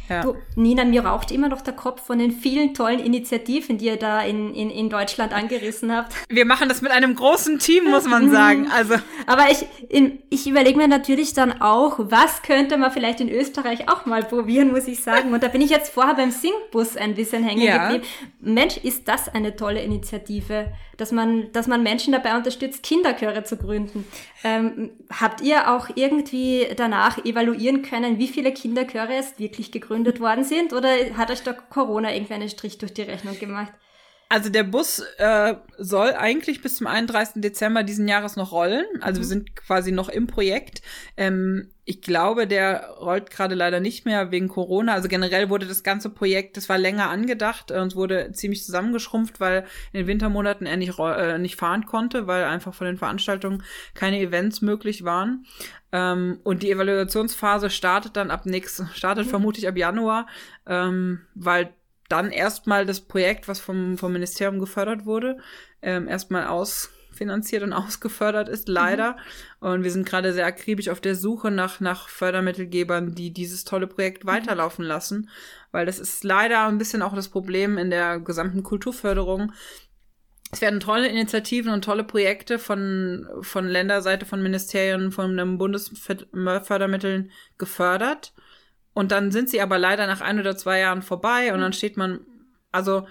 Ja. 0.09 0.21
Du, 0.21 0.35
Nina, 0.55 0.85
mir 0.85 1.05
raucht 1.05 1.31
immer 1.31 1.49
noch 1.49 1.61
der 1.61 1.73
Kopf 1.73 2.05
von 2.05 2.19
den 2.19 2.31
vielen 2.31 2.73
tollen 2.73 2.99
Initiativen, 2.99 3.77
die 3.77 3.85
ihr 3.85 3.97
da 3.97 4.21
in, 4.21 4.53
in, 4.53 4.69
in 4.69 4.89
Deutschland 4.89 5.33
angerissen 5.33 5.91
habt. 5.95 6.13
Wir 6.29 6.45
machen 6.45 6.69
das 6.69 6.81
mit 6.81 6.91
einem 6.91 7.15
großen 7.15 7.59
Team, 7.59 7.85
muss 7.85 8.05
man 8.05 8.29
sagen. 8.31 8.69
Also. 8.71 8.95
Aber 9.25 9.49
ich, 9.51 9.65
in, 9.89 10.19
ich 10.29 10.47
überlege 10.47 10.77
mir 10.77 10.87
natürlich 10.87 11.33
dann 11.33 11.61
auch, 11.61 11.97
was 11.99 12.41
könnte 12.41 12.77
man 12.77 12.91
vielleicht 12.91 13.19
in 13.21 13.29
Österreich 13.29 13.89
auch 13.89 14.05
mal 14.05 14.23
probieren, 14.23 14.71
muss 14.71 14.87
ich 14.87 15.01
sagen. 15.01 15.33
Und 15.33 15.43
da 15.43 15.47
bin 15.47 15.61
ich 15.61 15.69
jetzt 15.69 15.93
vorher 15.93 16.15
beim 16.15 16.31
Singbus 16.31 16.97
ein 16.97 17.15
bisschen 17.15 17.43
hängen 17.43 17.61
ja. 17.61 17.87
geblieben. 17.89 18.05
Mensch, 18.39 18.77
ist 18.77 19.07
das 19.07 19.29
eine 19.29 19.55
tolle 19.55 19.81
Initiative, 19.81 20.71
dass 20.97 21.11
man, 21.11 21.51
dass 21.51 21.67
man 21.67 21.83
Menschen 21.83 22.13
dabei 22.13 22.35
unterstützt, 22.35 22.83
Kinderchöre 22.83 23.43
zu 23.43 23.57
gründen. 23.57 24.05
Ähm, 24.47 24.91
habt 25.09 25.41
ihr 25.41 25.73
auch 25.73 25.89
irgendwie 25.95 26.67
danach 26.77 27.17
evaluieren 27.25 27.81
können, 27.81 28.19
wie 28.19 28.27
viele 28.27 28.53
Kinderchöre 28.53 29.15
es 29.15 29.39
wirklich 29.39 29.71
gegründet 29.71 30.19
worden 30.19 30.43
sind? 30.43 30.71
Oder 30.71 31.17
hat 31.17 31.31
euch 31.31 31.41
da 31.41 31.51
Corona 31.51 32.13
irgendwie 32.13 32.35
einen 32.35 32.49
Strich 32.49 32.77
durch 32.77 32.93
die 32.93 33.01
Rechnung 33.01 33.39
gemacht? 33.39 33.73
Also 34.35 34.49
der 34.49 34.63
Bus 34.63 35.01
äh, 35.17 35.55
soll 35.77 36.09
eigentlich 36.09 36.61
bis 36.61 36.75
zum 36.75 36.87
31. 36.87 37.41
Dezember 37.41 37.83
diesen 37.83 38.05
Jahres 38.05 38.35
noch 38.35 38.51
rollen. 38.51 38.83
Also 38.99 39.19
mhm. 39.19 39.23
wir 39.23 39.27
sind 39.29 39.55
quasi 39.55 39.93
noch 39.93 40.09
im 40.09 40.27
Projekt. 40.27 40.81
Ähm, 41.15 41.69
ich 41.85 42.01
glaube, 42.01 42.45
der 42.45 42.89
rollt 42.99 43.29
gerade 43.29 43.55
leider 43.55 43.79
nicht 43.79 44.03
mehr 44.03 44.31
wegen 44.31 44.49
Corona. 44.49 44.93
Also 44.93 45.07
generell 45.07 45.49
wurde 45.49 45.67
das 45.67 45.83
ganze 45.83 46.09
Projekt, 46.09 46.57
das 46.57 46.67
war 46.67 46.77
länger 46.77 47.09
angedacht 47.09 47.71
und 47.71 47.95
wurde 47.95 48.33
ziemlich 48.33 48.65
zusammengeschrumpft, 48.65 49.39
weil 49.39 49.63
in 49.93 49.99
den 49.99 50.07
Wintermonaten 50.07 50.67
er 50.67 50.75
nicht, 50.75 50.99
äh, 50.99 51.37
nicht 51.37 51.55
fahren 51.55 51.85
konnte, 51.85 52.27
weil 52.27 52.43
einfach 52.43 52.73
von 52.73 52.87
den 52.87 52.97
Veranstaltungen 52.97 53.63
keine 53.93 54.19
Events 54.19 54.61
möglich 54.61 55.05
waren. 55.05 55.45
Ähm, 55.93 56.41
und 56.43 56.61
die 56.61 56.71
Evaluationsphase 56.71 57.69
startet 57.69 58.17
dann 58.17 58.31
ab 58.31 58.45
nächst, 58.45 58.83
startet 58.95 59.27
mhm. 59.27 59.29
vermutlich 59.29 59.65
ab 59.69 59.77
Januar, 59.77 60.27
ähm, 60.67 61.21
weil 61.35 61.73
dann 62.09 62.31
erstmal 62.31 62.85
das 62.85 63.01
Projekt, 63.01 63.47
was 63.47 63.59
vom, 63.59 63.97
vom 63.97 64.13
Ministerium 64.13 64.59
gefördert 64.59 65.05
wurde, 65.05 65.37
ähm, 65.81 66.07
erstmal 66.07 66.47
ausfinanziert 66.47 67.63
und 67.63 67.73
ausgefördert 67.73 68.49
ist, 68.49 68.67
leider. 68.67 69.13
Mhm. 69.59 69.67
Und 69.67 69.83
wir 69.83 69.91
sind 69.91 70.05
gerade 70.05 70.33
sehr 70.33 70.45
akribisch 70.45 70.89
auf 70.89 71.01
der 71.01 71.15
Suche 71.15 71.51
nach, 71.51 71.79
nach 71.79 72.09
Fördermittelgebern, 72.09 73.15
die 73.15 73.31
dieses 73.31 73.63
tolle 73.63 73.87
Projekt 73.87 74.23
mhm. 74.23 74.29
weiterlaufen 74.29 74.85
lassen. 74.85 75.29
Weil 75.71 75.85
das 75.85 75.99
ist 75.99 76.23
leider 76.23 76.67
ein 76.67 76.77
bisschen 76.77 77.01
auch 77.01 77.15
das 77.15 77.29
Problem 77.29 77.77
in 77.77 77.89
der 77.89 78.19
gesamten 78.19 78.63
Kulturförderung. 78.63 79.51
Es 80.51 80.61
werden 80.61 80.79
tolle 80.79 81.07
Initiativen 81.07 81.73
und 81.73 81.83
tolle 81.83 82.03
Projekte 82.03 82.59
von, 82.59 83.27
von 83.41 83.67
Länderseite, 83.67 84.25
von 84.25 84.41
Ministerien, 84.41 85.11
von 85.11 85.35
den 85.35 85.57
Bundesfördermitteln 85.57 87.31
gefördert. 87.57 88.31
Und 88.95 89.11
dann 89.11 89.31
sind 89.31 89.49
sie 89.49 89.61
aber 89.61 89.77
leider 89.77 90.07
nach 90.07 90.21
ein 90.21 90.39
oder 90.39 90.55
zwei 90.55 90.79
Jahren 90.79 91.01
vorbei 91.01 91.53
und 91.53 91.59
dann 91.59 91.73
steht 91.73 91.97
man, 91.97 92.21
also 92.71 93.07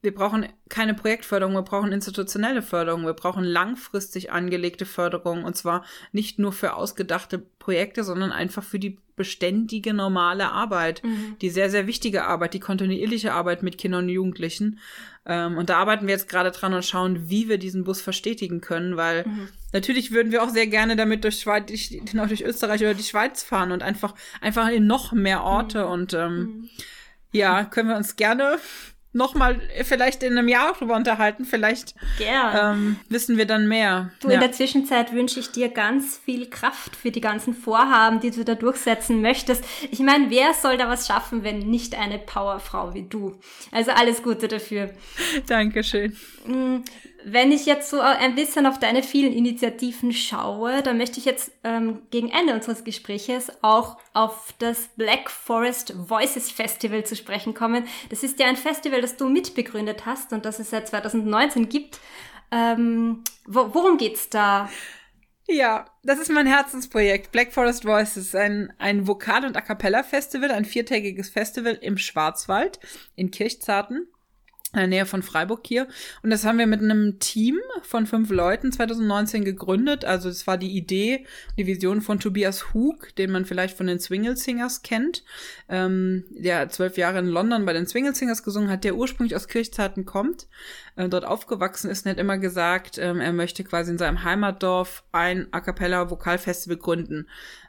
wir 0.00 0.14
brauchen 0.14 0.46
keine 0.68 0.94
Projektförderung, 0.94 1.54
wir 1.54 1.62
brauchen 1.62 1.90
institutionelle 1.90 2.62
Förderung, 2.62 3.04
wir 3.04 3.14
brauchen 3.14 3.42
langfristig 3.42 4.30
angelegte 4.30 4.86
Förderung 4.86 5.44
und 5.44 5.56
zwar 5.56 5.84
nicht 6.12 6.38
nur 6.38 6.52
für 6.52 6.74
ausgedachte 6.74 7.38
Projekte, 7.38 8.04
sondern 8.04 8.30
einfach 8.30 8.62
für 8.62 8.78
die 8.78 8.98
beständige 9.16 9.92
normale 9.92 10.52
Arbeit, 10.52 11.02
mhm. 11.02 11.36
die 11.42 11.50
sehr, 11.50 11.68
sehr 11.68 11.88
wichtige 11.88 12.24
Arbeit, 12.24 12.54
die 12.54 12.60
kontinuierliche 12.60 13.32
Arbeit 13.32 13.64
mit 13.64 13.76
Kindern 13.76 14.04
und 14.04 14.10
Jugendlichen. 14.10 14.78
Ähm, 15.26 15.58
und 15.58 15.68
da 15.68 15.78
arbeiten 15.78 16.06
wir 16.06 16.14
jetzt 16.14 16.28
gerade 16.28 16.52
dran 16.52 16.72
und 16.72 16.84
schauen, 16.84 17.28
wie 17.28 17.48
wir 17.48 17.58
diesen 17.58 17.82
Bus 17.82 18.00
verstetigen 18.00 18.60
können, 18.60 18.96
weil 18.96 19.26
mhm. 19.26 19.48
natürlich 19.72 20.12
würden 20.12 20.30
wir 20.30 20.44
auch 20.44 20.50
sehr 20.50 20.68
gerne 20.68 20.94
damit 20.94 21.24
durch, 21.24 21.40
Schweiz, 21.40 21.66
durch, 21.66 22.00
durch 22.12 22.44
Österreich 22.44 22.80
oder 22.82 22.94
die 22.94 23.02
Schweiz 23.02 23.42
fahren 23.42 23.72
und 23.72 23.82
einfach, 23.82 24.14
einfach 24.40 24.68
in 24.68 24.86
noch 24.86 25.10
mehr 25.10 25.42
Orte 25.42 25.84
mhm. 25.84 25.90
und 25.90 26.14
ähm, 26.14 26.36
mhm. 26.36 26.70
ja, 27.32 27.64
können 27.64 27.88
wir 27.88 27.96
uns 27.96 28.14
gerne 28.14 28.58
nochmal 29.12 29.60
vielleicht 29.84 30.22
in 30.22 30.36
einem 30.36 30.48
Jahr 30.48 30.74
drüber 30.74 30.96
unterhalten. 30.96 31.44
Vielleicht 31.44 31.94
ähm, 32.20 32.96
wissen 33.08 33.36
wir 33.36 33.46
dann 33.46 33.66
mehr. 33.66 34.10
Du, 34.20 34.28
ja. 34.28 34.34
in 34.34 34.40
der 34.40 34.52
Zwischenzeit 34.52 35.12
wünsche 35.12 35.40
ich 35.40 35.50
dir 35.50 35.68
ganz 35.68 36.18
viel 36.24 36.48
Kraft 36.48 36.94
für 36.94 37.10
die 37.10 37.20
ganzen 37.20 37.54
Vorhaben, 37.54 38.20
die 38.20 38.30
du 38.30 38.44
da 38.44 38.54
durchsetzen 38.54 39.20
möchtest. 39.20 39.64
Ich 39.90 40.00
meine, 40.00 40.30
wer 40.30 40.54
soll 40.54 40.76
da 40.76 40.88
was 40.88 41.06
schaffen, 41.06 41.42
wenn 41.42 41.58
nicht 41.58 41.98
eine 41.98 42.18
Powerfrau 42.18 42.94
wie 42.94 43.02
du? 43.02 43.38
Also 43.72 43.92
alles 43.92 44.22
Gute 44.22 44.48
dafür. 44.48 44.90
Dankeschön. 45.46 46.16
Mm, 46.46 46.78
wenn 47.32 47.52
ich 47.52 47.66
jetzt 47.66 47.90
so 47.90 48.00
ein 48.00 48.34
bisschen 48.34 48.66
auf 48.66 48.78
deine 48.78 49.02
vielen 49.02 49.32
Initiativen 49.32 50.12
schaue, 50.12 50.82
dann 50.82 50.98
möchte 50.98 51.18
ich 51.18 51.24
jetzt 51.24 51.52
ähm, 51.64 52.02
gegen 52.10 52.30
Ende 52.30 52.54
unseres 52.54 52.84
Gespräches 52.84 53.50
auch 53.62 53.98
auf 54.12 54.54
das 54.58 54.88
Black 54.96 55.30
Forest 55.30 55.94
Voices 55.96 56.50
Festival 56.50 57.04
zu 57.04 57.16
sprechen 57.16 57.54
kommen. 57.54 57.86
Das 58.10 58.22
ist 58.22 58.38
ja 58.38 58.46
ein 58.46 58.56
Festival, 58.56 59.00
das 59.00 59.16
du 59.16 59.28
mitbegründet 59.28 60.06
hast 60.06 60.32
und 60.32 60.44
das 60.44 60.58
es 60.58 60.70
seit 60.70 60.88
2019 60.88 61.68
gibt. 61.68 62.00
Ähm, 62.50 63.24
wo, 63.46 63.74
worum 63.74 63.98
geht's 63.98 64.28
da? 64.28 64.68
Ja, 65.50 65.86
das 66.02 66.18
ist 66.18 66.30
mein 66.30 66.46
Herzensprojekt. 66.46 67.32
Black 67.32 67.52
Forest 67.52 67.84
Voices, 67.84 68.34
ein, 68.34 68.72
ein 68.78 69.06
Vokal- 69.06 69.46
und 69.46 69.56
A 69.56 69.62
Cappella 69.62 70.02
Festival, 70.02 70.50
ein 70.50 70.66
viertägiges 70.66 71.30
Festival 71.30 71.78
im 71.80 71.96
Schwarzwald 71.96 72.78
in 73.16 73.30
Kirchzarten 73.30 74.08
in 74.74 74.78
der 74.80 74.86
Nähe 74.86 75.06
von 75.06 75.22
Freiburg 75.22 75.66
hier. 75.66 75.88
Und 76.22 76.30
das 76.30 76.44
haben 76.44 76.58
wir 76.58 76.66
mit 76.66 76.82
einem 76.82 77.18
Team 77.18 77.58
von 77.82 78.06
fünf 78.06 78.30
Leuten 78.30 78.70
2019 78.70 79.44
gegründet. 79.44 80.04
Also 80.04 80.28
es 80.28 80.46
war 80.46 80.58
die 80.58 80.76
Idee, 80.76 81.24
die 81.56 81.66
Vision 81.66 82.02
von 82.02 82.20
Tobias 82.20 82.74
Hug, 82.74 83.14
den 83.16 83.30
man 83.30 83.46
vielleicht 83.46 83.76
von 83.76 83.86
den 83.86 83.98
Swingle 83.98 84.36
Singers 84.36 84.82
kennt, 84.82 85.24
ähm, 85.70 86.24
der 86.30 86.68
zwölf 86.68 86.98
Jahre 86.98 87.18
in 87.18 87.26
London 87.26 87.64
bei 87.64 87.72
den 87.72 87.86
Swingle 87.86 88.14
Singers 88.14 88.42
gesungen 88.42 88.68
hat, 88.68 88.84
der 88.84 88.94
ursprünglich 88.94 89.34
aus 89.34 89.48
Kirchzarten 89.48 90.04
kommt, 90.04 90.48
äh, 90.96 91.08
dort 91.08 91.24
aufgewachsen 91.24 91.90
ist 91.90 92.04
und 92.04 92.10
hat 92.10 92.18
immer 92.18 92.36
gesagt, 92.36 92.98
ähm, 92.98 93.20
er 93.20 93.32
möchte 93.32 93.64
quasi 93.64 93.92
in 93.92 93.98
seinem 93.98 94.22
Heimatdorf 94.22 95.02
ein 95.12 95.48
A 95.50 95.60
Cappella 95.60 96.10
Vokalfestival 96.10 96.76
gründen. 96.76 97.26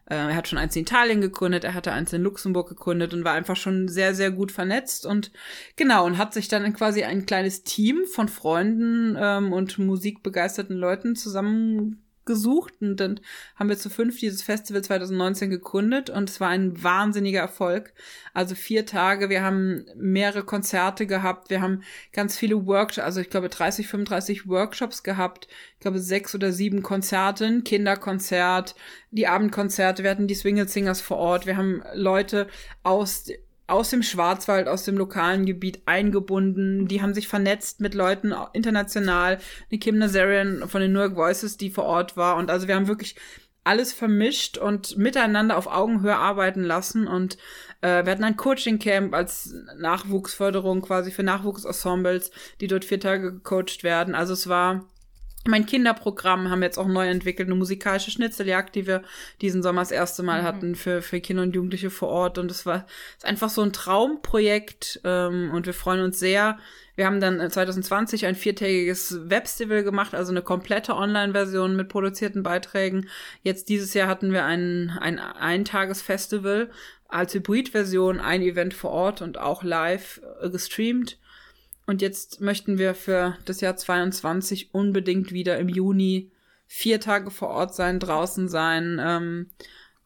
Äh, 0.09 0.15
er 0.15 0.35
hat 0.35 0.47
schon 0.47 0.57
eins 0.57 0.75
in 0.75 0.81
Italien 0.81 1.21
gegründet, 1.21 1.63
er 1.63 1.73
hatte 1.73 1.91
eins 1.91 2.11
in 2.13 2.23
Luxemburg 2.23 2.69
gegründet 2.69 3.13
und 3.13 3.23
war 3.23 3.33
einfach 3.33 3.55
schon 3.55 3.87
sehr, 3.87 4.15
sehr 4.15 4.31
gut 4.31 4.51
vernetzt 4.51 5.05
und 5.05 5.31
genau, 5.75 6.05
und 6.05 6.17
hat 6.17 6.33
sich 6.33 6.47
dann 6.47 6.73
quasi 6.73 7.03
ein 7.03 7.25
kleines 7.25 7.63
Team 7.63 8.05
von 8.05 8.27
Freunden 8.27 9.15
ähm, 9.19 9.53
und 9.53 9.77
musikbegeisterten 9.77 10.75
Leuten 10.75 11.15
zusammen 11.15 12.03
gesucht 12.29 12.75
und 12.79 12.97
dann 12.97 13.19
haben 13.55 13.69
wir 13.69 13.77
zu 13.77 13.89
fünf 13.89 14.19
dieses 14.19 14.43
Festival 14.43 14.83
2019 14.83 15.49
gegründet 15.49 16.11
und 16.11 16.29
es 16.29 16.39
war 16.39 16.49
ein 16.49 16.81
wahnsinniger 16.81 17.39
Erfolg. 17.39 17.91
Also 18.35 18.53
vier 18.53 18.85
Tage, 18.85 19.29
wir 19.29 19.41
haben 19.41 19.85
mehrere 19.95 20.43
Konzerte 20.43 21.07
gehabt, 21.07 21.49
wir 21.49 21.61
haben 21.61 21.81
ganz 22.13 22.37
viele 22.37 22.67
Workshops, 22.67 23.03
also 23.03 23.19
ich 23.19 23.31
glaube 23.31 23.49
30, 23.49 23.87
35 23.87 24.47
Workshops 24.47 25.01
gehabt, 25.01 25.47
ich 25.73 25.79
glaube 25.79 25.99
sechs 25.99 26.35
oder 26.35 26.51
sieben 26.51 26.83
Konzerte, 26.83 27.45
ein 27.45 27.63
Kinderkonzert, 27.63 28.75
die 29.09 29.27
Abendkonzerte, 29.27 30.03
wir 30.03 30.11
hatten 30.11 30.27
die 30.27 30.35
Swingle 30.35 30.67
Singers 30.67 31.01
vor 31.01 31.17
Ort, 31.17 31.47
wir 31.47 31.57
haben 31.57 31.83
Leute 31.95 32.47
aus 32.83 33.25
aus 33.69 33.89
dem 33.89 34.03
Schwarzwald, 34.03 34.67
aus 34.67 34.83
dem 34.83 34.97
lokalen 34.97 35.45
Gebiet 35.45 35.81
eingebunden. 35.85 36.87
Die 36.87 37.01
haben 37.01 37.13
sich 37.13 37.27
vernetzt 37.27 37.81
mit 37.81 37.93
Leuten 37.93 38.33
international. 38.53 39.39
Eine 39.69 39.79
Kim 39.79 39.97
Nazarian 39.97 40.67
von 40.67 40.81
den 40.81 40.93
Newark 40.93 41.15
Voices, 41.15 41.57
die 41.57 41.69
vor 41.69 41.85
Ort 41.85 42.17
war. 42.17 42.37
Und 42.37 42.49
also 42.49 42.67
wir 42.67 42.75
haben 42.75 42.87
wirklich 42.87 43.15
alles 43.63 43.93
vermischt 43.93 44.57
und 44.57 44.97
miteinander 44.97 45.57
auf 45.57 45.67
Augenhöhe 45.67 46.15
arbeiten 46.15 46.63
lassen. 46.63 47.07
Und 47.07 47.37
äh, 47.81 48.03
wir 48.05 48.11
hatten 48.11 48.23
ein 48.23 48.37
Coaching-Camp 48.37 49.13
als 49.13 49.53
Nachwuchsförderung 49.77 50.81
quasi 50.81 51.11
für 51.11 51.23
Nachwuchsensembles, 51.23 52.31
die 52.61 52.67
dort 52.67 52.85
vier 52.85 52.99
Tage 52.99 53.33
gecoacht 53.33 53.83
werden. 53.83 54.15
Also 54.15 54.33
es 54.33 54.47
war 54.47 54.85
mein 55.45 55.65
Kinderprogramm 55.65 56.49
haben 56.49 56.59
wir 56.59 56.65
jetzt 56.65 56.77
auch 56.77 56.87
neu 56.87 57.07
entwickelt, 57.07 57.47
eine 57.47 57.55
musikalische 57.55 58.11
Schnitzeljagd, 58.11 58.75
die 58.75 58.87
wir 58.87 59.03
diesen 59.41 59.63
Sommer 59.63 59.81
das 59.81 59.91
erste 59.91 60.21
Mal 60.21 60.41
mhm. 60.41 60.45
hatten 60.45 60.75
für, 60.75 61.01
für 61.01 61.21
Kinder 61.21 61.43
und 61.43 61.55
Jugendliche 61.55 61.89
vor 61.89 62.09
Ort. 62.09 62.37
Und 62.37 62.51
es 62.51 62.65
war 62.65 62.85
ist 63.17 63.25
einfach 63.25 63.49
so 63.49 63.61
ein 63.61 63.71
Traumprojekt 63.71 64.99
ähm, 65.05 65.51
und 65.53 65.65
wir 65.65 65.73
freuen 65.73 66.03
uns 66.03 66.19
sehr. 66.19 66.57
Wir 66.95 67.05
haben 67.05 67.21
dann 67.21 67.49
2020 67.49 68.25
ein 68.25 68.35
viertägiges 68.35 69.29
Webstival 69.29 69.83
gemacht, 69.83 70.13
also 70.13 70.33
eine 70.33 70.41
komplette 70.41 70.95
Online-Version 70.95 71.77
mit 71.77 71.87
produzierten 71.87 72.43
Beiträgen. 72.43 73.07
Jetzt 73.41 73.69
dieses 73.69 73.93
Jahr 73.93 74.09
hatten 74.09 74.33
wir 74.33 74.43
ein, 74.43 74.97
ein 74.99 75.19
Eintagesfestival 75.19 76.69
als 77.07 77.33
Hybridversion, 77.33 78.19
ein 78.19 78.41
Event 78.41 78.73
vor 78.73 78.91
Ort 78.91 79.21
und 79.21 79.37
auch 79.37 79.63
live 79.63 80.19
äh, 80.41 80.49
gestreamt. 80.49 81.17
Und 81.89 82.03
jetzt 82.03 82.39
möchten 82.39 82.77
wir 82.77 82.93
für 82.93 83.35
das 83.45 83.61
Jahr 83.61 83.75
22 83.75 84.75
unbedingt 84.75 85.31
wieder 85.31 85.57
im 85.57 85.67
Juni 85.67 86.31
vier 86.67 86.99
Tage 87.01 87.31
vor 87.31 87.47
Ort 87.47 87.73
sein, 87.73 87.99
draußen 87.99 88.47
sein, 88.47 88.99
ähm, 89.01 89.49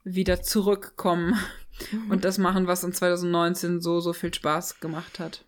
wieder 0.06 0.42
zurückkommen 0.42 1.38
und 2.10 2.24
das 2.24 2.38
machen, 2.38 2.68
was 2.68 2.86
uns 2.86 3.00
2019 3.00 3.82
so, 3.82 4.00
so 4.00 4.14
viel 4.14 4.34
Spaß 4.34 4.80
gemacht 4.80 5.20
hat. 5.20 5.44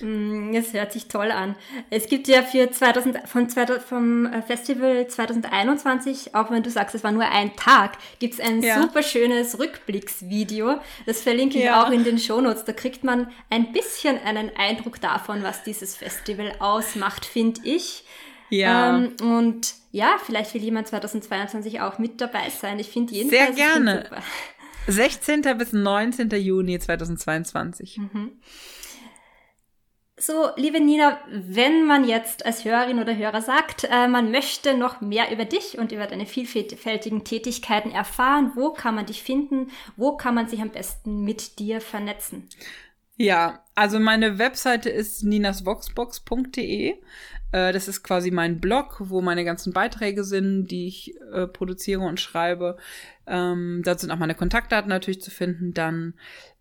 Mm, 0.00 0.52
das 0.52 0.72
hört 0.72 0.92
sich 0.92 1.08
toll 1.08 1.30
an. 1.30 1.56
Es 1.90 2.06
gibt 2.06 2.28
ja 2.28 2.42
für 2.42 2.70
2000, 2.70 3.28
von 3.28 3.48
2000, 3.48 3.82
vom 3.82 4.26
äh, 4.26 4.42
Festival 4.42 5.06
2021, 5.06 6.34
auch 6.34 6.50
wenn 6.50 6.62
du 6.62 6.70
sagst, 6.70 6.94
es 6.94 7.04
war 7.04 7.12
nur 7.12 7.28
ein 7.28 7.56
Tag, 7.56 7.98
gibt 8.18 8.34
es 8.34 8.40
ein 8.40 8.62
ja. 8.62 8.80
super 8.80 9.02
schönes 9.02 9.58
Rückblicksvideo. 9.58 10.76
Das 11.06 11.22
verlinke 11.22 11.58
ich 11.58 11.64
ja. 11.64 11.84
auch 11.84 11.90
in 11.90 12.04
den 12.04 12.18
Shownotes. 12.18 12.64
Da 12.64 12.72
kriegt 12.72 13.04
man 13.04 13.30
ein 13.50 13.72
bisschen 13.72 14.18
einen 14.18 14.50
Eindruck 14.56 15.00
davon, 15.00 15.42
was 15.42 15.64
dieses 15.64 15.96
Festival 15.96 16.54
ausmacht, 16.60 17.26
finde 17.26 17.60
ich. 17.64 18.04
Ja. 18.50 18.96
Ähm, 18.96 19.16
und 19.22 19.74
ja, 19.92 20.16
vielleicht 20.24 20.54
will 20.54 20.62
jemand 20.62 20.88
2022 20.88 21.80
auch 21.80 21.98
mit 21.98 22.20
dabei 22.20 22.50
sein. 22.50 22.78
Ich 22.78 22.88
finde 22.88 23.14
jedenfalls. 23.14 23.56
Sehr 23.56 23.66
gerne. 23.66 24.08
16. 24.86 25.42
bis 25.56 25.72
19. 25.72 26.30
Juni 26.30 26.78
2022. 26.78 27.98
Mhm. 27.98 28.32
So, 30.22 30.50
liebe 30.56 30.80
Nina, 30.80 31.18
wenn 31.30 31.86
man 31.86 32.06
jetzt 32.06 32.44
als 32.44 32.66
Hörerin 32.66 32.98
oder 32.98 33.16
Hörer 33.16 33.40
sagt, 33.40 33.84
äh, 33.84 34.06
man 34.06 34.30
möchte 34.30 34.76
noch 34.76 35.00
mehr 35.00 35.32
über 35.32 35.46
dich 35.46 35.78
und 35.78 35.92
über 35.92 36.06
deine 36.06 36.26
vielfältigen 36.26 37.24
Tätigkeiten 37.24 37.90
erfahren, 37.90 38.52
wo 38.54 38.70
kann 38.70 38.94
man 38.94 39.06
dich 39.06 39.22
finden? 39.22 39.70
Wo 39.96 40.18
kann 40.18 40.34
man 40.34 40.46
sich 40.46 40.60
am 40.60 40.68
besten 40.68 41.24
mit 41.24 41.58
dir 41.58 41.80
vernetzen? 41.80 42.50
Ja, 43.16 43.64
also 43.74 43.98
meine 43.98 44.38
Webseite 44.38 44.90
ist 44.90 45.24
ninasvoxbox.de. 45.24 46.96
Äh, 47.52 47.72
das 47.72 47.88
ist 47.88 48.02
quasi 48.02 48.30
mein 48.30 48.60
Blog, 48.60 48.96
wo 49.00 49.22
meine 49.22 49.44
ganzen 49.44 49.72
Beiträge 49.72 50.24
sind, 50.24 50.66
die 50.66 50.86
ich 50.86 51.14
äh, 51.32 51.46
produziere 51.46 52.02
und 52.02 52.20
schreibe. 52.20 52.76
Ähm, 53.26 53.80
dort 53.84 54.00
sind 54.00 54.10
auch 54.10 54.18
meine 54.18 54.34
Kontaktdaten 54.34 54.88
natürlich 54.90 55.22
zu 55.22 55.30
finden. 55.30 55.72
Dann 55.72 56.14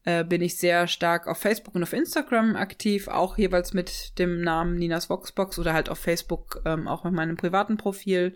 äh, 0.05 0.23
bin 0.23 0.41
ich 0.41 0.57
sehr 0.57 0.87
stark 0.87 1.27
auf 1.27 1.37
Facebook 1.37 1.75
und 1.75 1.83
auf 1.83 1.93
Instagram 1.93 2.55
aktiv, 2.55 3.07
auch 3.07 3.37
jeweils 3.37 3.73
mit 3.73 4.17
dem 4.17 4.41
Namen 4.41 4.75
Ninas 4.75 5.09
Voxbox 5.09 5.59
oder 5.59 5.73
halt 5.73 5.89
auf 5.89 5.99
Facebook 5.99 6.61
ähm, 6.65 6.87
auch 6.87 7.03
mit 7.03 7.13
meinem 7.13 7.37
privaten 7.37 7.77
Profil. 7.77 8.35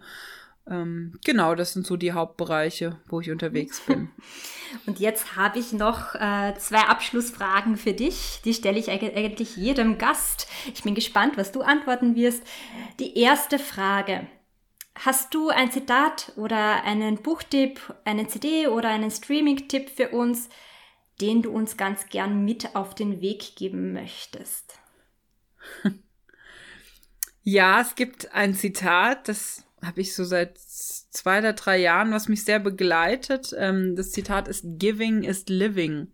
Ähm, 0.70 1.20
genau, 1.26 1.56
das 1.56 1.74
sind 1.74 1.86
so 1.86 1.98
die 1.98 2.14
Hauptbereiche, 2.14 2.98
wo 3.08 3.20
ich 3.20 3.32
unterwegs 3.32 3.82
bin. 3.82 4.10
Und 4.86 5.00
jetzt 5.00 5.36
habe 5.36 5.60
ich 5.60 5.74
noch 5.74 6.16
äh, 6.16 6.54
zwei 6.58 6.82
Abschlussfragen 6.82 7.76
für 7.76 7.94
dich. 7.94 8.42
Die 8.46 8.54
stelle 8.54 8.80
ich 8.80 8.90
eigentlich 8.90 9.58
jedem 9.58 9.98
Gast. 9.98 10.48
Ich 10.74 10.84
bin 10.84 10.96
gespannt, 10.96 11.38
was 11.38 11.52
du 11.52 11.62
antworten 11.62 12.16
wirst. 12.16 12.44
Die 13.00 13.18
erste 13.18 13.60
Frage. 13.60 14.28
Hast 14.96 15.34
du 15.34 15.50
ein 15.50 15.72
Zitat 15.72 16.34
oder 16.38 16.84
einen 16.84 17.18
Buchtipp, 17.18 17.80
einen 18.06 18.30
CD 18.30 18.68
oder 18.68 18.90
einen 18.90 19.10
Streaming-Tipp 19.10 19.90
für 19.90 20.10
uns, 20.10 20.50
den 21.22 21.42
du 21.42 21.52
uns 21.52 21.78
ganz 21.78 22.08
gern 22.08 22.44
mit 22.44 22.76
auf 22.76 22.96
den 22.96 23.22
Weg 23.22 23.56
geben 23.56 23.94
möchtest? 23.94 24.80
Ja, 27.46 27.82
es 27.82 27.96
gibt 27.96 28.34
ein 28.34 28.54
Zitat, 28.54 29.28
das 29.28 29.66
habe 29.84 30.00
ich 30.00 30.16
so 30.16 30.24
seit 30.24 30.58
zwei 30.58 31.40
oder 31.40 31.52
drei 31.54 31.78
Jahren, 31.78 32.12
was 32.12 32.30
mich 32.30 32.46
sehr 32.46 32.60
begleitet. 32.60 33.54
Ähm, 33.58 33.98
das 33.98 34.12
Zitat 34.12 34.48
ist 34.48 34.64
Giving 34.80 35.24
is 35.24 35.46
Living. 35.50 36.08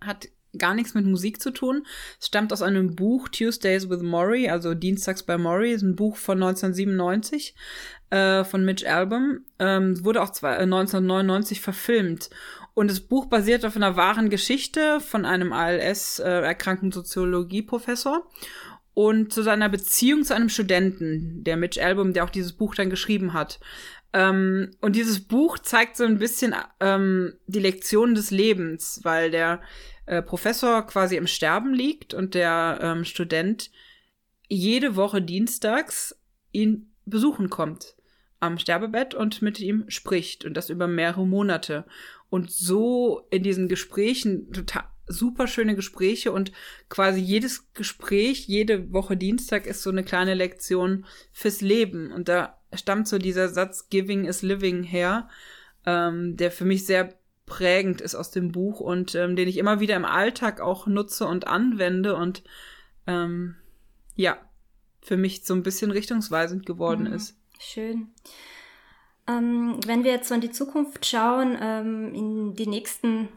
Hat 0.00 0.28
gar 0.58 0.74
nichts 0.74 0.94
mit 0.94 1.06
Musik 1.06 1.40
zu 1.40 1.50
tun. 1.50 1.86
Es 2.20 2.26
stammt 2.26 2.52
aus 2.52 2.60
einem 2.60 2.94
Buch 2.94 3.28
Tuesdays 3.28 3.88
with 3.88 4.02
Maury, 4.02 4.48
also 4.48 4.74
Dienstags 4.74 5.22
bei 5.22 5.38
Maury, 5.38 5.72
ist 5.72 5.82
ein 5.82 5.96
Buch 5.96 6.16
von 6.16 6.42
1997 6.42 7.54
äh, 8.10 8.44
von 8.44 8.64
Mitch 8.64 8.86
Album. 8.86 9.44
Ähm, 9.58 10.04
wurde 10.04 10.22
auch 10.22 10.30
zwei, 10.30 10.54
äh, 10.54 10.62
1999 10.62 11.60
verfilmt. 11.60 12.30
Und 12.74 12.90
das 12.90 13.00
Buch 13.00 13.26
basiert 13.26 13.64
auf 13.64 13.76
einer 13.76 13.96
wahren 13.96 14.30
Geschichte 14.30 15.00
von 15.00 15.24
einem 15.24 15.52
ALS-erkrankten 15.52 16.90
äh, 16.90 16.94
Soziologieprofessor 16.94 18.26
und 18.94 19.32
zu 19.32 19.42
seiner 19.42 19.68
Beziehung 19.68 20.24
zu 20.24 20.34
einem 20.34 20.48
Studenten, 20.48 21.44
der 21.44 21.56
Mitch 21.56 21.82
Album, 21.82 22.12
der 22.12 22.24
auch 22.24 22.30
dieses 22.30 22.54
Buch 22.54 22.74
dann 22.74 22.90
geschrieben 22.90 23.32
hat. 23.32 23.60
Ähm, 24.12 24.70
und 24.80 24.96
dieses 24.96 25.20
Buch 25.26 25.58
zeigt 25.58 25.96
so 25.96 26.04
ein 26.04 26.18
bisschen 26.18 26.54
ähm, 26.80 27.34
die 27.46 27.60
Lektionen 27.60 28.14
des 28.14 28.30
Lebens, 28.30 29.00
weil 29.02 29.30
der 29.30 29.60
äh, 30.06 30.22
Professor 30.22 30.86
quasi 30.86 31.16
im 31.16 31.26
Sterben 31.26 31.74
liegt 31.74 32.14
und 32.14 32.34
der 32.34 32.78
ähm, 32.82 33.04
Student 33.04 33.70
jede 34.48 34.96
Woche 34.96 35.22
dienstags 35.22 36.16
ihn 36.52 36.92
besuchen 37.06 37.48
kommt 37.48 37.96
am 38.40 38.58
Sterbebett 38.58 39.14
und 39.14 39.40
mit 39.40 39.60
ihm 39.60 39.84
spricht 39.88 40.44
und 40.44 40.54
das 40.54 40.68
über 40.68 40.88
mehrere 40.88 41.24
Monate 41.24 41.84
und 42.32 42.50
so 42.50 43.26
in 43.28 43.42
diesen 43.42 43.68
Gesprächen 43.68 44.50
total 44.54 44.84
super 45.06 45.46
schöne 45.46 45.76
Gespräche 45.76 46.32
und 46.32 46.50
quasi 46.88 47.20
jedes 47.20 47.74
Gespräch, 47.74 48.46
jede 48.48 48.90
Woche 48.90 49.18
Dienstag 49.18 49.66
ist 49.66 49.82
so 49.82 49.90
eine 49.90 50.02
kleine 50.02 50.32
Lektion 50.32 51.04
fürs 51.30 51.60
Leben. 51.60 52.10
Und 52.10 52.30
da 52.30 52.58
stammt 52.72 53.06
so 53.06 53.18
dieser 53.18 53.50
Satz 53.50 53.90
Giving 53.90 54.24
is 54.24 54.40
Living 54.40 54.82
her, 54.82 55.28
ähm, 55.84 56.38
der 56.38 56.50
für 56.50 56.64
mich 56.64 56.86
sehr 56.86 57.14
prägend 57.44 58.00
ist 58.00 58.14
aus 58.14 58.30
dem 58.30 58.50
Buch 58.50 58.80
und 58.80 59.14
ähm, 59.14 59.36
den 59.36 59.46
ich 59.46 59.58
immer 59.58 59.80
wieder 59.80 59.96
im 59.96 60.06
Alltag 60.06 60.62
auch 60.62 60.86
nutze 60.86 61.26
und 61.26 61.46
anwende 61.46 62.16
und 62.16 62.44
ähm, 63.06 63.56
ja, 64.14 64.38
für 65.02 65.18
mich 65.18 65.44
so 65.44 65.52
ein 65.52 65.62
bisschen 65.62 65.90
richtungsweisend 65.90 66.64
geworden 66.64 67.08
mhm. 67.08 67.12
ist. 67.12 67.36
Schön. 67.58 68.08
Ähm, 69.28 69.78
wenn 69.86 70.04
wir 70.04 70.12
jetzt 70.12 70.28
so 70.28 70.34
in 70.34 70.40
die 70.40 70.50
Zukunft 70.50 71.06
schauen, 71.06 71.56
ähm, 71.60 72.14
in 72.14 72.54
die 72.54 72.66
nächsten 72.66 73.28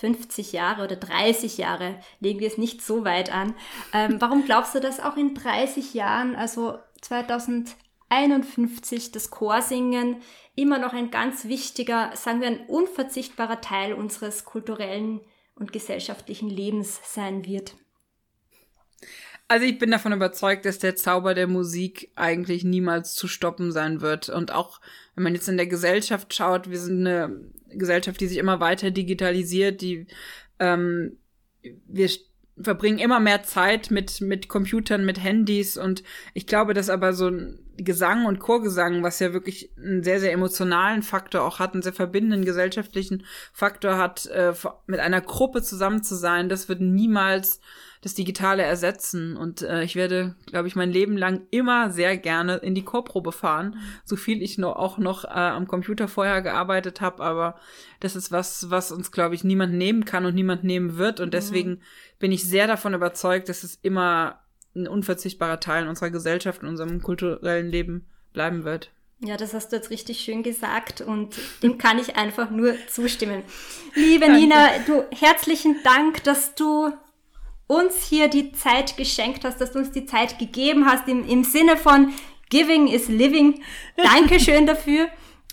50 0.00 0.52
Jahre 0.52 0.84
oder 0.84 0.96
30 0.96 1.58
Jahre, 1.58 2.00
legen 2.20 2.40
wir 2.40 2.48
es 2.48 2.58
nicht 2.58 2.82
so 2.82 3.04
weit 3.04 3.32
an. 3.32 3.54
Ähm, 3.92 4.16
warum 4.18 4.44
glaubst 4.44 4.74
du, 4.74 4.80
dass 4.80 4.98
auch 4.98 5.16
in 5.16 5.34
30 5.34 5.94
Jahren, 5.94 6.34
also 6.34 6.78
2051, 7.02 9.12
das 9.12 9.30
Chorsingen 9.30 10.16
immer 10.56 10.78
noch 10.78 10.94
ein 10.94 11.10
ganz 11.10 11.44
wichtiger, 11.44 12.10
sagen 12.14 12.40
wir 12.40 12.48
ein 12.48 12.66
unverzichtbarer 12.66 13.60
Teil 13.60 13.92
unseres 13.92 14.44
kulturellen 14.44 15.20
und 15.54 15.72
gesellschaftlichen 15.72 16.48
Lebens 16.48 16.98
sein 17.04 17.44
wird? 17.44 17.76
Also 19.48 19.66
ich 19.66 19.78
bin 19.78 19.90
davon 19.90 20.12
überzeugt, 20.12 20.64
dass 20.64 20.78
der 20.78 20.94
Zauber 20.94 21.34
der 21.34 21.48
Musik 21.48 22.12
eigentlich 22.14 22.62
niemals 22.62 23.16
zu 23.16 23.26
stoppen 23.26 23.72
sein 23.72 24.00
wird. 24.00 24.28
Und 24.28 24.52
auch 24.52 24.80
wenn 25.20 25.24
man 25.24 25.34
jetzt 25.34 25.50
in 25.50 25.58
der 25.58 25.66
Gesellschaft 25.66 26.32
schaut, 26.32 26.70
wir 26.70 26.78
sind 26.78 27.06
eine 27.06 27.42
Gesellschaft, 27.68 28.18
die 28.22 28.26
sich 28.26 28.38
immer 28.38 28.58
weiter 28.58 28.90
digitalisiert, 28.90 29.82
die 29.82 30.06
ähm, 30.58 31.18
wir 31.62 32.08
verbringen 32.58 32.98
immer 32.98 33.20
mehr 33.20 33.42
Zeit 33.42 33.90
mit, 33.90 34.22
mit 34.22 34.48
Computern, 34.48 35.04
mit 35.04 35.22
Handys 35.22 35.76
und 35.76 36.02
ich 36.32 36.46
glaube, 36.46 36.72
dass 36.72 36.88
aber 36.88 37.12
so 37.12 37.28
ein 37.28 37.58
Gesang 37.84 38.26
und 38.26 38.38
Chorgesang, 38.40 39.02
was 39.02 39.18
ja 39.18 39.32
wirklich 39.32 39.70
einen 39.76 40.02
sehr, 40.02 40.20
sehr 40.20 40.32
emotionalen 40.32 41.02
Faktor 41.02 41.42
auch 41.42 41.58
hat, 41.58 41.72
einen 41.72 41.82
sehr 41.82 41.92
verbindenden 41.92 42.44
gesellschaftlichen 42.44 43.24
Faktor 43.52 43.96
hat, 43.96 44.26
äh, 44.26 44.52
mit 44.86 45.00
einer 45.00 45.20
Gruppe 45.20 45.62
zusammen 45.62 46.02
zu 46.02 46.14
sein, 46.14 46.48
das 46.48 46.68
wird 46.68 46.80
niemals 46.80 47.60
das 48.02 48.14
Digitale 48.14 48.62
ersetzen. 48.62 49.36
Und 49.36 49.62
äh, 49.62 49.82
ich 49.82 49.94
werde, 49.94 50.34
glaube 50.46 50.68
ich, 50.68 50.76
mein 50.76 50.90
Leben 50.90 51.16
lang 51.16 51.46
immer 51.50 51.90
sehr 51.90 52.16
gerne 52.16 52.56
in 52.56 52.74
die 52.74 52.84
Chorprobe 52.84 53.32
fahren, 53.32 53.76
so 54.04 54.16
viel 54.16 54.42
ich 54.42 54.58
noch, 54.58 54.76
auch 54.76 54.98
noch 54.98 55.24
äh, 55.24 55.28
am 55.28 55.66
Computer 55.66 56.08
vorher 56.08 56.40
gearbeitet 56.42 57.00
habe. 57.00 57.22
Aber 57.22 57.56
das 58.00 58.16
ist 58.16 58.32
was, 58.32 58.70
was 58.70 58.90
uns, 58.90 59.12
glaube 59.12 59.34
ich, 59.34 59.44
niemand 59.44 59.74
nehmen 59.74 60.04
kann 60.04 60.24
und 60.24 60.34
niemand 60.34 60.64
nehmen 60.64 60.96
wird. 60.96 61.20
Und 61.20 61.34
deswegen 61.34 61.70
mhm. 61.70 61.80
bin 62.18 62.32
ich 62.32 62.44
sehr 62.44 62.66
davon 62.66 62.94
überzeugt, 62.94 63.48
dass 63.48 63.64
es 63.64 63.78
immer 63.82 64.40
ein 64.74 64.86
unverzichtbarer 64.86 65.60
Teil 65.60 65.88
unserer 65.88 66.10
Gesellschaft, 66.10 66.62
in 66.62 66.68
unserem 66.68 67.02
kulturellen 67.02 67.68
Leben 67.68 68.06
bleiben 68.32 68.64
wird. 68.64 68.90
Ja, 69.22 69.36
das 69.36 69.52
hast 69.52 69.70
du 69.70 69.76
jetzt 69.76 69.90
richtig 69.90 70.20
schön 70.20 70.42
gesagt 70.42 71.02
und 71.02 71.34
dem 71.62 71.76
kann 71.76 71.98
ich 71.98 72.16
einfach 72.16 72.50
nur 72.50 72.74
zustimmen. 72.88 73.42
Liebe 73.94 74.26
Danke. 74.26 74.40
Nina, 74.40 74.68
du 74.86 75.04
herzlichen 75.14 75.76
Dank, 75.84 76.24
dass 76.24 76.54
du 76.54 76.90
uns 77.66 78.02
hier 78.02 78.28
die 78.28 78.52
Zeit 78.52 78.96
geschenkt 78.96 79.44
hast, 79.44 79.60
dass 79.60 79.72
du 79.72 79.78
uns 79.78 79.90
die 79.90 80.06
Zeit 80.06 80.38
gegeben 80.38 80.86
hast 80.86 81.06
im, 81.06 81.28
im 81.28 81.44
Sinne 81.44 81.76
von 81.76 82.12
Giving 82.48 82.88
is 82.88 83.08
Living. 83.08 83.62
Dankeschön 83.96 84.66
dafür. 84.66 85.08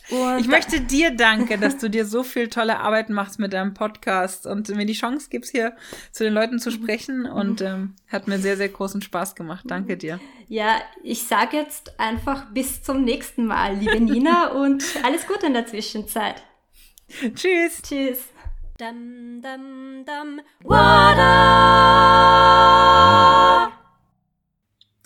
Und 0.09 0.39
ich 0.39 0.47
möchte 0.47 0.79
dir 0.79 1.11
danken, 1.11 1.59
dass 1.59 1.77
du 1.77 1.89
dir 1.89 2.05
so 2.05 2.23
viel 2.23 2.47
tolle 2.47 2.79
Arbeit 2.79 3.09
machst 3.09 3.39
mit 3.39 3.53
deinem 3.53 3.73
Podcast 3.73 4.47
und 4.47 4.69
mir 4.69 4.85
die 4.85 4.93
Chance 4.93 5.27
gibst, 5.29 5.51
hier 5.51 5.75
zu 6.11 6.23
den 6.23 6.33
Leuten 6.33 6.59
zu 6.59 6.71
sprechen. 6.71 7.25
Und 7.25 7.61
ähm, 7.61 7.95
hat 8.07 8.27
mir 8.27 8.39
sehr, 8.39 8.57
sehr 8.57 8.69
großen 8.69 9.01
Spaß 9.01 9.35
gemacht. 9.35 9.65
Danke 9.67 9.97
dir. 9.97 10.19
Ja, 10.47 10.77
ich 11.03 11.23
sage 11.23 11.57
jetzt 11.57 11.99
einfach 11.99 12.45
bis 12.51 12.81
zum 12.83 13.03
nächsten 13.03 13.45
Mal, 13.45 13.75
liebe 13.75 13.99
Nina, 13.99 14.51
und 14.51 14.83
alles 15.03 15.27
Gute 15.27 15.47
in 15.47 15.53
der 15.53 15.65
Zwischenzeit. 15.65 16.41
Tschüss. 17.35 17.81
Tschüss. 17.81 18.19
Dum, 18.79 19.41
dum, 19.41 20.05
dum. 20.05 20.41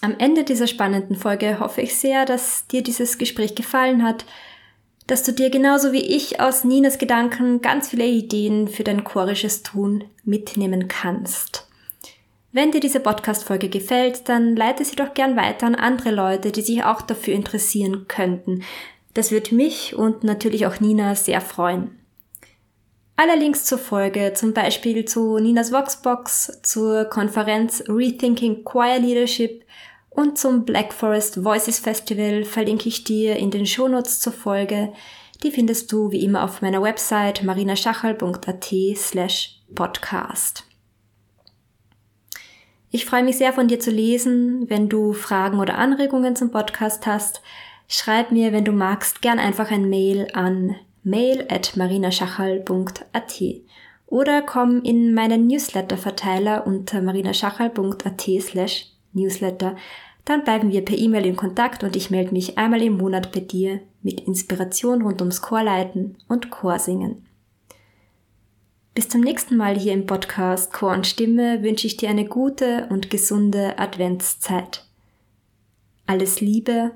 Am 0.03 0.17
Ende 0.17 0.43
dieser 0.43 0.67
spannenden 0.67 1.15
Folge 1.15 1.59
hoffe 1.59 1.81
ich 1.81 1.95
sehr, 1.95 2.25
dass 2.25 2.67
dir 2.67 2.83
dieses 2.83 3.17
Gespräch 3.17 3.55
gefallen 3.55 4.03
hat, 4.03 4.25
dass 5.11 5.23
du 5.23 5.33
dir 5.33 5.49
genauso 5.49 5.91
wie 5.91 6.05
ich 6.15 6.39
aus 6.39 6.63
Ninas 6.63 6.97
Gedanken 6.97 7.59
ganz 7.59 7.89
viele 7.89 8.07
Ideen 8.07 8.69
für 8.69 8.85
dein 8.85 9.03
chorisches 9.03 9.61
Tun 9.61 10.05
mitnehmen 10.23 10.87
kannst. 10.87 11.67
Wenn 12.53 12.71
dir 12.71 12.79
diese 12.79 13.01
Podcast-Folge 13.01 13.67
gefällt, 13.67 14.29
dann 14.29 14.55
leite 14.55 14.85
sie 14.85 14.95
doch 14.95 15.13
gern 15.13 15.35
weiter 15.35 15.67
an 15.67 15.75
andere 15.75 16.11
Leute, 16.11 16.53
die 16.53 16.61
sich 16.61 16.85
auch 16.85 17.01
dafür 17.01 17.33
interessieren 17.33 18.05
könnten. 18.07 18.63
Das 19.13 19.31
wird 19.31 19.51
mich 19.51 19.97
und 19.97 20.23
natürlich 20.23 20.65
auch 20.65 20.79
Nina 20.79 21.13
sehr 21.15 21.41
freuen. 21.41 21.99
Alle 23.17 23.35
Links 23.35 23.65
zur 23.65 23.79
Folge, 23.79 24.31
zum 24.33 24.53
Beispiel 24.53 25.03
zu 25.03 25.39
Ninas 25.39 25.73
Voxbox, 25.73 26.61
zur 26.63 27.03
Konferenz 27.03 27.83
Rethinking 27.89 28.63
Choir 28.63 28.99
Leadership 28.99 29.65
und 30.11 30.37
zum 30.37 30.65
Black 30.65 30.93
Forest 30.93 31.43
Voices 31.43 31.79
Festival 31.79 32.43
verlinke 32.43 32.87
ich 32.87 33.03
dir 33.03 33.37
in 33.37 33.49
den 33.49 33.65
Shownotes 33.65 34.19
zur 34.19 34.33
Folge. 34.33 34.93
Die 35.41 35.51
findest 35.51 35.91
du 35.91 36.11
wie 36.11 36.23
immer 36.23 36.43
auf 36.43 36.61
meiner 36.61 36.83
Website 36.83 37.43
marinachachal.at 37.43 38.73
slash 38.95 39.61
podcast. 39.73 40.65
Ich 42.91 43.05
freue 43.05 43.23
mich 43.23 43.37
sehr 43.37 43.53
von 43.53 43.69
dir 43.69 43.79
zu 43.79 43.89
lesen. 43.89 44.69
Wenn 44.69 44.89
du 44.89 45.13
Fragen 45.13 45.59
oder 45.59 45.77
Anregungen 45.77 46.35
zum 46.35 46.51
Podcast 46.51 47.07
hast, 47.07 47.41
schreib 47.87 48.31
mir, 48.31 48.51
wenn 48.51 48.65
du 48.65 48.73
magst, 48.73 49.21
gern 49.21 49.39
einfach 49.39 49.71
ein 49.71 49.89
Mail 49.89 50.27
an 50.33 50.75
mail 51.03 51.47
at 51.49 51.77
marinachachal.at 51.77 53.41
oder 54.07 54.41
komm 54.41 54.83
in 54.83 55.13
meinen 55.13 55.47
Newsletter-Verteiler 55.47 56.67
unter 56.67 57.01
marinachachal.at 57.01 58.21
slash 58.41 58.90
newsletter. 59.13 59.75
Dann 60.25 60.43
bleiben 60.43 60.71
wir 60.71 60.85
per 60.85 60.97
E-Mail 60.97 61.25
in 61.25 61.35
Kontakt 61.35 61.83
und 61.83 61.95
ich 61.95 62.11
melde 62.11 62.31
mich 62.31 62.57
einmal 62.57 62.81
im 62.81 62.97
Monat 62.97 63.31
bei 63.31 63.39
dir 63.39 63.81
mit 64.01 64.21
Inspiration 64.21 65.01
rund 65.01 65.21
ums 65.21 65.41
Chorleiten 65.41 66.17
und 66.27 66.51
Chorsingen. 66.51 67.25
Bis 68.93 69.07
zum 69.07 69.21
nächsten 69.21 69.55
Mal 69.55 69.79
hier 69.79 69.93
im 69.93 70.05
Podcast 70.05 70.73
Chor 70.73 70.91
und 70.91 71.07
Stimme 71.07 71.63
wünsche 71.63 71.87
ich 71.87 71.95
dir 71.97 72.09
eine 72.09 72.25
gute 72.25 72.87
und 72.89 73.09
gesunde 73.09 73.79
Adventszeit. 73.79 74.85
Alles 76.05 76.41
Liebe, 76.41 76.91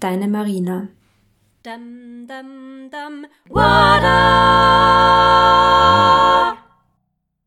deine 0.00 0.26
Marina. 0.26 0.88
Dum, 1.62 2.26
dum, 2.26 2.90
dum. 2.90 3.26